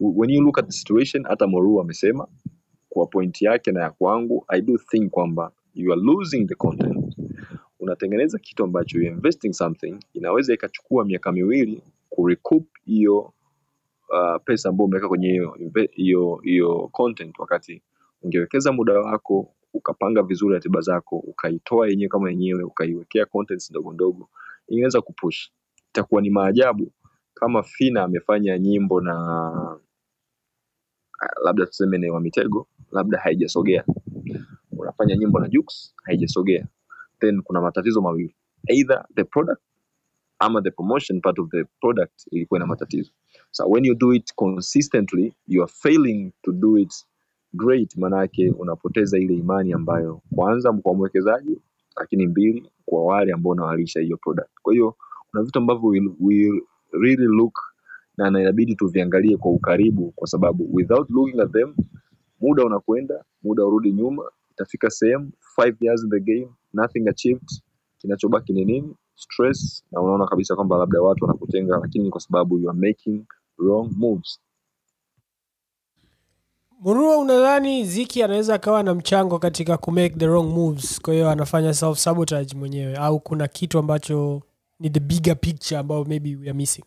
when 0.00 0.30
you 0.30 0.42
look 0.42 0.58
at 0.58 0.66
the 0.66 0.72
situation 0.72 1.24
hata 1.28 1.46
moru 1.46 1.80
amesema 1.80 2.28
kwa 2.88 3.06
point 3.06 3.42
yake 3.42 3.72
na 3.72 3.82
ya 3.82 3.90
kwangu 3.90 4.44
i 4.48 4.60
do 4.62 4.78
think 4.78 5.10
kwamba 5.10 5.52
you 5.74 5.92
are 5.92 6.02
losing 6.02 6.46
the 6.46 6.54
content 6.54 7.16
unatengeneza 7.80 8.38
kitu 8.38 8.64
ambacho 8.64 8.98
you 8.98 9.04
investing 9.04 9.52
something 9.52 9.98
inaweza 10.14 10.54
ikachukua 10.54 11.04
miaka 11.04 11.32
miwili 11.32 11.82
kurecoup 12.08 12.66
hiyo 12.84 13.18
uh, 14.10 14.42
pesa 14.44 14.68
ambayo 14.68 14.86
umeweka 14.86 15.08
kwenye 15.08 15.48
hiyo 15.92 16.36
hiyo 16.36 16.88
content. 16.92 17.38
Wakati 17.38 17.82
ungewekeza 18.22 18.72
muda 18.72 19.00
wako 19.00 19.54
ukapanga 19.74 20.22
vizuri 20.22 20.54
ratiba 20.54 20.80
zako 20.80 21.16
ukaitoa 21.18 21.88
yenyewe 21.88 22.08
kama 22.08 22.30
yenyewe 22.30 22.62
ukaiwekea 22.62 23.26
contents 23.26 23.70
ndogo 23.70 23.92
ndogo 23.92 24.28
inaweza 24.68 25.00
kupush. 25.00 25.50
Itakuwa 25.90 26.22
ni 26.22 26.30
maajabu 26.30 26.92
kama 27.34 27.62
fina 27.62 28.02
amefanya 28.02 28.58
nyimbo 28.58 29.00
na 29.00 29.14
ah, 31.20 31.40
labda 31.44 31.66
tuseme 31.66 31.98
ni 31.98 32.10
wa 32.10 32.20
mitego 32.20 32.66
labda 32.92 33.18
haijasogea. 33.18 33.84
Unafanya 34.72 35.16
nyimbo 35.16 35.40
na 35.40 35.48
Jux 35.48 35.94
haijasogea 36.04 36.66
then 37.20 37.42
kuna 37.42 37.60
matatizo 37.60 38.00
mawili. 38.00 38.34
Either 38.68 39.04
the 39.14 39.24
product 39.24 39.60
ama 40.38 40.62
the 40.62 40.70
promotion 40.70 41.20
part 41.20 41.38
of 41.38 41.50
the 41.50 41.64
product 41.80 42.26
ilikuwa 42.30 42.60
na 42.60 42.66
matatizo. 42.66 43.12
So 43.50 43.64
when 43.68 43.84
you 43.84 43.94
do 43.94 44.12
it 44.14 44.34
consistently 44.34 45.34
you 45.46 45.62
are 45.62 45.72
failing 45.82 46.32
to 46.42 46.52
do 46.52 46.78
it 46.78 46.94
great 47.54 47.96
maanake 47.96 48.50
unapoteza 48.50 49.18
ile 49.18 49.34
imani 49.34 49.72
ambayo 49.72 50.22
kwanza 50.34 50.72
kwa 50.72 50.94
mwekezaji 50.94 51.60
lakini 51.96 52.26
mbili 52.26 52.72
kwa 52.84 53.04
wale 53.04 53.32
ambao 53.32 53.52
unawalisha 53.52 54.00
hiyo 54.00 54.16
product. 54.16 54.48
Kwa 54.62 54.72
hiyo 54.72 54.96
kuna 55.30 55.42
vitu 55.42 55.58
ambavyo 55.58 55.88
we, 55.88 56.00
we 56.20 56.62
really 56.92 57.24
look 57.26 57.58
na 58.16 58.40
inabidi 58.40 58.74
tuviangalie 58.74 59.36
kwa 59.36 59.50
ukaribu 59.52 60.12
kwa 60.16 60.28
sababu 60.28 60.68
without 60.74 61.10
looking 61.10 61.40
at 61.40 61.52
them 61.52 61.74
muda 62.40 62.64
unakwenda 62.64 63.24
muda 63.42 63.64
urudi 63.64 63.92
nyuma 63.92 64.22
itafika 64.50 64.90
sehemu 64.90 65.30
five 65.56 65.76
years 65.80 66.02
in 66.04 66.10
the 66.10 66.20
game 66.20 66.48
nothing 66.74 67.08
achieved. 67.08 67.48
Kinachobaki 67.98 68.52
ni 68.52 68.64
nini? 68.64 68.94
Stress. 69.14 69.84
Na 69.92 70.00
unaona 70.00 70.26
kabisa 70.26 70.54
kwamba 70.56 70.76
labda 70.78 71.00
watu 71.00 71.24
wanakutenga 71.24 71.78
lakini 71.82 72.04
ni 72.04 72.10
kwa 72.10 72.20
sababu 72.20 72.58
you 72.58 72.70
are 72.70 72.78
making 72.88 73.24
wrong 73.58 73.90
moves. 73.96 74.40
Murua 76.80 77.18
unadhani 77.18 77.84
ziki 77.84 78.22
anaweza 78.22 78.54
akawa 78.54 78.82
na 78.82 78.94
mchango 78.94 79.38
katika 79.38 79.76
kumake 79.76 80.14
the 80.18 80.26
wrong 80.26 80.46
moves? 80.52 81.00
Kwa 81.00 81.14
hiyo 81.14 81.30
anafanya 81.30 81.74
self 81.74 81.98
sabotage 81.98 82.56
mwenyewe 82.56 82.96
au 82.96 83.20
kuna 83.20 83.48
kitu 83.48 83.78
ambacho 83.78 84.42
ni 84.80 84.90
the 84.90 85.00
bigger 85.00 85.40
picture 85.40 85.78
ambayo 85.80 86.04
maybe 86.04 86.36
we 86.36 86.42
are 86.42 86.52
missing? 86.52 86.84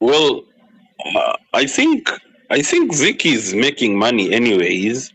Well, 0.00 0.42
uh, 1.14 1.34
I 1.52 1.66
think 1.66 2.08
I 2.48 2.62
think 2.62 2.92
Ziki 2.92 3.28
is 3.28 3.54
making 3.54 3.96
money 3.98 4.34
anyways. 4.34 5.14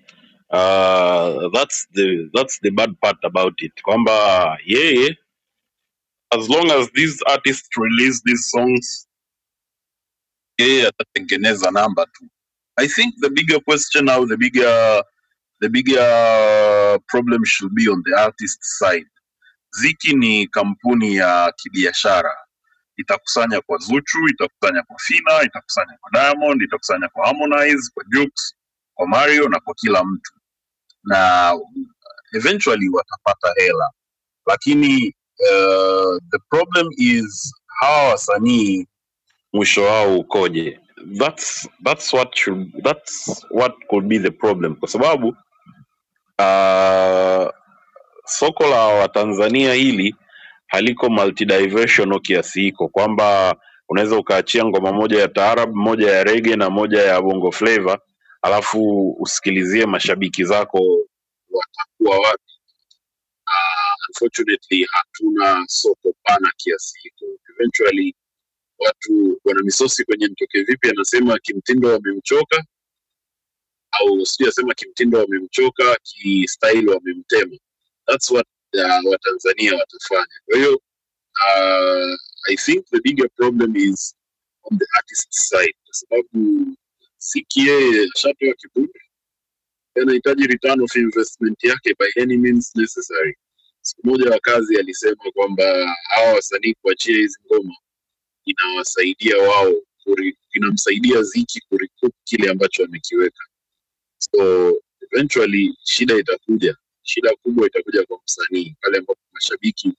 Uh, 0.51 1.49
that's 1.53 1.87
the 1.93 2.29
that's 2.33 2.59
the 2.63 2.71
bad 2.71 2.91
part 3.01 3.17
about 3.23 3.53
it. 3.59 3.73
Kwamba 3.87 4.57
yeye 4.67 5.17
as 6.33 6.49
long 6.49 6.71
as 6.71 6.89
these 6.95 7.21
artists 7.27 7.69
release 7.77 8.21
these 8.25 8.49
songs, 8.51 9.07
yeye 10.59 10.87
atatengeneza 10.87 11.71
namba 11.71 12.05
tu. 12.13 12.25
I 12.77 12.87
think 12.87 13.15
the 13.19 13.29
bigger 13.31 13.59
question 13.61 14.05
now, 14.05 14.25
the 14.25 14.37
bigger 14.37 15.03
the 15.61 15.69
bigger 15.69 16.99
problem 17.09 17.41
should 17.45 17.75
be 17.75 17.87
on 17.89 18.03
the 18.05 18.17
artist 18.19 18.59
side. 18.63 19.05
Ziki 19.81 20.13
ni 20.15 20.47
kampuni 20.47 21.15
ya 21.15 21.53
kibiashara 21.57 22.31
itakusanya 22.97 23.61
kwa 23.61 23.77
Zuchu, 23.77 24.29
itakusanya 24.29 24.83
kwa 24.83 24.97
Fina, 24.99 25.43
itakusanya 25.43 25.97
kwa 26.01 26.11
Diamond, 26.11 26.61
itakusanya 26.61 27.09
kwa 27.09 27.27
Harmonize, 27.27 27.91
kwa 27.93 28.03
Jux, 28.03 28.55
kwa 28.95 29.07
Mario 29.07 29.49
na 29.49 29.59
kwa 29.59 29.73
kila 29.75 30.03
mtu, 30.03 30.33
na 31.03 31.53
eventually 32.33 32.89
watapata 32.89 33.53
hela, 33.57 33.89
lakini 34.47 35.13
uh, 35.39 36.17
the 36.31 36.39
problem 36.49 36.87
is 36.97 37.53
hawa 37.67 38.09
wasanii 38.09 38.87
mwisho 39.53 39.83
wao 39.83 40.17
ukoje? 40.19 40.79
That's, 41.19 41.69
that's 41.83 42.13
what 42.13 42.35
should, 42.35 42.83
that's 42.83 43.45
what 43.51 43.73
could 43.87 44.07
be 44.07 44.19
the 44.19 44.31
problem, 44.31 44.75
kwa 44.75 44.87
sababu 44.89 45.27
uh, 46.39 47.49
soko 48.25 48.67
la 48.67 48.85
Watanzania 48.85 49.73
hili 49.73 50.15
haliko 50.67 51.09
multidiversional 51.09 52.19
kiasi 52.21 52.61
hiko 52.61 52.87
kwamba 52.87 53.55
unaweza 53.89 54.17
ukaachia 54.17 54.65
ngoma 54.65 54.91
moja 54.93 55.19
ya 55.21 55.27
taarab 55.27 55.75
moja 55.75 56.11
ya 56.11 56.23
rege 56.23 56.55
na 56.55 56.69
moja 56.69 57.01
ya 57.01 57.21
bongo 57.21 57.51
flava 57.51 57.99
alafu 58.41 59.09
usikilizie 59.19 59.85
mashabiki 59.85 60.43
zako 60.45 61.07
watakuwa 61.49 62.19
wapi. 62.29 62.43
Uh, 63.47 64.07
unfortunately 64.09 64.87
hatuna 64.91 65.65
soko 65.67 66.13
pana 66.23 66.51
kiasi 66.57 66.99
hiko. 66.99 67.25
Eventually 67.55 68.15
watu 68.79 69.41
wana 69.45 69.63
misosi 69.63 70.05
kwenye 70.05 70.27
mtoke 70.27 70.63
vipi 70.63 70.89
anasema 70.89 71.39
kimtindo 71.39 71.89
wamemchoka 71.93 72.63
au 73.91 74.25
sijui 74.25 74.49
asema 74.49 74.73
kimtindo 74.73 75.19
wamemchoka 75.19 75.97
kistyle 76.03 76.91
wamemtema. 76.91 77.57
That's 78.07 78.31
what 78.31 78.47
uh, 78.73 79.11
watanzania 79.11 79.75
watafanya. 79.75 80.39
Kwa 80.45 80.57
hiyo 80.57 80.75
uh, 81.47 82.15
i 82.49 82.55
think 82.57 82.85
the 82.91 82.99
bigger 83.01 83.29
problem 83.35 83.75
is 83.75 84.15
on 84.63 84.77
the 84.77 84.85
artist 84.97 85.27
side 85.31 85.75
kwa 85.85 85.93
sababu 85.93 86.65
siki 87.19 87.59
yeye 87.67 88.07
ashatoa 88.15 88.53
kiburi. 88.53 89.01
Anahitaji 90.01 90.47
return 90.47 90.81
of 90.81 90.95
investment 90.95 91.63
yake 91.63 91.93
by 91.99 92.21
any 92.23 92.37
means 92.37 92.71
necessary. 92.75 93.37
Siku 93.81 94.07
moja 94.07 94.29
wa 94.31 94.39
kazi 94.39 94.77
alisema 94.79 95.31
kwamba 95.33 95.95
hawa 96.09 96.33
wasanii 96.33 96.73
kuachia 96.81 97.17
hizi 97.17 97.39
ngoma 97.45 97.75
inawasaidia 98.45 99.37
wao 99.37 99.73
inamsaidia 100.53 101.23
ziki 101.23 101.61
kurecoup 101.69 102.13
kile 102.23 102.49
ambacho 102.49 102.85
amekiweka. 102.85 103.43
So 104.17 104.73
eventually 105.01 105.77
shida 105.83 106.17
itakuja. 106.17 106.75
Shida 107.03 107.35
kubwa 107.43 107.67
itakuja 107.67 108.05
kwa 108.05 108.19
msanii 108.25 108.75
pale 108.81 108.97
ambapo 108.97 109.21
mashabiki 109.33 109.93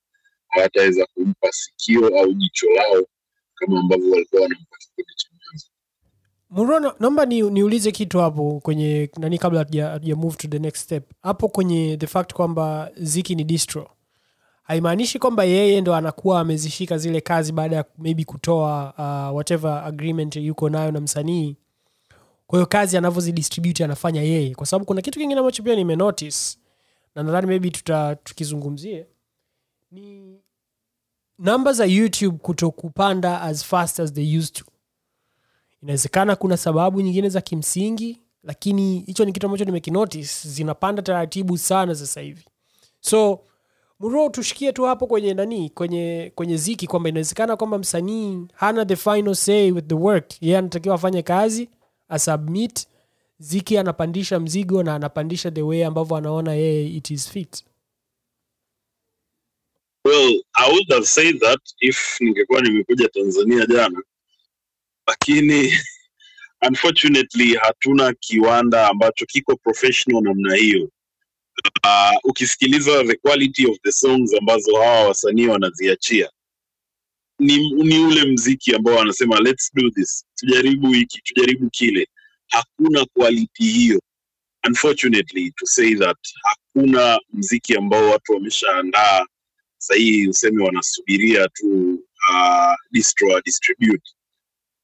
hawataweza 0.49 1.07
kumpa 1.07 1.53
sikio 1.53 2.07
au 2.19 2.33
jicho 2.35 2.67
lao 2.71 3.07
kama 3.55 3.81
ambavyo 3.81 4.11
walikuwa 4.11 4.43
wanampa 4.43 4.77
kipindi 4.79 5.15
cha 5.17 5.29
mwanzo 6.51 6.65
murua 6.65 6.81
na- 6.81 6.95
naomba 7.01 7.27
ni, 7.27 7.43
niulize 7.43 7.93
kitu 7.93 8.19
hapo 8.19 8.61
kwenye 8.61 9.11
nani 9.19 9.39
kabla 9.39 9.59
hatuja 9.59 10.17
move 10.17 10.37
to 10.37 10.49
the 10.49 10.59
next 10.59 10.83
step. 10.83 11.11
Hapo 11.23 11.49
kwenye 11.49 11.97
the 11.97 12.07
fact 12.07 12.33
kwamba 12.33 12.91
ziki 12.97 13.35
ni 13.35 13.45
distro 13.45 13.91
haimaanishi 14.63 15.19
kwamba 15.19 15.45
yeye 15.45 15.81
ndo 15.81 15.95
anakuwa 15.95 16.41
amezishika 16.41 16.99
zile 16.99 17.21
kazi 17.21 17.53
baada 17.53 17.77
ya 17.77 17.85
maybe 17.99 18.25
kutoa 18.25 18.95
uh, 18.99 19.37
whatever 19.37 19.83
agreement 19.87 20.37
yuko 20.37 20.69
nayo 20.69 20.91
na 20.93 21.01
msanii. 21.01 21.57
Kwa 22.47 22.59
hiyo 22.59 22.67
kazi 22.67 22.97
anavyozidistribute 22.97 23.85
anafanya 23.85 24.23
yeye. 24.23 24.55
Kwa 24.55 24.67
sababu 24.67 24.85
kuna 24.85 25.03
kitu 25.03 25.19
kingine 25.19 25.41
ambacho 25.41 25.63
pia 25.63 25.77
nimenotice 25.77 26.59
na 27.15 27.23
nadhani 27.23 27.47
maybe 27.47 27.71
tuta 27.71 28.17
tukizungumzie 28.17 29.07
ni 29.91 30.39
namba 31.39 31.73
za 31.73 31.85
youtube 31.85 32.39
kuto 32.39 32.71
kupanda 32.71 33.41
as 33.43 33.65
fast 33.65 34.01
as 34.01 34.13
they 34.13 34.39
used 34.39 34.55
to 34.55 34.65
inawezekana 35.83 36.37
kuna 36.37 36.57
sababu 36.57 37.01
nyingine 37.01 37.29
za 37.29 37.41
kimsingi 37.41 38.21
lakini 38.43 38.99
hicho 39.01 39.25
ni 39.25 39.33
kitu 39.33 39.47
ambacho 39.47 39.65
nimekinotice 39.65 40.49
zinapanda 40.49 41.03
taratibu 41.03 41.59
sana 41.59 41.95
sasa 41.95 42.21
hivi. 42.21 42.45
So 43.01 43.41
mro 44.01 44.29
tushikie 44.29 44.73
tu 44.73 44.85
hapo 44.85 45.07
kwenye 45.07 45.35
nani 45.35 45.71
kwenye 45.71 46.33
kwenye 46.35 46.57
ziki 46.57 46.87
kwamba 46.87 47.09
inawezekana 47.09 47.57
kwamba 47.57 47.79
msanii 47.79 48.47
hana 48.55 48.85
the 48.87 48.97
final 48.97 49.35
say 49.35 49.71
with 49.73 49.87
the 49.87 49.95
work. 49.95 50.43
Yeye 50.43 50.59
anatakiwa 50.59 50.95
afanye 50.95 51.23
kazi 51.23 51.69
asubmit 52.09 52.87
ziki 53.39 53.79
anapandisha 53.79 54.41
mzigo 54.41 54.83
na 54.83 54.95
anapandisha 54.95 55.51
the 55.51 55.63
way 55.63 55.85
ambavyo 55.87 56.17
anaona 56.17 56.53
yeye 56.55 56.87
it 56.89 57.11
is 57.11 57.31
fit. 57.31 57.65
Well 60.05 60.43
i 60.55 60.71
would 60.73 60.91
have 60.93 61.07
said 61.07 61.39
that 61.41 61.61
if 61.81 62.21
ningekuwa 62.21 62.61
nimekuja 62.61 63.09
tanzania 63.09 63.67
jana 63.67 64.03
lakini 65.11 65.73
unfortunately 66.69 67.55
hatuna 67.57 68.13
kiwanda 68.13 68.89
ambacho 68.89 69.27
kiko 69.27 69.57
professional 69.57 70.23
namna 70.23 70.55
hiyo. 70.55 70.91
Uh, 71.85 72.19
ukisikiliza 72.31 73.05
the 73.05 73.15
quality 73.15 73.67
of 73.67 73.77
the 73.83 73.93
songs 73.93 74.35
ambazo 74.35 74.77
hawa 74.77 75.09
wasanii 75.09 75.47
wanaziachia 75.47 76.31
ni, 77.39 77.73
ni 77.73 77.99
ule 77.99 78.25
mziki 78.25 78.75
ambao 78.75 78.95
wanasema 78.95 79.41
let's 79.41 79.71
do 79.75 79.91
this 79.91 80.25
tujaribu 80.35 80.93
hiki 80.93 81.23
tujaribu 81.23 81.71
kile. 81.71 82.09
Hakuna 82.49 83.05
quality 83.05 83.63
hiyo. 83.65 84.01
Unfortunately 84.69 85.51
to 85.51 85.67
say 85.67 85.95
that 85.95 86.17
hakuna 86.43 87.19
mziki 87.33 87.77
ambao 87.77 88.11
watu 88.11 88.33
wameshaandaa. 88.33 89.27
Sahii 89.79 90.27
useme 90.29 90.65
wanasubiria 90.65 91.49
tu 91.49 91.93
uh, 92.31 92.75
distro 92.91 93.41
distribute 93.41 94.11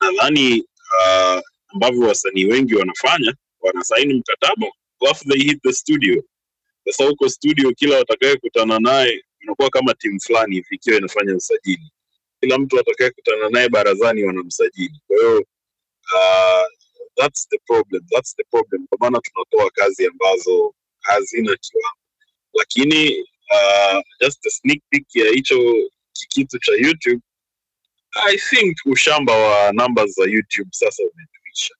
nadhani 0.01 0.61
uh, 0.61 1.41
ambavyo 1.69 2.09
wasanii 2.09 2.45
wengi 2.45 2.75
wanafanya 2.75 3.35
wanasaini 3.61 4.15
mkataba 4.15 4.67
alafu 5.01 5.25
they 5.29 5.39
hit 5.43 5.63
the 5.63 5.73
studio. 5.73 6.23
Sasa 6.85 7.05
huko 7.05 7.29
studio 7.29 7.73
kila 7.73 7.99
watakayekutana 7.99 8.79
naye 8.79 9.25
inakuwa 9.41 9.71
kama 9.71 9.95
timu 9.95 10.21
fulani 10.21 10.55
hivi 10.55 10.67
ikiwa 10.75 10.97
inafanya 10.99 11.37
usajili. 11.37 11.91
Kila 12.41 12.59
mtu 12.59 12.81
atakayekutana 12.81 13.49
naye 13.51 13.69
barazani 13.69 14.25
wanamsajili. 14.25 15.01
Kwa 15.07 15.17
hiyo 15.17 15.39
uh, 16.15 16.67
that's 17.17 17.49
the 17.49 17.59
problem 17.67 18.03
that's 18.15 18.37
the 18.37 18.45
problem. 18.51 18.87
Kwa 18.87 18.99
maana 19.01 19.21
tunatoa 19.21 19.71
kazi 19.71 20.07
ambazo 20.07 20.75
hazina 21.01 21.57
kiwango. 21.57 21.99
Lakini 22.55 23.21
uh, 23.51 24.01
just 24.21 24.47
a 24.47 24.51
sneak 24.51 24.81
peek 24.91 25.17
ya 25.17 25.31
hicho 25.31 25.75
kikitu 26.13 26.59
cha 26.59 26.73
youtube 26.73 27.21
i 28.25 28.37
think 28.37 28.77
ushamba 28.87 29.33
wa 29.33 29.73
namba 29.73 30.07
za 30.07 30.25
youtube 30.25 30.69
sasa 30.73 31.03
umetuisha. 31.03 31.75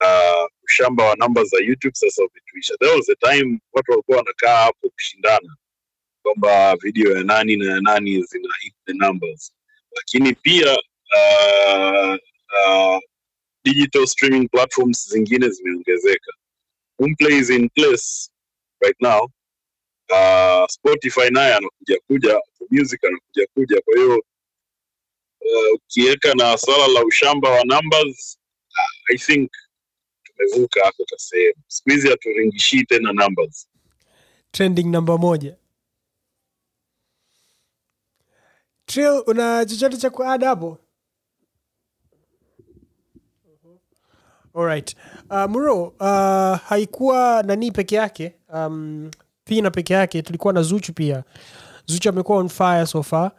Uh, 0.00 0.46
ushamba 0.64 1.04
wa 1.04 1.16
namba 1.16 1.44
za 1.44 1.58
youtube 1.64 1.94
sasa 1.94 2.22
umetuisha. 2.22 2.74
There 2.80 2.94
was 2.96 3.08
a 3.08 3.16
time 3.32 3.60
watu 3.72 3.90
walikuwa 3.90 4.18
wanakaa 4.18 4.56
hapo 4.64 4.90
kushindana 4.90 5.56
kwamba 6.22 6.76
video 6.76 7.16
ya 7.16 7.24
nani 7.24 7.56
na 7.56 7.72
ya 7.72 7.80
nani 7.80 8.22
zina 8.22 8.48
hit 8.60 8.74
the 8.86 8.92
numbers. 8.92 9.52
Lakini 9.96 10.34
pia 10.34 10.72
uh, 11.16 12.14
uh, 12.68 12.98
digital 13.64 14.06
streaming 14.06 14.48
platforms 14.48 15.08
zingine 15.10 15.48
zimeongezeka. 15.48 16.32
Is 17.30 17.50
in 17.50 17.68
place 17.68 18.30
right 18.82 18.96
now. 19.00 19.30
Uh, 20.10 20.66
spotify 20.68 21.30
naye 21.30 21.54
anakuja 21.54 22.00
kuja 22.06 22.40
music 22.70 23.04
anakuja 23.04 23.46
kuja. 23.54 23.80
Kwa 23.80 23.96
hiyo 23.96 24.24
uh, 25.40 25.74
ukiweka 25.74 26.34
na 26.34 26.58
swala 26.58 26.86
la 26.88 27.04
ushamba 27.04 27.50
wa 27.50 27.64
numbers 27.64 28.38
uh, 28.70 29.14
i 29.14 29.18
think 29.18 29.50
tumevuka 30.24 30.84
hapo 30.84 31.04
kasehemu 31.04 31.62
siku 31.66 31.90
hizi 31.90 32.08
haturingishii 32.08 32.84
tena 32.84 33.12
numbers. 33.12 33.68
Trending 34.50 34.84
namba 34.86 35.18
moja. 35.18 35.56
Trill, 38.86 39.22
una 39.26 39.64
chochote 39.66 39.96
cha 39.96 40.10
kuada 40.10 40.48
hapo? 40.48 40.78
Alright. 44.54 44.94
Uh, 45.30 45.44
Muro, 45.50 45.82
uh, 46.00 46.58
haikuwa 46.68 47.42
nani 47.42 47.70
peke 47.72 47.96
yake 47.96 48.34
um, 48.54 49.10
pina 49.44 49.70
peke 49.70 49.94
yake 49.94 50.22
tulikuwa 50.22 50.52
na 50.52 50.62
zuchu 50.62 50.92
pia. 50.92 51.24
Zuchu 51.86 52.08
amekuwa 52.08 52.38
on 52.38 52.48
fire 52.48 52.86
so 52.86 53.02
far 53.02 53.32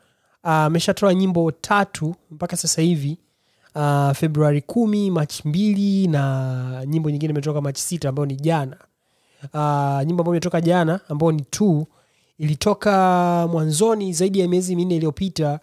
Uh, 0.43 0.49
ameshatoa 0.51 1.13
nyimbo 1.13 1.51
tatu 1.51 2.15
mpaka 2.31 2.57
sasa 2.57 2.81
hivi. 2.81 3.17
Uh, 3.75 4.11
februari 4.11 4.61
kumi 4.61 5.11
machi 5.11 5.47
mbili 5.47 6.07
na 6.07 6.83
nyimbo 6.87 7.09
nyingine 7.09 7.31
imetoka 7.31 7.61
machi 7.61 7.81
sita 7.81 8.09
ambayo 8.09 8.25
ni 8.25 8.35
jana. 8.35 8.77
Uh, 9.43 10.07
nyimbo 10.07 10.21
ambayo 10.21 10.33
imetoka 10.35 10.61
jana 10.61 10.99
ambayo 11.09 11.31
ni 11.31 11.41
t 11.41 11.85
ilitoka 12.37 12.91
mwanzoni 13.51 14.13
zaidi 14.13 14.39
ya 14.39 14.47
miezi 14.47 14.75
minne 14.75 14.95
iliyopita 14.95 15.59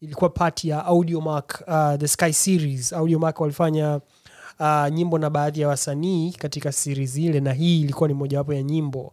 ilikuwa 0.00 0.30
pati 0.30 0.68
ya 0.68 0.84
audiomark 0.84 1.62
uh, 1.66 1.94
the 1.98 2.08
sky 2.08 2.32
series. 2.32 2.92
Audiomark 2.92 3.40
walifanya 3.40 4.00
uh, 4.60 4.88
nyimbo 4.92 5.18
na 5.18 5.30
baadhi 5.30 5.60
ya 5.60 5.68
wasanii 5.68 6.32
katika 6.32 6.72
series 6.72 7.16
ile 7.16 7.40
na 7.40 7.52
hii 7.52 7.80
ilikuwa 7.80 8.08
ni 8.08 8.14
mojawapo 8.14 8.54
ya 8.54 8.62
nyimbo. 8.62 9.12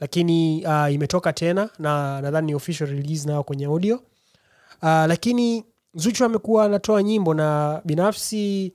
Lakini 0.00 0.66
uh, 0.66 0.92
imetoka 0.92 1.32
tena 1.32 1.70
na 1.78 2.20
nadhani 2.20 2.46
ni 2.46 2.54
official 2.54 2.88
release 2.90 3.28
nayo 3.28 3.42
kwenye 3.42 3.64
audio 3.66 4.00
uh, 4.82 4.88
lakini 4.88 5.64
zuchu 5.94 6.24
amekuwa 6.24 6.64
anatoa 6.64 7.02
nyimbo 7.02 7.34
na 7.34 7.80
binafsi 7.84 8.72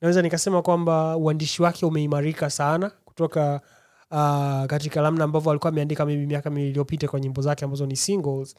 naweza 0.00 0.22
nikasema 0.22 0.62
kwamba 0.62 1.16
uandishi 1.16 1.62
wake 1.62 1.86
umeimarika 1.86 2.50
sana 2.50 2.90
kutoka 3.04 3.60
uh, 4.10 4.64
katika 4.66 5.02
namna 5.02 5.24
ambavyo 5.24 5.50
alikuwa 5.50 5.72
ameandika 5.72 6.06
maybe 6.06 6.26
miaka 6.26 6.50
miwili 6.50 6.68
iliyopita 6.68 7.08
kwa 7.08 7.20
nyimbo 7.20 7.42
zake 7.42 7.64
ambazo 7.64 7.86
ni 7.86 7.96
singles. 7.96 8.54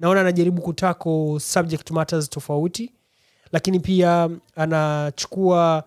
Naona 0.00 0.20
anajaribu 0.20 0.62
kutako 0.62 1.38
subject 1.40 1.90
matters 1.90 2.30
tofauti 2.30 2.92
lakini 3.52 3.80
pia 3.80 4.30
anachukua 4.56 5.84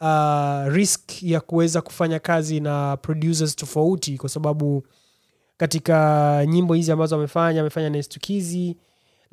uh, 0.00 0.72
risk 0.74 1.22
ya 1.22 1.40
kuweza 1.40 1.80
kufanya 1.80 2.18
kazi 2.18 2.60
na 2.60 2.96
producers 2.96 3.56
tofauti 3.56 4.18
kwa 4.18 4.28
sababu 4.28 4.86
katika 5.56 6.46
nyimbo 6.46 6.74
hizi 6.74 6.92
ambazo 6.92 7.16
amefanya 7.16 7.60
amefanya 7.60 7.90
na 7.90 7.98
Estukizi 7.98 8.76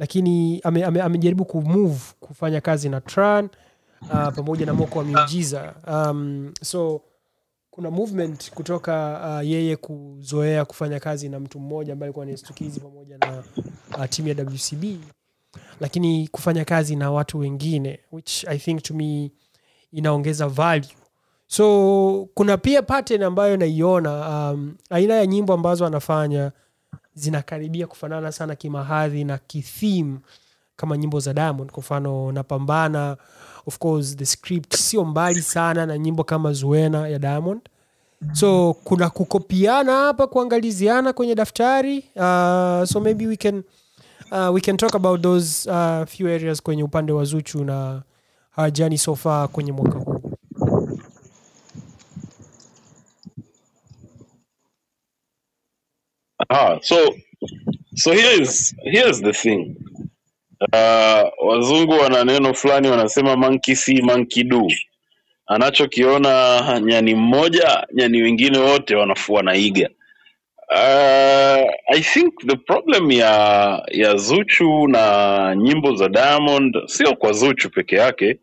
lakini 0.02 0.62
ame, 0.64 0.84
ame, 0.86 1.02
amejaribu 1.02 1.46
kumove 1.46 2.00
kufanya 2.20 2.62
kazi 2.62 2.90
na 2.90 3.02
Tran 3.02 3.50
uh, 4.02 4.30
pamoja 4.36 4.66
na 4.66 4.74
Moko 4.74 5.00
wa 5.00 5.06
Miujiza. 5.06 5.74
Um, 5.88 6.54
so 6.62 7.02
kuna 7.72 7.92
movement 7.92 8.52
kutoka 8.52 9.22
uh, 9.42 9.48
yeye 9.50 9.76
kuzoea 9.76 10.66
kufanya 10.66 11.00
kazi 11.00 11.30
na 11.30 11.40
mtu 11.40 11.60
mmoja 11.60 11.94
ambaye 11.94 12.08
alikuwa 12.08 12.26
nistukizi 12.26 12.80
pamoja 12.80 13.18
na 13.18 13.44
uh, 13.98 14.06
timu 14.10 14.28
ya 14.28 14.36
WCB 14.36 14.84
lakini 15.80 16.28
kufanya 16.28 16.66
kazi 16.66 16.96
na 16.96 17.12
watu 17.12 17.40
wengine 17.40 18.00
which 18.12 18.46
I 18.48 18.58
think 18.58 18.84
to 18.84 18.94
me 18.94 19.32
inaongeza 19.92 20.48
value. 20.48 20.90
So 21.48 22.30
kuna 22.34 22.58
pia 22.58 22.82
pattern 22.82 23.24
ambayo 23.24 23.58
naiona 23.58 24.30
um, 24.52 24.76
aina 24.90 25.14
ya 25.14 25.26
nyimbo 25.26 25.54
ambazo 25.54 25.86
anafanya 25.86 26.52
zinakaribia 27.14 27.88
kufanana 27.88 28.32
sana 28.32 28.56
kimahadhi 28.56 29.24
na 29.24 29.38
kithim 29.38 30.20
kama 30.76 30.98
nyimbo 30.98 31.20
za 31.20 31.34
diamond. 31.34 31.72
Kwa 31.72 31.80
mfano 31.80 32.32
napambana 32.32 33.18
of 33.68 33.78
course 33.78 34.16
the 34.18 34.26
script 34.26 34.76
sio 34.76 35.06
mbali 35.06 35.42
sana 35.42 35.86
na 35.86 35.98
nyimbo 35.98 36.24
kama 36.24 36.54
zuena 36.54 37.08
ya 37.08 37.20
diamond. 37.20 37.62
So 38.34 38.74
kuna 38.84 39.10
kukopiana 39.10 39.92
hapa 39.96 40.28
kuangaliziana 40.28 41.14
kwenye 41.14 41.36
daftari 41.36 41.98
uh, 41.98 42.84
so 42.86 43.00
maybe 43.04 43.28
we 43.28 43.36
can 43.38 43.64
uh, 44.32 44.54
we 44.54 44.62
can 44.62 44.78
talk 44.78 44.96
about 44.96 45.22
those 45.22 45.70
uh, 45.72 46.06
few 46.08 46.28
areas 46.28 46.62
kwenye 46.62 46.84
upande 46.84 47.12
wa 47.12 47.26
zuchu 47.26 47.64
na 47.66 48.02
hawajani 48.52 48.98
so 48.98 49.16
far 49.16 49.48
kwenye 49.50 49.72
mwaka 49.72 50.00
huu 50.00 50.11
Ah, 56.52 56.80
so 56.84 57.16
so 57.96 58.12
here's 58.12 58.74
here's 58.84 59.22
the 59.22 59.34
thing. 59.34 59.76
Uh, 60.74 61.24
wazungu 61.48 61.94
wana 61.94 62.24
neno 62.24 62.54
fulani 62.54 62.88
wanasema 62.90 63.36
monkey 63.36 63.76
see 63.76 64.02
monkey 64.02 64.44
do. 64.44 64.68
Anachokiona 65.48 66.82
nyani 66.86 67.16
mmoja, 67.16 67.88
nyani 67.94 68.22
wengine 68.22 68.58
wote 68.58 68.96
wanafua 68.96 69.38
wanaiga. 69.38 69.90
Uh, 70.72 71.72
I 71.96 72.02
think 72.14 72.34
the 72.48 72.56
problem 72.58 73.12
ya 73.12 73.84
ya 73.92 74.16
Zuchu 74.18 74.88
na 74.88 75.56
nyimbo 75.56 75.96
za 75.96 76.10
Diamond 76.10 76.76
sio 76.88 77.16
kwa 77.16 77.32
Zuchu 77.34 77.70
peke 77.70 77.96
yake. 77.96 78.40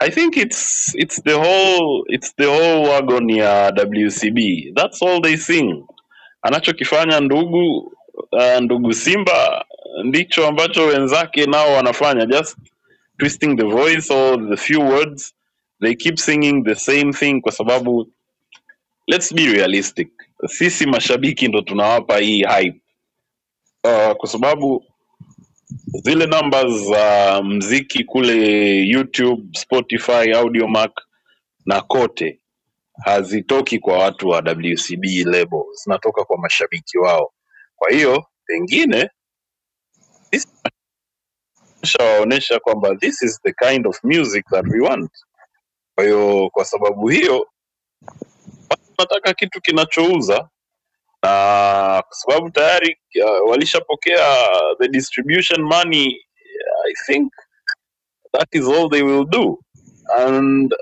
I 0.00 0.10
think 0.10 0.36
it's 0.36 0.94
it's 0.94 1.22
the 1.22 1.34
whole 1.34 2.04
it's 2.08 2.34
the 2.36 2.46
whole 2.46 2.88
wagon 2.90 3.30
ya 3.30 3.70
WCB. 3.72 4.72
That's 4.76 5.02
all 5.02 5.22
they 5.22 5.36
sing. 5.36 5.84
Anachokifanya 6.42 7.20
ndugu 7.20 7.78
uh, 8.32 8.60
ndugu 8.60 8.92
Simba 8.94 9.64
ndicho 10.04 10.46
ambacho 10.46 10.86
wenzake 10.86 11.46
nao 11.46 11.72
wanafanya 11.72 12.26
just 12.26 12.56
twisting 13.18 13.56
the 13.56 13.64
voice 13.64 14.14
or 14.14 14.48
the 14.50 14.56
few 14.56 14.80
words. 14.88 15.34
They 15.80 15.94
keep 15.94 16.18
singing 16.18 16.64
the 16.64 16.74
same 16.74 17.12
thing 17.12 17.40
kwa 17.40 17.52
sababu 17.52 18.08
let's 19.06 19.34
be 19.34 19.46
realistic 19.46 20.10
sisi 20.46 20.86
mashabiki 20.86 21.48
ndo 21.48 21.60
tunawapa 21.62 22.18
hii 22.18 22.44
hype. 22.44 22.80
Uh, 23.84 24.12
kwa 24.16 24.28
sababu 24.28 24.84
zile 26.04 26.26
namba 26.26 26.68
za 26.68 27.42
mziki 27.44 28.04
kule 28.04 28.76
youtube 28.88 29.58
spotify 29.58 30.32
audiomack 30.34 30.92
na 31.66 31.80
kote 31.80 32.40
hazitoki 33.04 33.78
kwa 33.78 33.98
watu 33.98 34.28
wa 34.28 34.38
wcb 34.38 35.04
lebo 35.26 35.68
zinatoka 35.84 36.24
kwa 36.24 36.38
mashabiki 36.38 36.98
wao. 36.98 37.32
Kwa 37.76 37.90
hiyo 37.90 38.26
pengine 38.46 39.10
shawaonyesha 41.84 42.60
kwamba 42.60 42.96
this 42.96 43.22
is 43.22 43.40
the 43.42 43.52
kind 43.52 43.86
of 43.86 44.04
music 44.04 44.46
that 44.50 44.66
we 44.68 44.80
want. 44.80 45.12
Kwa 45.94 46.04
hiyo 46.04 46.50
kwa 46.52 46.64
sababu 46.64 47.08
hiyo 47.08 47.48
nataka 48.98 49.34
kitu 49.34 49.60
kinachouza. 49.60 50.50
Na 51.22 52.04
kwa 52.08 52.16
sababu 52.16 52.50
tayari 52.50 53.00
uh, 53.24 53.50
walishapokea 53.50 54.36
the 54.80 54.88
distribution 54.88 55.62
money 55.62 56.26
i 56.88 56.94
think 57.06 57.32
that 58.32 58.48
is 58.54 58.66
all 58.68 58.90
they 58.90 59.02
will 59.02 59.24
do. 59.26 59.58
And 60.18 60.74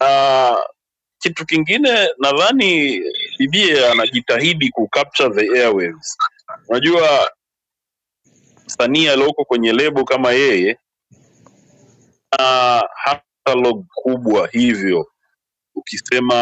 uh, 0.00 0.58
kitu 1.22 1.46
kingine 1.46 2.08
nadhani 2.18 3.00
bibie 3.38 3.86
anajitahidi 3.90 4.70
kucapture 4.70 5.30
the 5.34 5.58
airwaves. 5.60 6.18
Unajua 6.68 7.30
msanii 8.66 9.08
alioko 9.08 9.44
kwenye 9.44 9.72
lebo 9.72 10.04
kama 10.04 10.32
yeye 10.32 10.78
na 12.38 12.82
catalog 13.04 13.86
kubwa 13.94 14.48
hivyo. 14.48 15.06
Ukisema 15.74 16.34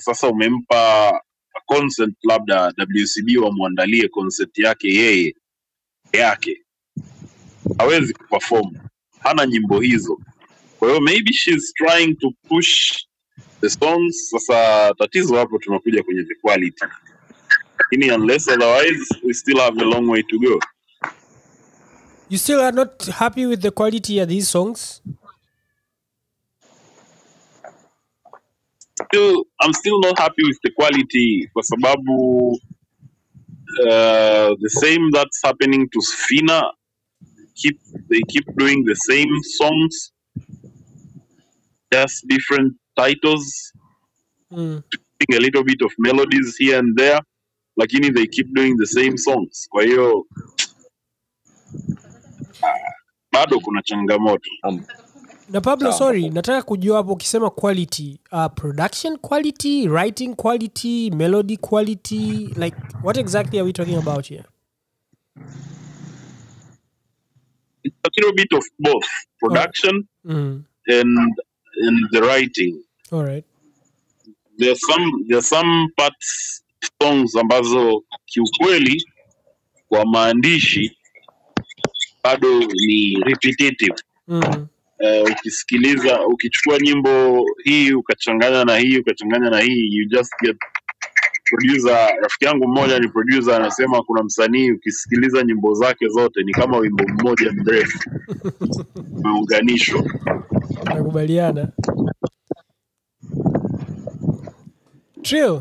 sasa 0.00 0.28
umempa 0.28 1.20
concert 1.66 2.14
labda 2.22 2.72
WCB 2.78 3.36
wamwandalie 3.44 4.08
concert 4.08 4.58
yake 4.58 4.88
yeye 4.94 5.34
yake. 6.12 6.62
Hawezi 7.78 8.14
kuperform 8.14 8.70
hana 9.20 9.46
nyimbo 9.46 9.80
hizo. 9.80 10.18
Kwa 10.78 10.88
hiyo 10.88 11.00
maybe 11.00 11.32
she's 11.32 11.74
trying 11.74 12.14
to 12.14 12.30
push 12.48 12.94
the 13.62 13.70
songs. 13.70 14.30
Sasa 14.30 14.94
tatizo 14.94 15.36
hapo 15.36 15.58
tunakuja 15.58 16.02
kwenye 16.02 16.24
the 16.24 16.34
quality. 16.34 16.84
Lakini 17.78 18.10
unless 18.10 18.48
otherwise 18.48 19.06
we 19.24 19.34
still 19.34 19.58
have 19.58 19.82
a 19.82 19.84
long 19.84 20.10
way 20.10 20.22
to 20.22 20.38
go. 20.38 20.58
You 22.28 22.38
still 22.38 22.60
are 22.60 22.72
not 22.72 23.06
happy 23.06 23.46
with 23.46 23.60
the 23.60 23.70
quality 23.70 24.18
of 24.18 24.28
these 24.28 24.48
songs? 24.48 25.02
Still 29.06 29.44
I'm 29.60 29.72
still 29.72 30.00
not 30.00 30.18
happy 30.18 30.42
with 30.44 30.58
the 30.62 30.70
quality 30.70 31.48
kwa 31.52 31.62
sababu 31.62 32.48
uh, 33.80 34.54
the 34.60 34.70
same 34.70 35.10
that's 35.10 35.40
happening 35.44 35.88
to 35.88 35.98
Sfina 36.00 36.72
keep 37.54 37.78
they 38.08 38.20
keep 38.28 38.44
doing 38.56 38.84
the 38.84 38.94
same 38.94 39.42
songs. 39.42 40.12
Just 41.92 42.26
different 42.26 42.72
titles 42.94 43.72
mm. 44.50 44.82
a 45.36 45.38
little 45.38 45.64
bit 45.64 45.82
of 45.82 45.92
melodies 45.98 46.56
here 46.58 46.78
and 46.78 46.96
there 46.98 47.20
lakini 47.76 48.10
they 48.10 48.26
keep 48.26 48.46
doing 48.54 48.76
the 48.76 48.86
same 48.86 49.16
songs 49.18 49.68
kwa 49.68 49.82
hiyo 49.84 50.26
bado 53.32 53.60
kuna 53.60 53.82
changamoto 53.82 54.50
Um, 54.68 54.84
na 55.48 55.60
pablo 55.60 55.92
Sawa. 55.92 55.98
sorry 55.98 56.28
nataka 56.28 56.62
kujua 56.62 56.96
hapo 56.96 57.12
ukisema 57.12 57.50
quality 57.50 58.20
uh, 58.32 58.46
production 58.54 59.18
quality 59.18 59.88
writing 59.88 60.34
quality 60.34 61.10
melody 61.10 61.56
quality 61.56 62.48
like 62.56 62.76
what 63.04 63.16
exactly 63.16 63.58
are 63.58 63.66
we 63.66 63.72
talking 63.72 63.96
about 63.96 64.26
here 64.28 64.44
it's 67.82 67.96
a 68.04 68.08
little 68.16 68.32
bit 68.34 68.52
of 68.52 68.64
both 68.78 69.06
production 69.38 70.04
mm. 70.24 70.62
and 70.86 71.34
and 71.76 72.10
the 72.12 72.20
writing. 72.20 72.82
All 73.12 73.24
right. 73.24 73.44
There's 74.58 74.80
some 74.86 75.24
there's 75.28 75.48
some 75.48 75.88
parts 75.96 76.62
songs 77.02 77.36
ambazo 77.36 78.02
kiukweli 78.26 79.04
kwa 79.88 80.04
maandishi 80.06 80.96
bado 82.24 82.58
ni 82.58 83.16
repetitive. 83.24 83.94
Mm. 84.28 84.66
uh, 85.00 85.30
ukisikiliza 85.32 86.26
ukichukua 86.26 86.78
nyimbo 86.78 87.44
hii 87.64 87.92
ukachanganya 87.92 88.64
na 88.64 88.76
hii 88.78 88.98
ukachanganya 88.98 89.50
na 89.50 89.60
hii 89.60 89.88
you 89.96 90.08
just 90.08 90.32
get 90.42 90.56
producer 91.56 92.08
rafiki 92.22 92.44
yangu 92.44 92.68
mmoja 92.68 92.98
ni 92.98 93.08
producer 93.08 93.54
anasema 93.54 94.02
kuna 94.02 94.22
msanii 94.22 94.70
ukisikiliza 94.70 95.42
nyimbo 95.42 95.74
zake 95.74 96.08
zote 96.08 96.42
ni 96.42 96.52
kama 96.52 96.76
wimbo 96.78 97.04
mmoja 97.08 97.52
mrefu. 97.52 97.98
Umeunganishwa 99.18 100.02
nakubaliana 100.84 101.68
Trill, 105.22 105.60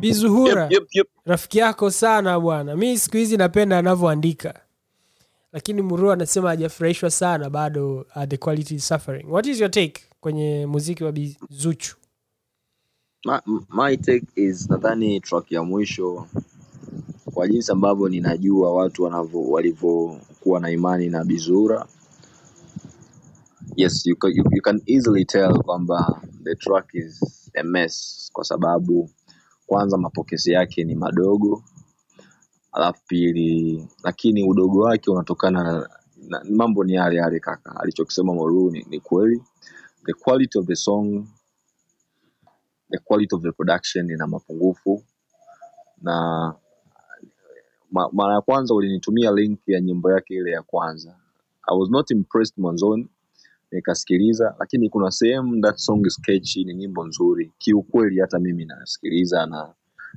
bizuhura 0.00 0.62
yep, 0.62 0.72
yep, 0.72 0.88
yep. 0.92 1.06
rafiki 1.24 1.58
yako 1.58 1.90
sana 1.90 2.40
bwana. 2.40 2.76
Mi 2.76 2.98
siku 2.98 3.16
hizi 3.16 3.36
napenda 3.36 3.78
anavyoandika. 3.78 4.60
Lakini 5.52 5.82
Muru 5.82 6.12
anasema 6.12 6.48
hajafurahishwa 6.48 7.10
sana 7.10 7.50
bado 7.50 8.06
uh, 8.16 8.24
the 8.24 8.36
quality 8.36 8.74
is 8.74 8.88
suffering. 8.88 9.26
What 9.32 9.46
is 9.46 9.60
your 9.60 9.70
take 9.70 10.02
kwenye 10.20 10.66
muziki 10.66 11.04
wa 11.04 11.12
bizuchu 11.12 11.96
My, 13.24 13.40
my 13.70 13.96
take 13.96 14.24
is 14.36 14.68
nadhani 14.70 15.20
track 15.20 15.52
ya 15.52 15.62
mwisho 15.62 16.26
kwa 17.34 17.48
jinsi 17.48 17.72
ambavyo 17.72 18.08
ninajua 18.08 18.74
watu 18.74 19.02
walivyokuwa 19.52 20.60
na 20.60 20.70
imani 20.70 21.08
na 21.08 21.24
Bizura. 21.24 21.86
Yes, 23.76 24.06
you 24.06 24.16
you, 24.34 24.44
you 24.52 24.62
can 24.62 24.82
easily 24.86 25.24
tell 25.24 25.62
kwamba 25.62 26.22
the 26.44 26.54
track 26.54 26.90
is 26.94 27.22
a 27.54 27.62
mess 27.62 28.30
kwa 28.32 28.44
sababu 28.44 29.10
kwanza 29.66 29.98
mapokezi 29.98 30.52
yake 30.52 30.84
ni 30.84 30.94
madogo, 30.94 31.64
alafu 32.72 33.02
pili, 33.06 33.88
lakini 34.04 34.44
udogo 34.44 34.80
wake 34.80 35.10
unatokana 35.10 35.62
na, 35.62 35.88
na 36.28 36.44
mambo 36.50 36.84
ni 36.84 36.92
yale 36.94 37.16
yale 37.16 37.40
kaka, 37.40 37.80
alichokisema 37.80 38.34
Moru 38.34 38.70
ni, 38.70 38.86
ni 38.90 39.00
kweli. 39.00 39.42
The 40.06 40.12
quality 40.12 40.58
of 40.58 40.66
the 40.66 40.76
song, 40.76 41.26
the 42.90 42.98
quality 42.98 43.36
of 43.36 43.42
the 43.42 43.52
production 43.52 44.10
ina 44.10 44.26
mapungufu. 44.26 45.04
Na 46.02 46.54
ma, 47.90 48.08
mara 48.12 48.34
ya 48.34 48.40
kwanza 48.40 48.74
ulinitumia 48.74 49.32
link 49.32 49.60
ya 49.66 49.80
nyimbo 49.80 50.12
yake 50.12 50.34
ile 50.34 50.50
ya 50.50 50.62
kwanza. 50.62 51.16
I 51.68 51.76
was 51.78 51.90
not 51.90 52.10
impressed 52.10 52.58
mwanzoni 52.58 53.08
nikasikiliza 53.72 54.54
lakini 54.58 54.88
kuna 54.88 55.10
sehemu 55.10 55.60
that 55.62 55.76
song 55.76 56.06
is 56.06 56.56
ni 56.56 56.74
nyimbo 56.74 57.04
nzuri. 57.06 57.52
Kiukweli 57.58 58.20
hata 58.20 58.38
mimi 58.38 58.64
nasikiliza 58.64 59.46
na 59.46 59.74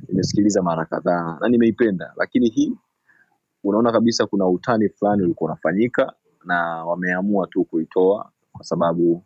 nimesikiliza 0.08 0.62
mara 0.62 0.86
kadhaa 0.86 1.38
na 1.42 1.50
nimeipenda. 1.50 2.14
Lakini 2.18 2.50
hii 2.50 2.72
unaona 3.64 3.92
kabisa 3.92 4.26
kuna 4.26 4.48
utani 4.48 4.90
fulani 4.90 5.24
ulikuwa 5.24 5.52
unafanyika 5.52 6.14
na 6.46 6.86
wameamua 6.86 7.48
tu 7.48 7.64
kuitoa 7.64 8.32
kwa 8.52 8.64
sababu 8.66 9.24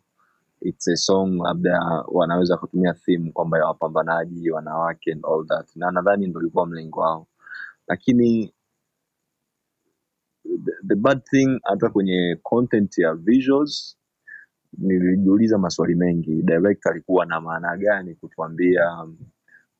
it's 0.64 0.88
a 0.88 0.96
song 0.96 1.42
labda 1.42 1.80
wanaweza 2.08 2.56
kutumia 2.56 2.94
theme 2.94 3.32
kwamba 3.32 3.58
ya 3.58 3.66
wapambanaji 3.66 4.50
wanawake 4.50 5.12
and 5.12 5.26
all 5.26 5.46
that. 5.46 5.76
Na 5.76 5.90
nadhani 5.90 6.26
ndo 6.26 6.40
ilikuwa 6.40 6.66
mlengo 6.66 7.00
wao. 7.00 7.26
Lakini 7.88 8.54
the, 10.64 10.72
the 10.88 10.94
bad 10.94 11.22
thing 11.24 11.60
hata 11.64 11.90
kwenye 11.90 12.38
content 12.42 12.98
ya 12.98 13.14
visuals 13.14 13.98
nilijiuliza 14.78 15.58
maswali 15.58 15.94
mengi. 15.94 16.42
Director 16.42 16.92
alikuwa 16.92 17.26
na 17.26 17.40
maana 17.40 17.76
gani 17.76 18.14
kutuambia 18.14 19.06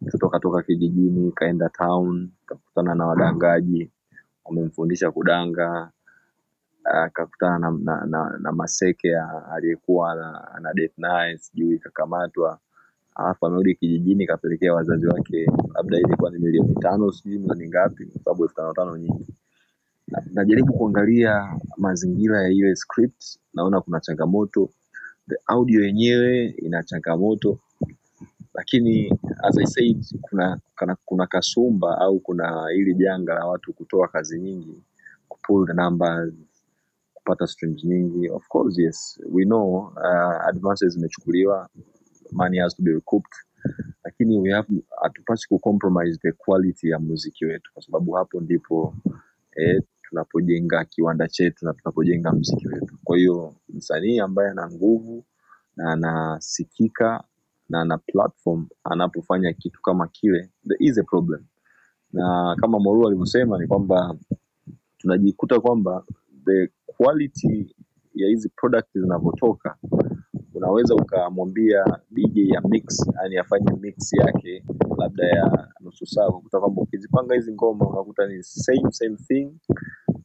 mtoto 0.01 0.29
katoka 0.29 0.63
kijijini 0.63 1.33
kaenda 1.33 1.69
town 1.69 2.31
kakutana 2.47 2.95
na 2.95 3.07
wadangaji 3.07 3.91
wamemfundisha 4.45 5.11
kudanga 5.11 5.91
akakutana 6.85 7.59
na, 7.59 7.71
na, 7.85 8.07
na, 8.07 8.39
na 8.39 8.53
maseke 8.53 9.17
aliyekuwa 9.53 10.13
ana, 10.13 10.49
date 10.75 10.95
naye 10.99 11.39
sijui 11.39 11.79
kakamatwa. 11.79 12.61
Alafu 13.17 13.47
amerudi 13.47 13.75
kijijini 13.75 14.27
kapelekea 14.27 14.75
wazazi 14.75 15.07
wake. 15.07 15.47
Labda 15.75 15.99
ilikuwa 15.99 16.31
ni 16.31 16.39
milioni 16.39 16.75
tano 16.75 17.13
sijui 17.13 17.39
milioni 17.39 17.69
ngapi 17.69 18.07
kwa 18.07 18.23
sababu 18.25 18.45
elfu 18.45 18.57
tano 18.57 18.73
tano 18.75 18.97
nyingi. 18.99 19.27
Na- 20.09 20.25
najaribu 20.33 20.75
kuangalia 20.75 21.61
mazingira 21.79 22.43
ya 22.43 22.49
ile 22.51 22.77
script 22.77 23.39
naona 23.55 23.81
kuna 23.81 24.01
changamoto. 24.01 24.71
The 25.29 25.37
audio 25.47 25.85
yenyewe 25.87 26.47
ina 26.47 26.83
changamoto. 26.83 27.61
Lakini 28.55 29.11
as 29.45 29.59
I 29.59 29.67
said 29.67 30.05
kuna, 30.23 30.61
kuna, 30.79 30.97
kuna 31.07 31.27
kasumba 31.27 31.99
au 31.99 32.21
kuna 32.21 32.69
hili 32.75 32.95
janga 32.95 33.35
la 33.35 33.47
watu 33.47 33.75
kutoa 33.75 34.09
kazi 34.09 34.41
nyingi 34.41 34.83
kupull 35.29 35.67
the 35.67 35.75
numbers 35.75 36.35
kupata 37.25 37.47
streams 37.47 37.85
nyingi. 37.85 38.29
Of 38.31 38.49
course 38.49 38.79
yes. 38.79 39.21
We 39.31 39.45
know 39.45 39.93
uh, 39.97 40.49
advances 40.49 40.93
zimechukuliwa. 40.95 41.69
Money 42.33 42.59
has 42.59 42.75
to 42.77 42.83
be 42.83 42.91
recouped. 42.93 43.33
Lakini 44.05 44.39
we 44.39 44.51
have 44.53 44.69
hatupasi 45.03 45.49
kucompromise 45.49 46.19
the 46.23 46.33
quality 46.33 46.89
ya 46.91 46.99
muziki 46.99 47.45
wetu 47.45 47.71
kwa 47.75 47.83
sababu 47.83 48.13
hapo 48.13 48.41
ndipo 48.41 48.95
eh, 49.57 49.83
tunapojenga 50.03 50.85
kiwanda 50.85 51.29
chetu 51.29 51.65
na 51.65 51.73
tunapojenga 51.73 52.33
mziki 52.33 52.69
wetu. 52.69 52.99
Kwa 53.05 53.17
hiyo 53.17 53.55
msanii 53.69 54.19
ambaye 54.21 54.51
ana 54.51 54.71
nguvu 54.71 55.25
na 55.77 55.93
anasikika 55.93 57.25
na 57.69 57.81
ana 57.81 57.99
platform 57.99 58.69
anapofanya 58.85 59.53
kitu 59.53 59.83
kama 59.83 60.09
kile 60.09 60.51
there 60.69 60.85
is 60.85 60.99
a 60.99 61.03
problem. 61.05 61.45
Na 62.13 62.57
kama 62.61 62.79
Moru 62.79 63.07
alivyosema 63.07 63.59
ni 63.59 63.67
kwamba 63.67 64.17
tunajikuta 64.99 65.61
kwamba 65.61 66.05
the 66.45 66.69
quality 66.87 67.75
ya 68.15 68.29
hizi 68.29 68.49
product 68.49 68.89
zinavyotoka 68.95 69.77
unaweza 70.55 70.95
ukamwambia 70.95 71.85
DJ 72.11 72.37
ya 72.37 72.61
mix 72.61 73.07
yani 73.23 73.37
afanye 73.37 73.73
mix 73.81 74.13
yake 74.13 74.65
labda 74.99 75.27
ya 75.27 75.69
nusu 75.81 76.07
saa 76.07 76.29
ukakuta 76.29 76.61
kwamba 76.61 76.83
ukizipanga 76.83 77.35
hizi 77.35 77.53
ngoma 77.53 77.89
unakuta 77.89 78.27
ni 78.27 78.43
same 78.43 78.91
same 78.93 79.17
thing 79.17 79.53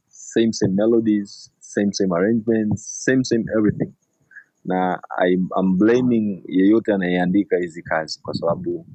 same 0.08 0.52
same 0.52 0.74
melodies 0.74 1.52
same 1.58 1.92
same 1.92 2.14
arrangements 2.16 3.04
same 3.04 3.24
same 3.24 3.44
everything. 3.58 3.92
Na 4.64 5.00
I'm, 5.26 5.78
blaming 5.78 6.42
yeyote 6.48 6.94
anayeandika 6.94 7.56
hizi 7.58 7.82
kazi 7.82 8.20
kwa 8.22 8.34
sababu 8.34 8.86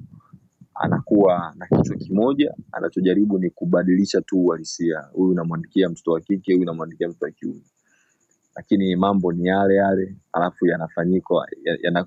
anakuwa 0.74 1.54
na 1.56 1.66
kichwa 1.66 1.96
kimoja 1.96 2.54
anachojaribu 2.72 3.38
ni 3.38 3.50
kubadilisha 3.50 4.20
tu 4.20 4.44
uhalisia. 4.44 5.00
Huyu 5.12 5.30
unamwandikia 5.30 5.88
mtoto 5.88 6.12
wa 6.12 6.20
kike 6.20 6.52
huyu 6.52 6.62
unamwandikia 6.62 7.08
mtoto 7.08 7.24
wa 7.24 7.30
kiume. 7.30 7.60
Lakini 8.56 8.96
mambo 8.96 9.32
ni 9.32 9.46
yale 9.46 9.74
yale 9.74 10.16
alafu 10.32 10.66
yanafanyika 10.66 11.34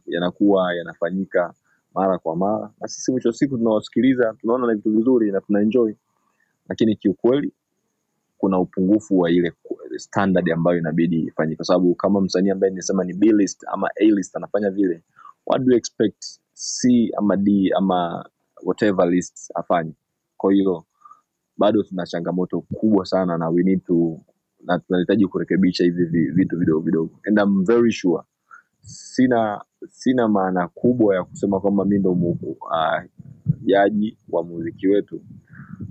yanakuwa 0.05 0.73
yanafanyika 0.75 1.53
mara 1.95 2.17
kwa 2.17 2.35
mara. 2.35 2.71
Na 2.81 2.87
sisi 2.87 3.11
mwisho 3.11 3.29
wa 3.29 3.35
siku 3.35 3.57
tunawasikiliza 3.57 4.33
tunaona 4.41 4.67
na 4.67 4.75
vitu 4.75 4.91
vizuri 4.91 5.31
na 5.31 5.41
tunaenjoy 5.41 5.93
lakini 6.69 6.95
kiukweli 6.95 7.53
kuna 8.37 8.59
upungufu 8.59 9.19
wa 9.19 9.31
ile 9.31 9.53
standard 9.97 10.49
ambayo 10.51 10.77
inabidi 10.77 11.19
ifanyike. 11.19 11.55
Kwa 11.55 11.65
sababu 11.65 11.95
kama 11.95 12.21
msanii 12.21 12.49
ambaye 12.49 12.73
nisema 12.73 13.03
ni 13.03 13.13
B-list 13.13 13.63
ama 13.67 13.89
A-list 14.01 14.35
anafanya 14.35 14.69
vile 14.69 15.03
what 15.45 15.61
do 15.61 15.71
you 15.71 15.77
expect 15.77 16.23
C 16.53 17.11
ama 17.17 17.37
D 17.37 17.71
ama 17.77 18.29
whatever 18.63 19.07
list 19.09 19.51
afanye. 19.55 19.93
Kwa 20.37 20.53
hiyo 20.53 20.85
bado 21.57 21.83
tuna 21.83 22.05
changamoto 22.05 22.61
kubwa 22.61 23.05
sana 23.05 23.37
na 23.37 23.49
we 23.49 23.63
need 23.63 23.83
to 23.83 24.19
na 24.65 24.79
tunahitaji 24.79 25.27
kurekebisha 25.27 25.83
hivi 25.83 26.05
vitu 26.31 26.57
vidogo 26.59 26.79
vidogo. 26.79 27.19
And 27.27 27.39
I'm 27.39 27.65
very 27.65 27.91
sure 27.91 28.23
sina 28.81 29.61
sina 29.89 30.27
maana 30.27 30.67
kubwa 30.67 31.15
ya 31.15 31.23
kusema 31.23 31.59
kwamba 31.59 31.85
mi 31.85 31.99
ndo 31.99 32.11
uh, 32.11 33.03
jaji 33.61 34.17
wa 34.29 34.43
muziki 34.43 34.87
wetu. 34.87 35.21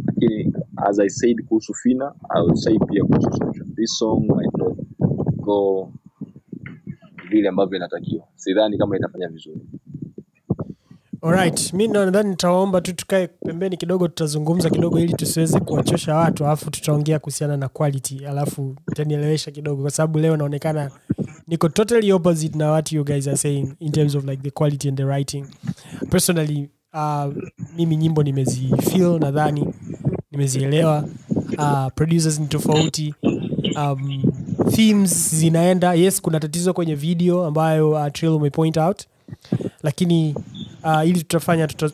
Lakini 0.06 0.52
as 0.76 0.98
i 0.98 1.08
said 1.10 1.44
kuhusu 1.44 1.74
fina 1.74 2.14
say 2.54 2.78
pia 2.78 3.04
kuhusu 3.04 3.28
this 3.74 3.98
song 3.98 4.26
go 5.36 5.92
vile 7.30 7.48
ambavyo 7.48 7.76
inatakiwa. 7.76 8.28
Sidhani 8.34 8.78
kama 8.78 8.96
itafanya 8.96 9.28
vizuri 9.28 9.60
Alright, 11.22 11.72
mi 11.72 11.88
nadhani 11.88 12.30
nitawaomba 12.30 12.80
tu 12.80 12.92
tukae 12.92 13.26
pembeni 13.26 13.76
kidogo, 13.76 14.08
tutazungumza 14.08 14.70
kidogo 14.70 14.98
ili 15.00 15.12
tusiweze 15.14 15.60
kuwachosha 15.60 16.14
watu, 16.16 16.44
alafu 16.44 16.70
tutaongea 16.70 17.18
kuhusiana 17.18 17.56
na 17.56 17.68
quality, 17.68 18.26
alafu 18.26 18.76
tanielewesha 18.94 19.50
kidogo, 19.50 19.82
kwa 19.82 19.90
sababu 19.90 20.18
leo 20.18 20.36
naonekana 20.36 20.90
niko 21.46 21.68
totally 21.68 22.12
opposite 22.12 22.58
na 22.58 22.70
what 22.70 22.92
you 22.92 23.04
guys 23.04 23.28
are 23.28 23.36
saying 23.36 23.68
in 23.80 23.92
terms 23.92 24.14
of 24.14 24.24
like 24.24 24.42
the 24.42 24.50
quality 24.50 24.88
and 24.88 24.96
the 24.98 25.04
writing. 25.04 25.46
Personally, 26.10 26.70
uh, 26.94 27.32
mimi 27.76 27.96
nyimbo 27.96 28.22
nimezifeel, 28.22 29.18
nadhani 29.18 29.66
nimezielewa. 30.30 31.04
Uh, 31.58 31.86
producers 31.94 32.40
ni 32.40 32.46
tofauti 32.46 33.14
um, 33.76 34.22
themes 34.70 35.34
zinaenda 35.34 35.94
yes 35.94 36.20
kuna 36.22 36.40
tatizo 36.40 36.72
kwenye 36.74 36.94
video 36.94 37.44
ambayo 37.44 37.90
uh, 37.90 38.34
umepoint 38.36 38.76
out 38.76 39.02
lakini 39.82 40.34
uh, 40.86 41.08
ili 41.08 41.18
tutafanya 41.18 41.66
tuta, 41.66 41.86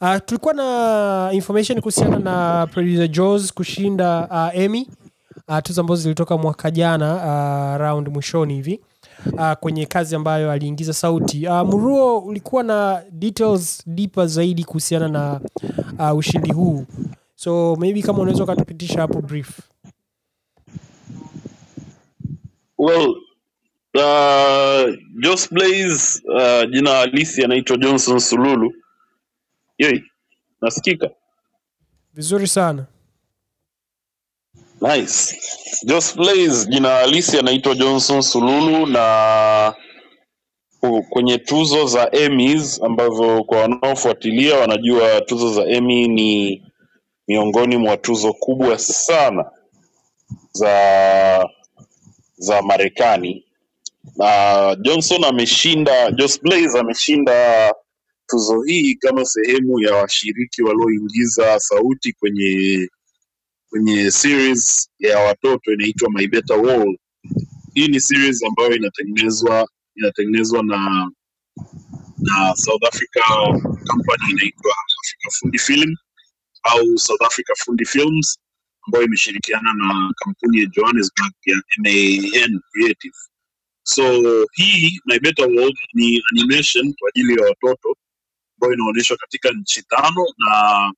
uh, 0.00 0.16
tulikuwa 0.26 0.54
na 0.54 1.30
information 1.32 1.80
kuhusiana 1.80 2.18
na 2.18 2.66
producer 2.66 3.08
Jaws 3.08 3.52
kushinda 3.54 4.28
uh, 4.30 4.60
Emmy. 4.60 4.88
Uh, 5.48 5.58
tuzo 5.58 5.80
ambazo 5.80 6.02
zilitoka 6.02 6.38
mwaka 6.38 6.70
jana 6.70 7.14
uh, 7.14 7.80
round 7.80 8.08
mwishoni 8.08 8.54
hivi. 8.54 8.80
Uh, 9.32 9.52
kwenye 9.52 9.86
kazi 9.86 10.14
ambayo 10.16 10.50
aliingiza 10.50 10.92
sauti. 10.92 11.46
Uh, 11.48 11.60
Muruo 11.60 12.18
ulikuwa 12.18 12.62
na 12.62 13.02
details 13.10 13.82
deeper 13.86 14.26
zaidi 14.28 14.64
kuhusiana 14.64 15.08
na 15.08 15.40
uh, 16.12 16.18
ushindi 16.18 16.52
huu. 16.52 16.86
So 17.34 17.76
maybe 17.76 18.02
kama 18.02 18.18
unaweza 18.18 18.44
ukatupitisha 18.44 19.00
hapo 19.00 19.20
brief. 19.22 19.60
Well, 22.78 23.14
uh, 23.94 24.94
Jos 25.22 25.52
Blaze 25.54 26.22
uh, 26.24 26.70
jina 26.70 26.90
halisi 26.90 27.44
anaitwa 27.44 27.76
Johnson 27.76 28.18
Sululu. 28.18 28.72
Yoi, 29.78 30.04
nasikika? 30.60 31.10
vizuri 32.14 32.48
sana 32.48 32.86
Nice. 34.80 35.36
Jos 35.86 36.16
Blaze 36.16 36.66
jina 36.70 36.88
halisi 36.88 37.38
anaitwa 37.38 37.74
Johnson 37.74 38.22
Sululu 38.22 38.86
na 38.86 39.74
ku- 40.80 41.02
kwenye 41.10 41.38
tuzo 41.38 41.86
za 41.86 42.10
Emmys 42.12 42.82
ambazo 42.82 43.44
kwa 43.44 43.60
wanaofuatilia 43.60 44.56
wanajua 44.58 45.20
tuzo 45.20 45.52
za 45.54 45.64
Emmy 45.64 46.08
ni 46.08 46.62
miongoni 47.28 47.76
mwa 47.76 47.96
tuzo 47.96 48.32
kubwa 48.32 48.78
sana 48.78 49.50
za 50.52 51.48
za 52.36 52.62
Marekani 52.62 53.44
na 54.20 54.76
Johnson 54.82 55.24
ameshinda, 55.24 56.12
Jos 56.12 56.40
Blaze 56.42 56.80
ameshinda 56.80 57.74
tuzo 58.28 58.62
hii 58.62 58.96
kama 58.96 59.26
sehemu 59.26 59.80
ya 59.80 59.94
washiriki 59.96 60.62
walioingiza 60.64 61.60
sauti 61.60 62.12
kwenye 62.12 62.88
kwenye 63.70 64.10
series 64.10 64.90
ya 64.98 65.18
watoto 65.18 65.72
inaitwa 65.72 66.10
My 66.10 66.28
Better 66.28 66.58
World. 66.58 66.98
Hii 67.74 67.88
ni 67.88 68.00
series 68.00 68.44
ambayo 68.44 68.76
inatengenezwa 68.76 69.68
inatengenezwa 69.96 70.62
na 70.64 71.10
na 72.18 72.54
South 72.56 72.84
Africa 72.84 73.22
company 73.90 74.30
inaitwa 74.32 74.72
Africa 75.00 75.30
Fundi 75.40 75.58
Film 75.58 75.96
au 76.62 76.98
South 76.98 77.22
Africa 77.22 77.52
Fundi 77.64 77.84
Films 77.86 78.38
ambayo 78.86 79.04
imeshirikiana 79.04 79.74
na 79.74 80.14
kampuni 80.24 80.60
ya 80.60 80.66
Johannesburg 80.66 81.32
ya 81.46 81.62
MAN 81.78 82.60
Creative. 82.72 83.14
So 83.82 84.02
hii 84.52 85.00
My 85.06 85.18
World 85.38 85.78
ni 85.94 86.22
animation 86.32 86.94
kwa 86.98 87.08
ajili 87.08 87.40
ya 87.40 87.46
watoto 87.48 87.96
ambayo 88.56 88.74
inaonyeshwa 88.74 89.16
katika 89.16 89.50
nchi 89.50 89.82
tano 89.82 90.26
na 90.38 90.92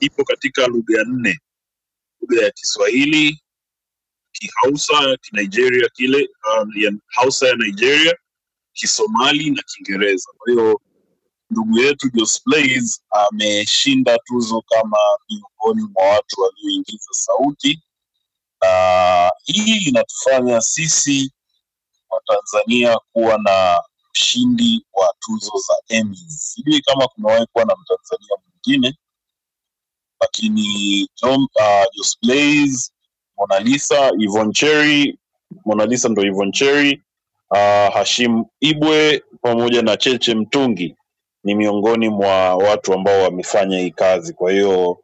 ipo 0.00 0.24
katika 0.24 0.66
lugha 0.66 1.04
nne: 1.04 1.38
lugha 2.20 2.42
ya 2.44 2.50
Kiswahili, 2.50 3.42
Kihausa, 4.32 5.16
Kinigeria 5.20 5.88
kile 5.88 6.22
uh, 6.62 6.82
ya 6.82 6.92
Hausa 7.06 7.48
ya 7.48 7.54
Nigeria, 7.56 8.14
Kisomali 8.72 9.50
na 9.50 9.62
Kiingereza. 9.62 10.28
Kwa 10.38 10.52
hiyo 10.52 10.80
ndugu 11.50 11.78
yetu 11.78 12.10
Jos 12.14 12.42
Blaze 12.46 13.00
ameshinda 13.10 14.18
tuzo 14.18 14.62
kama 14.62 14.96
miongoni 15.28 15.88
mwa 15.94 16.04
watu 16.08 16.40
walioingiza 16.40 17.08
sauti, 17.12 17.82
na 18.62 19.30
hii 19.44 19.76
inatufanya 19.88 20.60
sisi 20.60 21.32
Watanzania 22.16 22.98
kuwa 23.12 23.38
na 23.38 23.80
mshindi 24.14 24.86
wa 24.92 25.14
tuzo 25.20 25.52
za. 25.68 26.14
Sijui 26.28 26.80
kama 26.80 27.08
kumewahi 27.08 27.46
kuwa 27.52 27.64
na 27.64 27.74
Mtanzania 27.82 28.36
mwingine, 28.44 28.98
lakini 30.20 31.08
John, 31.22 31.40
uh, 31.54 31.84
Lisa 35.86 36.08
ndo 36.08 36.22
Yvonne 36.24 36.52
uh, 37.50 37.94
Hashim 37.94 38.44
Ibwe 38.60 39.22
pamoja 39.42 39.82
na 39.82 39.96
Cheche 39.96 40.34
Mtungi 40.34 40.96
ni 41.44 41.54
miongoni 41.54 42.08
mwa 42.08 42.54
watu 42.56 42.94
ambao 42.94 43.22
wamefanya 43.22 43.78
hii 43.78 43.90
kazi. 43.90 44.32
Kwa 44.34 44.52
hiyo 44.52 44.98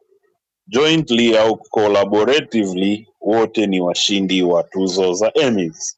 jointly 0.67 1.37
au 1.37 1.57
collaboratively 1.57 3.07
wote 3.21 3.67
ni 3.67 3.81
washindi 3.81 4.41
wa 4.43 4.63
tuzo 4.63 5.13
za 5.13 5.31
Emmys. 5.35 5.97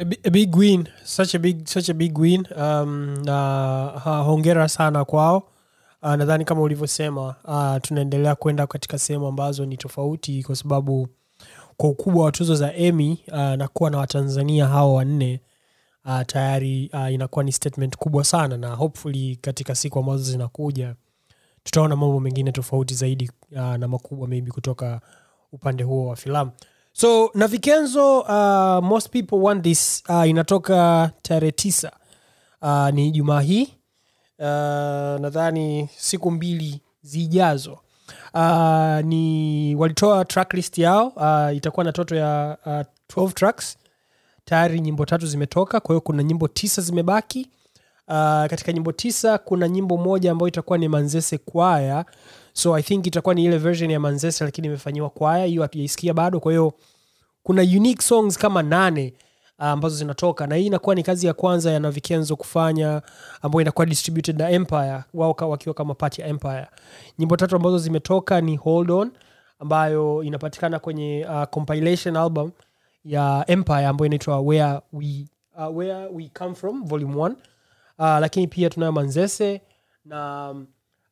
A, 0.00 0.04
bi- 0.04 0.20
a 0.24 0.30
big 0.30 0.56
win 0.56 0.88
such 1.04 1.34
a 1.34 1.38
big 1.38 1.66
such 1.68 1.88
a 1.90 1.94
big 1.94 2.18
win. 2.18 2.46
Um, 2.56 3.22
na 3.24 3.92
uh, 3.96 4.24
hongera 4.26 4.68
sana 4.68 5.04
kwao. 5.04 5.42
Uh, 6.02 6.14
nadhani 6.14 6.44
kama 6.44 6.60
ulivyosema 6.60 7.34
uh, 7.44 7.76
tunaendelea 7.82 8.34
kwenda 8.34 8.66
katika 8.66 8.98
sehemu 8.98 9.26
ambazo 9.26 9.66
ni 9.66 9.76
tofauti 9.76 10.42
kwa 10.42 10.56
sababu 10.56 11.08
kwa 11.76 11.88
ukubwa 11.90 12.24
wa 12.24 12.32
tuzo 12.32 12.54
za 12.54 12.74
emi 12.74 13.18
uh, 13.28 13.36
na 13.38 13.68
kuwa 13.68 13.90
na 13.90 13.98
watanzania 13.98 14.66
hao 14.66 14.94
wanne 14.94 15.40
uh, 16.04 16.20
tayari 16.26 16.90
uh, 16.94 17.12
inakuwa 17.12 17.44
ni 17.44 17.52
statement 17.52 17.96
kubwa 17.96 18.24
sana 18.24 18.56
na 18.56 18.74
hopefully 18.74 19.36
katika 19.40 19.74
siku 19.74 19.98
ambazo 19.98 20.22
zinakuja 20.22 20.94
tutaona 21.64 21.96
mambo 21.96 22.20
mengine 22.20 22.52
tofauti 22.52 22.94
zaidi 22.94 23.30
uh, 23.52 23.58
na 23.74 23.88
makubwa 23.88 24.28
maybe 24.28 24.50
kutoka 24.50 25.00
upande 25.52 25.82
huo 25.84 26.06
wa 26.06 26.16
filamu 26.16 26.50
so 26.92 27.30
na 27.34 27.46
vikenzo 27.46 28.20
uh, 28.20 28.84
most 28.84 29.10
people 29.10 29.36
want 29.36 29.62
this 29.64 30.02
uh, 30.08 30.28
inatoka 30.28 31.10
tarehe 31.22 31.52
tisa 31.52 31.92
uh, 32.62 32.88
ni 32.90 33.10
jumaa 33.10 33.40
hii. 33.40 33.68
Uh, 34.38 34.46
nadhani 35.20 35.88
siku 35.96 36.30
mbili 36.30 36.80
zijazo. 37.02 37.78
Uh, 38.34 39.00
ni 39.04 39.74
walitoa 39.74 40.24
tracklist 40.24 40.78
yao 40.78 41.06
uh, 41.08 41.56
itakuwa 41.56 41.84
na 41.84 41.92
toto 41.92 42.16
ya 42.16 42.56
uh, 42.66 43.22
12 43.22 43.32
tracks. 43.32 43.76
Tayari 44.44 44.80
nyimbo 44.80 45.06
tatu 45.06 45.26
zimetoka 45.26 45.80
kwa 45.80 45.92
hiyo 45.94 46.00
kuna 46.00 46.22
nyimbo 46.22 46.48
tisa 46.48 46.82
zimebaki. 46.82 47.50
Uh, 48.08 48.14
katika 48.46 48.72
nyimbo 48.72 48.92
tisa 48.92 49.38
kuna 49.38 49.68
nyimbo 49.68 49.96
moja 49.96 50.32
ambayo 50.32 50.48
itakuwa 50.48 50.78
ni 50.78 50.88
manzese 50.88 51.38
kwaya 51.38 52.04
so 52.52 52.74
i 52.76 52.82
think 52.82 53.06
itakuwa 53.06 53.34
ni 53.34 53.44
ile 53.44 53.58
version 53.58 53.90
ya 53.90 54.00
manzese 54.00 54.44
lakini 54.44 54.66
imefanyiwa 54.66 55.10
kwaya 55.10 55.44
hiyo 55.44 55.62
hatujaisikia 55.62 56.14
bado. 56.14 56.40
Kwa 56.40 56.52
hiyo 56.52 56.72
kuna 57.42 57.62
unique 57.62 58.02
songs 58.02 58.38
kama 58.38 58.62
nane 58.62 59.14
uh, 59.58 59.64
ambazo 59.64 59.96
zinatoka. 59.96 60.46
Na 60.46 60.56
hii 60.56 60.66
inakuwa 60.66 60.94
ni 60.94 61.02
kazi 61.02 61.26
ya 61.26 61.32
kwanza 61.34 61.70
ya 61.72 61.80
navikenzo 61.80 62.36
kufanya 62.36 63.02
ambayo 63.42 63.60
inakuwa 63.62 63.86
distributed 63.86 64.38
na 64.38 64.50
empire 64.50 65.02
wao 65.14 65.36
wakiwa 65.40 65.74
kama 65.74 65.94
part 65.94 66.18
ya 66.18 66.26
empire. 66.26 66.66
Nyimbo 67.18 67.36
tatu 67.36 67.56
ambazo 67.56 67.78
zimetoka 67.78 68.40
ni 68.40 68.56
hold 68.56 68.90
on 68.90 69.10
ambayo 69.58 70.22
inapatikana 70.22 70.78
kwenye 70.78 71.26
uh, 71.30 71.44
compilation 71.44 72.16
album 72.16 72.50
ya 73.04 73.44
empire 73.46 73.86
ambayo 73.86 74.06
inaitwa 74.06 74.40
where 74.40 74.80
we, 74.92 75.26
uh, 75.58 75.76
where 75.76 76.06
we 76.06 76.30
come 76.38 76.54
from 76.54 76.84
volume 76.84 77.14
1 77.14 77.30
uh, 77.30 77.34
lakini 78.20 78.46
pia 78.46 78.70
tunayo 78.70 78.92
manzese 78.92 79.60
na 80.04 80.50
um, 80.50 80.66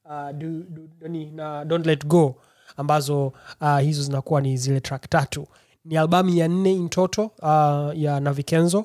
uh, 0.08 1.30
na 1.34 1.64
don't 1.64 1.86
let 1.86 2.06
go 2.06 2.34
ambazo 2.76 3.32
uh, 3.60 3.78
hizo 3.78 4.02
zinakuwa 4.02 4.40
ni 4.40 4.56
zile 4.56 4.80
track 4.80 5.08
tatu. 5.08 5.46
Ni 5.84 5.96
albamu 5.96 6.30
ya 6.30 6.48
nne 6.48 6.72
intoto 6.72 7.24
uh, 7.42 7.98
ya 7.98 8.20
navikenzo 8.20 8.84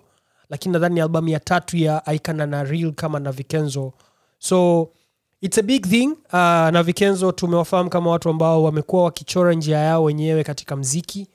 lakini 0.50 0.74
nadhani 0.74 0.96
ni 0.96 1.02
albamu 1.02 1.30
ya 1.30 1.40
tatu 1.40 1.78
ya 1.78 2.06
aikana 2.06 2.46
na 2.46 2.64
real 2.64 2.92
kama 2.94 3.20
navikenzo 3.20 3.94
so 4.40 4.90
its 5.42 5.58
a 5.58 5.62
big 5.62 5.88
thing. 5.88 6.08
Uh, 6.08 6.40
navikenzo 6.72 7.32
tumewafahamu 7.32 7.90
kama 7.90 8.12
watu 8.12 8.30
ambao 8.30 8.64
wamekuwa 8.64 9.04
wakichora 9.04 9.54
njia 9.54 9.78
yao 9.78 10.04
wenyewe 10.04 10.44
katika 10.44 10.76
mziki 10.76 11.28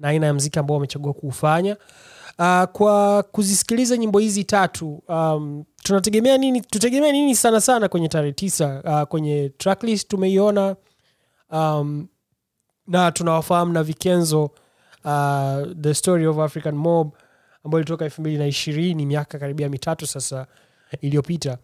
na 0.00 0.08
aina 0.08 0.26
ya 0.26 0.34
mziki 0.34 0.58
ambao 0.58 0.74
wamechagua 0.74 1.12
kuufanya. 1.12 1.76
Uh, 2.38 2.62
kwa 2.64 3.22
kuzisikiliza 3.22 3.96
nyimbo 3.96 4.18
hizi 4.18 4.44
tatu 4.44 5.02
um, 5.08 5.64
tunategemea 5.88 6.38
nini 6.38 6.60
tutegemea 6.60 7.12
nini 7.12 7.34
sana 7.36 7.60
sana 7.60 7.88
kwenye 7.88 8.08
tarehe 8.08 8.32
tisa 8.32 8.82
uh, 8.84 9.02
kwenye 9.08 9.48
tracklist 9.48 10.08
tumeiona 10.08 10.76
um, 11.50 12.06
na 12.86 13.12
tunawafahamu 13.12 13.72
na 13.72 13.82
vikenzo 13.82 14.44
uh, 15.04 15.72
the 15.80 15.94
story 15.94 16.26
of 16.26 16.38
african 16.38 16.74
mob 16.74 17.12
ambayo 17.64 17.80
ilitoka 17.80 18.04
elfu 18.04 18.20
mbili 18.20 18.38
na 18.38 18.46
ishirini 18.46 19.06
miaka 19.06 19.38
karibia 19.38 19.68
mitatu 19.68 20.06
sasa 20.06 20.46
iliyopita. 21.00 21.58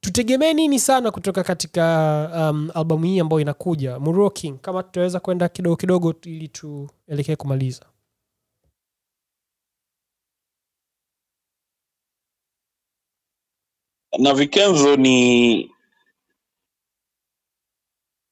Tutegemee 0.00 0.52
nini 0.52 0.78
sana 0.78 1.10
kutoka 1.10 1.42
katika 1.42 2.30
um, 2.50 2.70
albamu 2.74 3.04
hii 3.04 3.20
ambayo 3.20 3.40
inakuja? 3.40 3.98
Muro 3.98 4.30
King 4.30 4.58
kama 4.60 4.82
tutaweza 4.82 5.20
kwenda 5.20 5.48
kidogo 5.48 5.76
kidogo 5.76 6.14
ili 6.24 6.48
tuelekee 6.48 7.36
kumaliza 7.36 7.82
na 14.18 14.34
Vikenzo 14.34 14.96
ni 14.96 15.70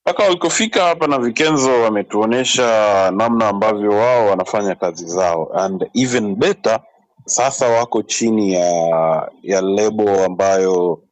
mpaka 0.07 0.23
walikofika 0.25 0.85
hapa 0.85 1.07
na 1.07 1.19
Vikenzo 1.19 1.83
wametuonesha 1.83 3.11
namna 3.11 3.49
ambavyo 3.49 3.91
wao 3.91 4.27
wanafanya 4.27 4.75
kazi 4.75 5.07
zao. 5.09 5.53
And 5.55 5.87
even 5.95 6.37
better, 6.37 6.81
sasa 7.27 7.69
wako 7.69 8.03
chini 8.03 8.53
ya 8.53 9.31
ya 9.43 9.61
lebo 9.61 10.25
ambayo 10.25 11.03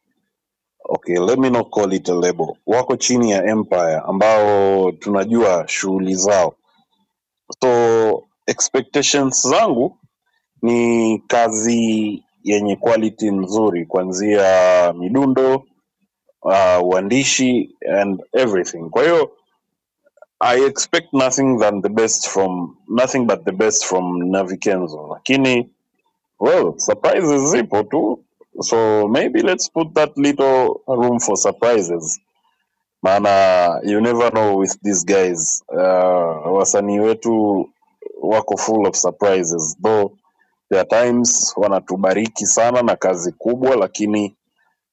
okay, 0.88 1.18
let 1.18 1.38
me 1.38 1.50
not 1.50 1.70
call 1.70 1.92
it 1.92 2.08
a 2.08 2.14
label, 2.14 2.56
wako 2.66 2.96
chini 2.96 3.30
ya 3.30 3.44
Empire 3.46 3.96
ambao 4.06 4.92
tunajua 4.92 5.68
shughuli 5.68 6.14
zao, 6.14 6.54
so 7.62 8.24
expectations 8.46 9.48
zangu 9.48 9.98
ni 10.62 11.18
kazi 11.28 12.24
yenye 12.44 12.76
quality 12.76 13.30
nzuri 13.30 13.86
kuanzia 13.86 14.92
midundo 14.92 15.64
uh, 16.42 16.82
uandishi 16.88 17.76
and 18.00 18.22
everything. 18.32 18.90
Kwa 18.90 19.02
hiyo 19.02 19.30
i 20.40 20.64
expect 20.64 21.12
nothing 21.12 21.58
than 21.58 21.82
the 21.82 21.88
best 21.88 22.28
from 22.28 22.76
nothing 22.88 23.18
but 23.26 23.44
the 23.44 23.52
best 23.52 23.84
from 23.84 24.30
navikenzo. 24.30 25.06
Lakini 25.10 25.70
well 26.40 26.74
surprises 26.78 27.50
zipo 27.50 27.82
tu. 27.82 28.24
So 28.60 29.08
maybe 29.08 29.42
let's 29.42 29.70
put 29.70 29.94
that 29.94 30.16
little 30.16 30.80
room 30.86 31.20
for 31.20 31.36
surprises. 31.36 32.20
Maana 33.02 33.80
you 33.84 34.00
never 34.00 34.30
know 34.30 34.56
with 34.58 34.78
these 34.82 35.04
guys. 35.04 35.62
Uh, 35.72 36.52
wasanii 36.56 36.98
wetu 37.00 37.68
wako 38.22 38.56
full 38.56 38.86
of 38.86 38.96
surprises. 38.96 39.76
Though 39.82 40.12
there 40.70 40.80
are 40.80 40.88
times 41.04 41.52
wanatubariki 41.56 42.46
sana 42.46 42.82
na 42.82 42.96
kazi 42.96 43.32
kubwa 43.32 43.76
lakini 43.76 44.36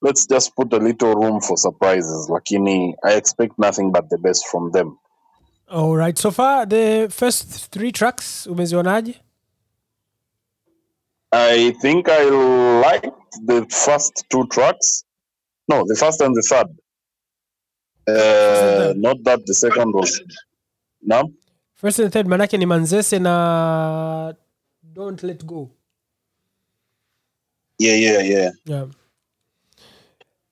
let's 0.02 0.28
just 0.30 0.54
put 0.56 0.74
a 0.74 0.78
little 0.80 1.14
room 1.14 1.42
for 1.42 1.58
surprises 1.58 2.30
lakini 2.30 2.96
i 3.04 3.18
expect 3.18 3.58
nothing 3.58 3.92
but 3.92 4.10
the 4.10 4.18
best 4.18 4.46
from 4.48 4.72
them. 4.72 4.98
Alright, 5.70 6.18
so 6.18 6.32
far 6.32 6.66
the 6.70 7.10
first 7.10 7.72
three 7.72 7.92
tracks 7.92 8.48
umezionaje? 8.48 9.16
I 11.32 11.72
think 11.82 12.08
i 12.10 12.24
liked 12.92 13.12
the 13.46 13.66
first 13.70 14.26
two 14.30 14.46
tracks. 14.48 15.04
No 15.68 15.84
the 15.88 15.96
first 15.96 16.22
and 16.22 16.36
the 16.36 16.42
third. 16.42 16.68
Uh, 18.08 18.94
not 18.96 19.18
that 19.24 19.46
the 19.46 19.54
second 19.54 19.94
was 19.94 20.22
no? 21.02 21.32
First 21.76 22.00
and 22.00 22.12
third 22.14 22.28
manake 22.28 22.58
ni 22.58 22.66
manzese 22.66 23.20
na 23.20 24.34
don't 24.98 25.24
let 25.24 25.46
go. 25.46 25.70
Yeah 27.80 27.96
yeah 28.02 28.22
yeah. 28.30 28.52
Yeah. 28.66 28.88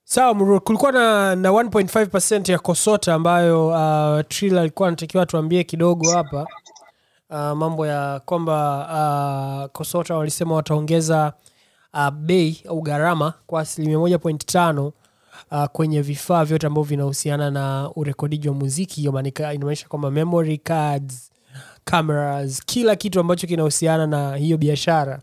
sawa 0.04 0.60
kulikuwa 0.60 0.92
na, 0.92 1.36
na 1.36 1.50
1.5 1.50 2.52
ya 2.52 2.60
kosota 2.60 3.14
ambayo 3.14 3.68
uh, 3.68 4.26
tril 4.28 4.58
alikuwa 4.58 4.88
anatakiwa 4.88 5.26
tuambie 5.26 5.64
kidogo 5.64 6.12
hapa. 6.12 6.48
Uh, 7.30 7.38
mambo 7.38 7.88
ya 7.88 8.20
kwamba 8.26 8.88
uh, 9.66 9.72
kosota 9.72 10.16
walisema 10.16 10.56
wataongeza 10.56 11.34
uh, 11.94 12.10
bei 12.10 12.64
au 12.70 12.82
gharama 12.82 13.34
kwa 13.48 13.62
asilimia 13.62 14.00
moja 14.00 14.20
point 14.20 14.46
tano 14.46 14.94
uh, 15.52 15.66
kwenye 15.66 16.02
vifaa 16.02 16.46
vyote 16.46 16.68
ambavyo 16.68 16.84
vinahusiana 16.90 17.52
na 17.52 17.92
urekodiji 17.96 18.50
wa 18.50 18.56
muziki. 18.56 19.04
Inamaanisha 19.04 19.88
kwamba 19.88 20.12
memory 20.12 20.58
cards 20.58 21.32
cameras 21.86 22.62
kila 22.66 22.96
kitu 22.96 23.20
ambacho 23.20 23.48
kinahusiana 23.48 24.08
na 24.08 24.36
hiyo 24.36 24.58
biashara. 24.58 25.22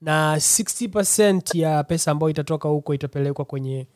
Na 0.00 0.36
60 0.36 1.58
ya 1.58 1.84
pesa 1.84 2.10
ambayo 2.10 2.30
itatoka 2.30 2.68
huko 2.68 2.94
itapelekwa 2.94 3.44
kwenye 3.44 3.86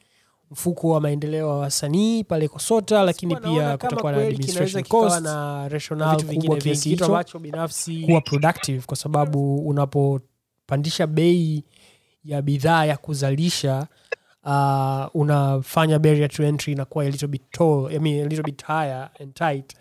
mfuko 0.50 0.88
wa 0.88 1.00
maendeleo 1.00 1.48
wa 1.48 1.58
wasanii 1.58 2.24
pale 2.24 2.48
kosota 2.48 3.02
lakini 3.02 3.36
pia 3.36 3.76
kutakuwa 3.78 4.12
na 4.12 4.18
administration 4.18 4.84
cost 4.84 5.20
na 5.22 5.68
rationale 5.68 6.22
kubwa 6.24 6.56
kiasi 6.56 6.88
hicho 6.88 7.04
ambacho 7.04 7.38
binafsi 7.38 8.02
kuwa 8.02 8.20
productive 8.20 8.82
kwa 8.86 8.96
sababu 8.96 9.68
unapopandisha 9.68 11.06
bei 11.06 11.64
ya 12.24 12.42
bidhaa 12.42 12.84
ya 12.84 12.96
kuzalisha 12.96 13.86
uh, 14.44 15.06
unafanya 15.14 15.98
barrier 15.98 16.28
to 16.30 16.42
entry 16.44 16.72
inakuwa 16.72 17.04
a 17.04 17.10
little 17.10 17.28
bit 17.28 17.42
tall, 17.50 17.88
I 17.90 17.98
mean, 17.98 18.20
a 18.26 18.28
little 18.28 18.44
bit 18.44 18.64
higher 18.64 19.10
and 19.20 19.34
tight. 19.34 19.74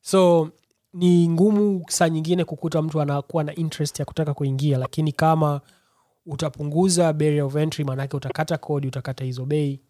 So 0.00 0.48
ni 0.94 1.28
ngumu 1.28 1.84
saa 1.88 2.08
nyingine 2.08 2.44
kukuta 2.44 2.82
mtu 2.82 3.00
anakuwa 3.00 3.44
na 3.44 3.54
interest 3.54 3.98
ya 3.98 4.04
kutaka 4.04 4.34
kuingia 4.34 4.78
lakini 4.78 5.12
kama 5.12 5.60
utapunguza 6.26 7.12
barrier 7.12 7.42
of 7.42 7.56
entry 7.56 7.84
maanake 7.84 8.16
utakata 8.16 8.58
kodi 8.58 8.88
utakata 8.88 9.24
hizo 9.24 9.44
bei 9.46 9.80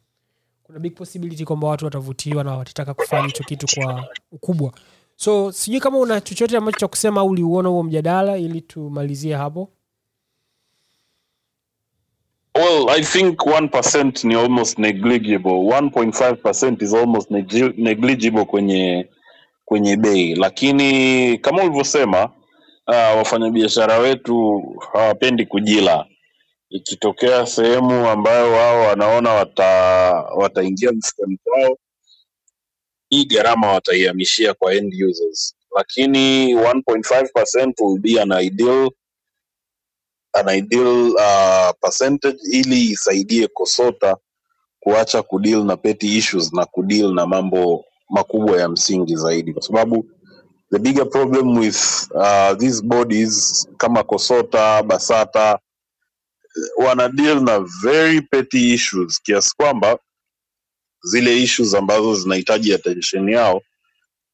kuna 0.63 0.79
big 0.79 0.95
possibility 0.95 1.45
kwamba 1.45 1.69
watu 1.69 1.85
watavutiwa 1.85 2.45
na 2.45 2.57
watataka 2.57 2.95
kufanya 2.95 3.27
hicho 3.27 3.45
kitu 3.45 3.67
kwa 3.81 4.05
ukubwa 4.33 4.73
so 5.17 5.53
sijui 5.53 5.81
kama 5.81 5.99
una 5.99 6.21
chochote 6.21 6.57
ambacho 6.57 6.79
cha 6.79 6.89
kusema 6.89 7.21
au 7.21 7.29
uliuona 7.29 7.69
huo 7.69 7.83
mjadala 7.83 8.37
ili 8.39 8.61
tumalizie 8.61 9.35
hapo 9.35 9.71
Well, 12.55 12.89
I 12.91 13.03
think 13.03 13.39
1% 13.41 14.29
ni 14.29 14.35
almost 14.35 14.79
negligible. 14.79 15.53
1.5% 15.53 16.83
is 16.85 16.95
almost 16.95 17.31
negligible 17.31 18.45
kwenye 18.45 19.09
kwenye 19.73 19.97
bei, 19.97 20.35
lakini 20.35 21.39
kama 21.39 21.63
ulivyosema, 21.63 22.25
uh, 22.89 22.95
wafanyabiashara 22.95 23.99
wetu 23.99 24.63
hawapendi 24.93 25.47
kujila. 25.47 26.07
Ikitokea 26.71 27.47
sehemu 27.47 28.09
ambayo 28.09 28.53
wao 28.53 28.81
wanaona 28.83 29.31
wata 29.33 29.65
wataingia 30.37 30.93
mfukoni 30.93 31.39
kwao, 31.45 31.79
hii 33.11 33.25
gharama 33.25 33.73
wataihamishia 33.73 34.55
kwa 34.55 34.75
end 34.75 34.95
users, 35.05 35.55
lakini 35.77 36.55
1.5% 36.55 37.73
will 37.81 38.01
be 38.01 38.21
an 38.23 38.33
ideal 38.45 38.91
an 40.33 40.49
ideal 40.59 41.11
uh, 41.11 41.71
percentage 41.81 42.39
ili 42.53 42.83
isaidie 42.91 43.49
kosota 43.49 44.17
kuacha 44.81 45.23
kudeal 45.23 45.65
na 45.65 45.77
petty 45.77 46.17
issues 46.19 46.53
na 46.53 46.67
kudeal 46.67 47.15
na 47.15 47.27
mambo 47.27 47.85
makubwa 48.13 48.61
ya 48.61 48.69
msingi 48.69 49.17
zaidi 49.17 49.53
kwa 49.53 49.63
sababu 49.63 50.07
the 50.71 50.79
bigger 50.79 51.09
problem 51.11 51.59
with 51.59 52.09
uh, 52.15 52.57
these 52.59 52.83
bodies 52.83 53.69
kama 53.77 54.05
kosota 54.05 54.83
basata 54.83 55.59
wana 56.77 57.09
deal 57.09 57.41
na 57.43 57.61
very 57.83 58.21
petty 58.23 58.75
issues 58.75 59.23
kiasi 59.23 59.55
kwamba 59.57 59.99
zile 61.03 61.43
issues 61.43 61.75
ambazo 61.75 62.15
zinahitaji 62.15 62.75
attention 62.75 63.29
yao 63.29 63.63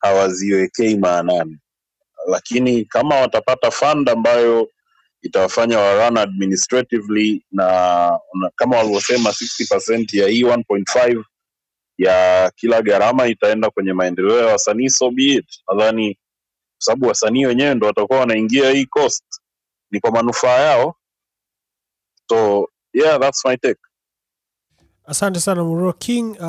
hawaziwekei 0.01 0.97
maanani. 0.97 1.59
Lakini 2.29 2.85
kama 2.85 3.15
watapata 3.21 3.71
fund 3.71 4.09
ambayo 4.11 4.69
itawafanya 5.23 5.79
wa 5.79 6.07
administratively 6.07 7.45
na, 7.53 7.65
na 8.35 8.51
kama 8.57 8.77
walivyosema 8.77 9.31
60% 9.31 10.19
ya 10.21 10.29
hii 10.29 10.43
1.5 10.45 11.25
ya 11.99 12.51
kila 12.57 12.83
gharama 12.83 13.27
itaenda 13.27 13.71
kwenye 13.71 13.93
maendeleo 13.93 14.39
ya 14.39 14.47
wasanii 14.47 14.89
so 14.89 15.13
nadhani 15.69 16.15
kwa 16.15 16.85
sababu 16.85 17.07
wasanii 17.07 17.47
wenyewe 17.47 17.75
ndo 17.75 17.87
watakuwa 17.87 18.19
wanaingia 18.21 18.71
hii 18.71 18.87
cost 18.87 19.25
ni 19.91 20.01
kwa 20.01 20.11
manufaa 20.11 20.59
yao. 20.59 20.95
So 22.29 22.69
yeah 22.93 23.21
that's 23.21 23.45
my 23.45 23.57
take. 23.57 23.81
Asante 25.05 25.41
sana 25.41 25.65
muro 25.65 25.93
king. 25.93 26.31
Uh, 26.31 26.45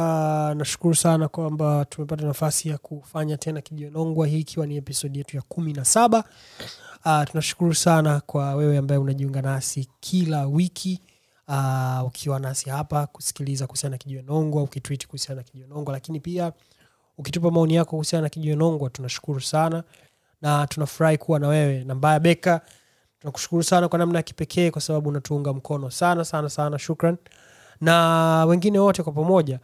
nashukuru 0.56 0.96
sana 0.96 1.28
kwamba 1.28 1.86
tumepata 1.86 2.26
nafasi 2.26 2.70
ya 2.70 2.78
kufanya 2.78 3.38
tena 3.38 3.62
kijionongwa 3.62 4.28
hii 4.28 4.40
ikiwa 4.40 4.68
ni 4.68 4.78
episodi 4.78 5.18
yetu 5.18 5.36
ya 5.36 5.42
kumi 5.42 5.74
na 5.74 5.86
saba. 5.86 6.24
Uh, 7.06 7.24
tunashukuru 7.24 7.76
sana 7.76 8.20
kwa 8.26 8.56
wewe 8.56 8.78
ambaye 8.78 9.00
unajiunga 9.02 9.42
nasi 9.42 9.90
kila 10.00 10.46
wiki 10.48 11.02
uh, 11.50 12.08
ukiwa 12.08 12.40
nasi 12.40 12.70
hapa 12.70 13.08
kusikiliza 13.08 13.68
kuhusiana 13.68 13.92
na 13.94 13.98
kijionongwa 13.98 14.64
ukitwiti 14.64 15.08
kuhusiana 15.08 15.42
na 15.42 15.44
kijionongwa 15.44 15.94
lakini 15.94 16.20
pia 16.20 16.54
ukitupa 17.18 17.52
maoni 17.52 17.76
yako 17.76 17.90
kuhusiana 17.90 18.24
na 18.24 18.30
kijionongwa 18.30 18.90
tunashukuru 18.90 19.42
sana. 19.42 19.84
Na 20.42 20.68
tunafurahi 20.68 21.18
kuwa 21.18 21.40
na 21.40 21.48
wewe 21.48 21.84
nambaya 21.84 22.20
beka. 22.20 22.62
Tunakushukuru 23.20 23.64
sana 23.64 23.88
kwa 23.90 24.00
namna 24.00 24.20
ya 24.20 24.24
kipekee 24.24 24.72
kwa 24.72 24.82
sababu 24.82 25.10
unatuunga 25.10 25.54
mkono 25.54 25.90
sana 25.92 26.26
sana 26.26 26.50
sana. 26.50 26.80
Shukran. 26.80 27.18
Na 27.82 28.46
wengine 28.46 28.80
wote 28.80 29.04
kwa 29.04 29.14
pamoja 29.14 29.60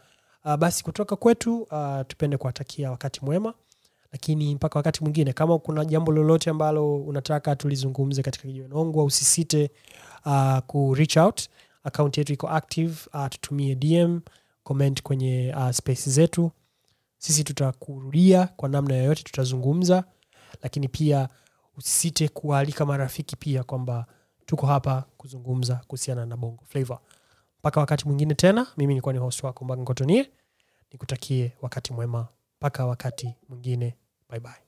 uh, 0.45 0.55
basi 0.55 0.83
kutoka 0.83 1.15
kwetu 1.15 1.61
uh, 1.61 2.01
tupende 2.07 2.37
kuwatakia 2.37 2.91
wakati 2.91 3.25
mwema. 3.25 3.53
Lakini 4.11 4.55
mpaka 4.55 4.79
wakati 4.79 5.03
mwingine 5.03 5.33
kama 5.33 5.59
kuna 5.59 5.85
jambo 5.85 6.11
lolote 6.11 6.49
ambalo 6.49 6.95
unataka 6.97 7.55
tulizungumze 7.55 8.21
katika 8.23 8.47
kijiwenongwa 8.47 9.03
usisite 9.03 9.69
uh, 10.25 10.57
ku 10.67 10.95
reach 10.95 11.17
out 11.17 11.41
akaunti 11.85 12.19
yetu 12.19 12.33
iko 12.33 12.49
active 12.49 12.95
uh, 13.13 13.27
tutumie 13.27 13.75
dm 13.75 14.19
comment 14.63 15.01
kwenye 15.01 15.53
uh, 15.57 15.71
space 15.71 16.09
zetu. 16.09 16.51
Sisi 17.17 17.43
tutakurudia 17.43 18.47
kwa 18.47 18.69
namna 18.69 18.95
yoyote 18.95 19.23
tutazungumza. 19.23 20.03
Lakini 20.63 20.87
pia 20.87 21.29
usisite 21.77 22.27
kuwaalika 22.27 22.85
marafiki 22.85 23.35
pia 23.35 23.63
kwamba 23.63 24.05
tuko 24.45 24.67
hapa 24.67 25.03
kuzungumza 25.17 25.75
kuhusiana 25.87 26.25
na 26.25 26.37
bongo 26.37 26.63
flavor 26.67 26.99
mpaka 27.59 27.79
wakati 27.79 28.07
mwingine 28.07 28.35
tena 28.35 28.67
mimi 28.77 28.93
nilikuwa 28.93 29.13
ni 29.13 29.19
host 29.19 29.43
wako 29.43 29.65
mbagankotonie 29.65 30.31
nikutakie 30.91 31.53
wakati 31.61 31.93
mwema. 31.93 32.27
Mpaka 32.59 32.85
wakati 32.85 33.35
mwingine. 33.49 33.95
Bye 34.29 34.39
bye 34.39 34.64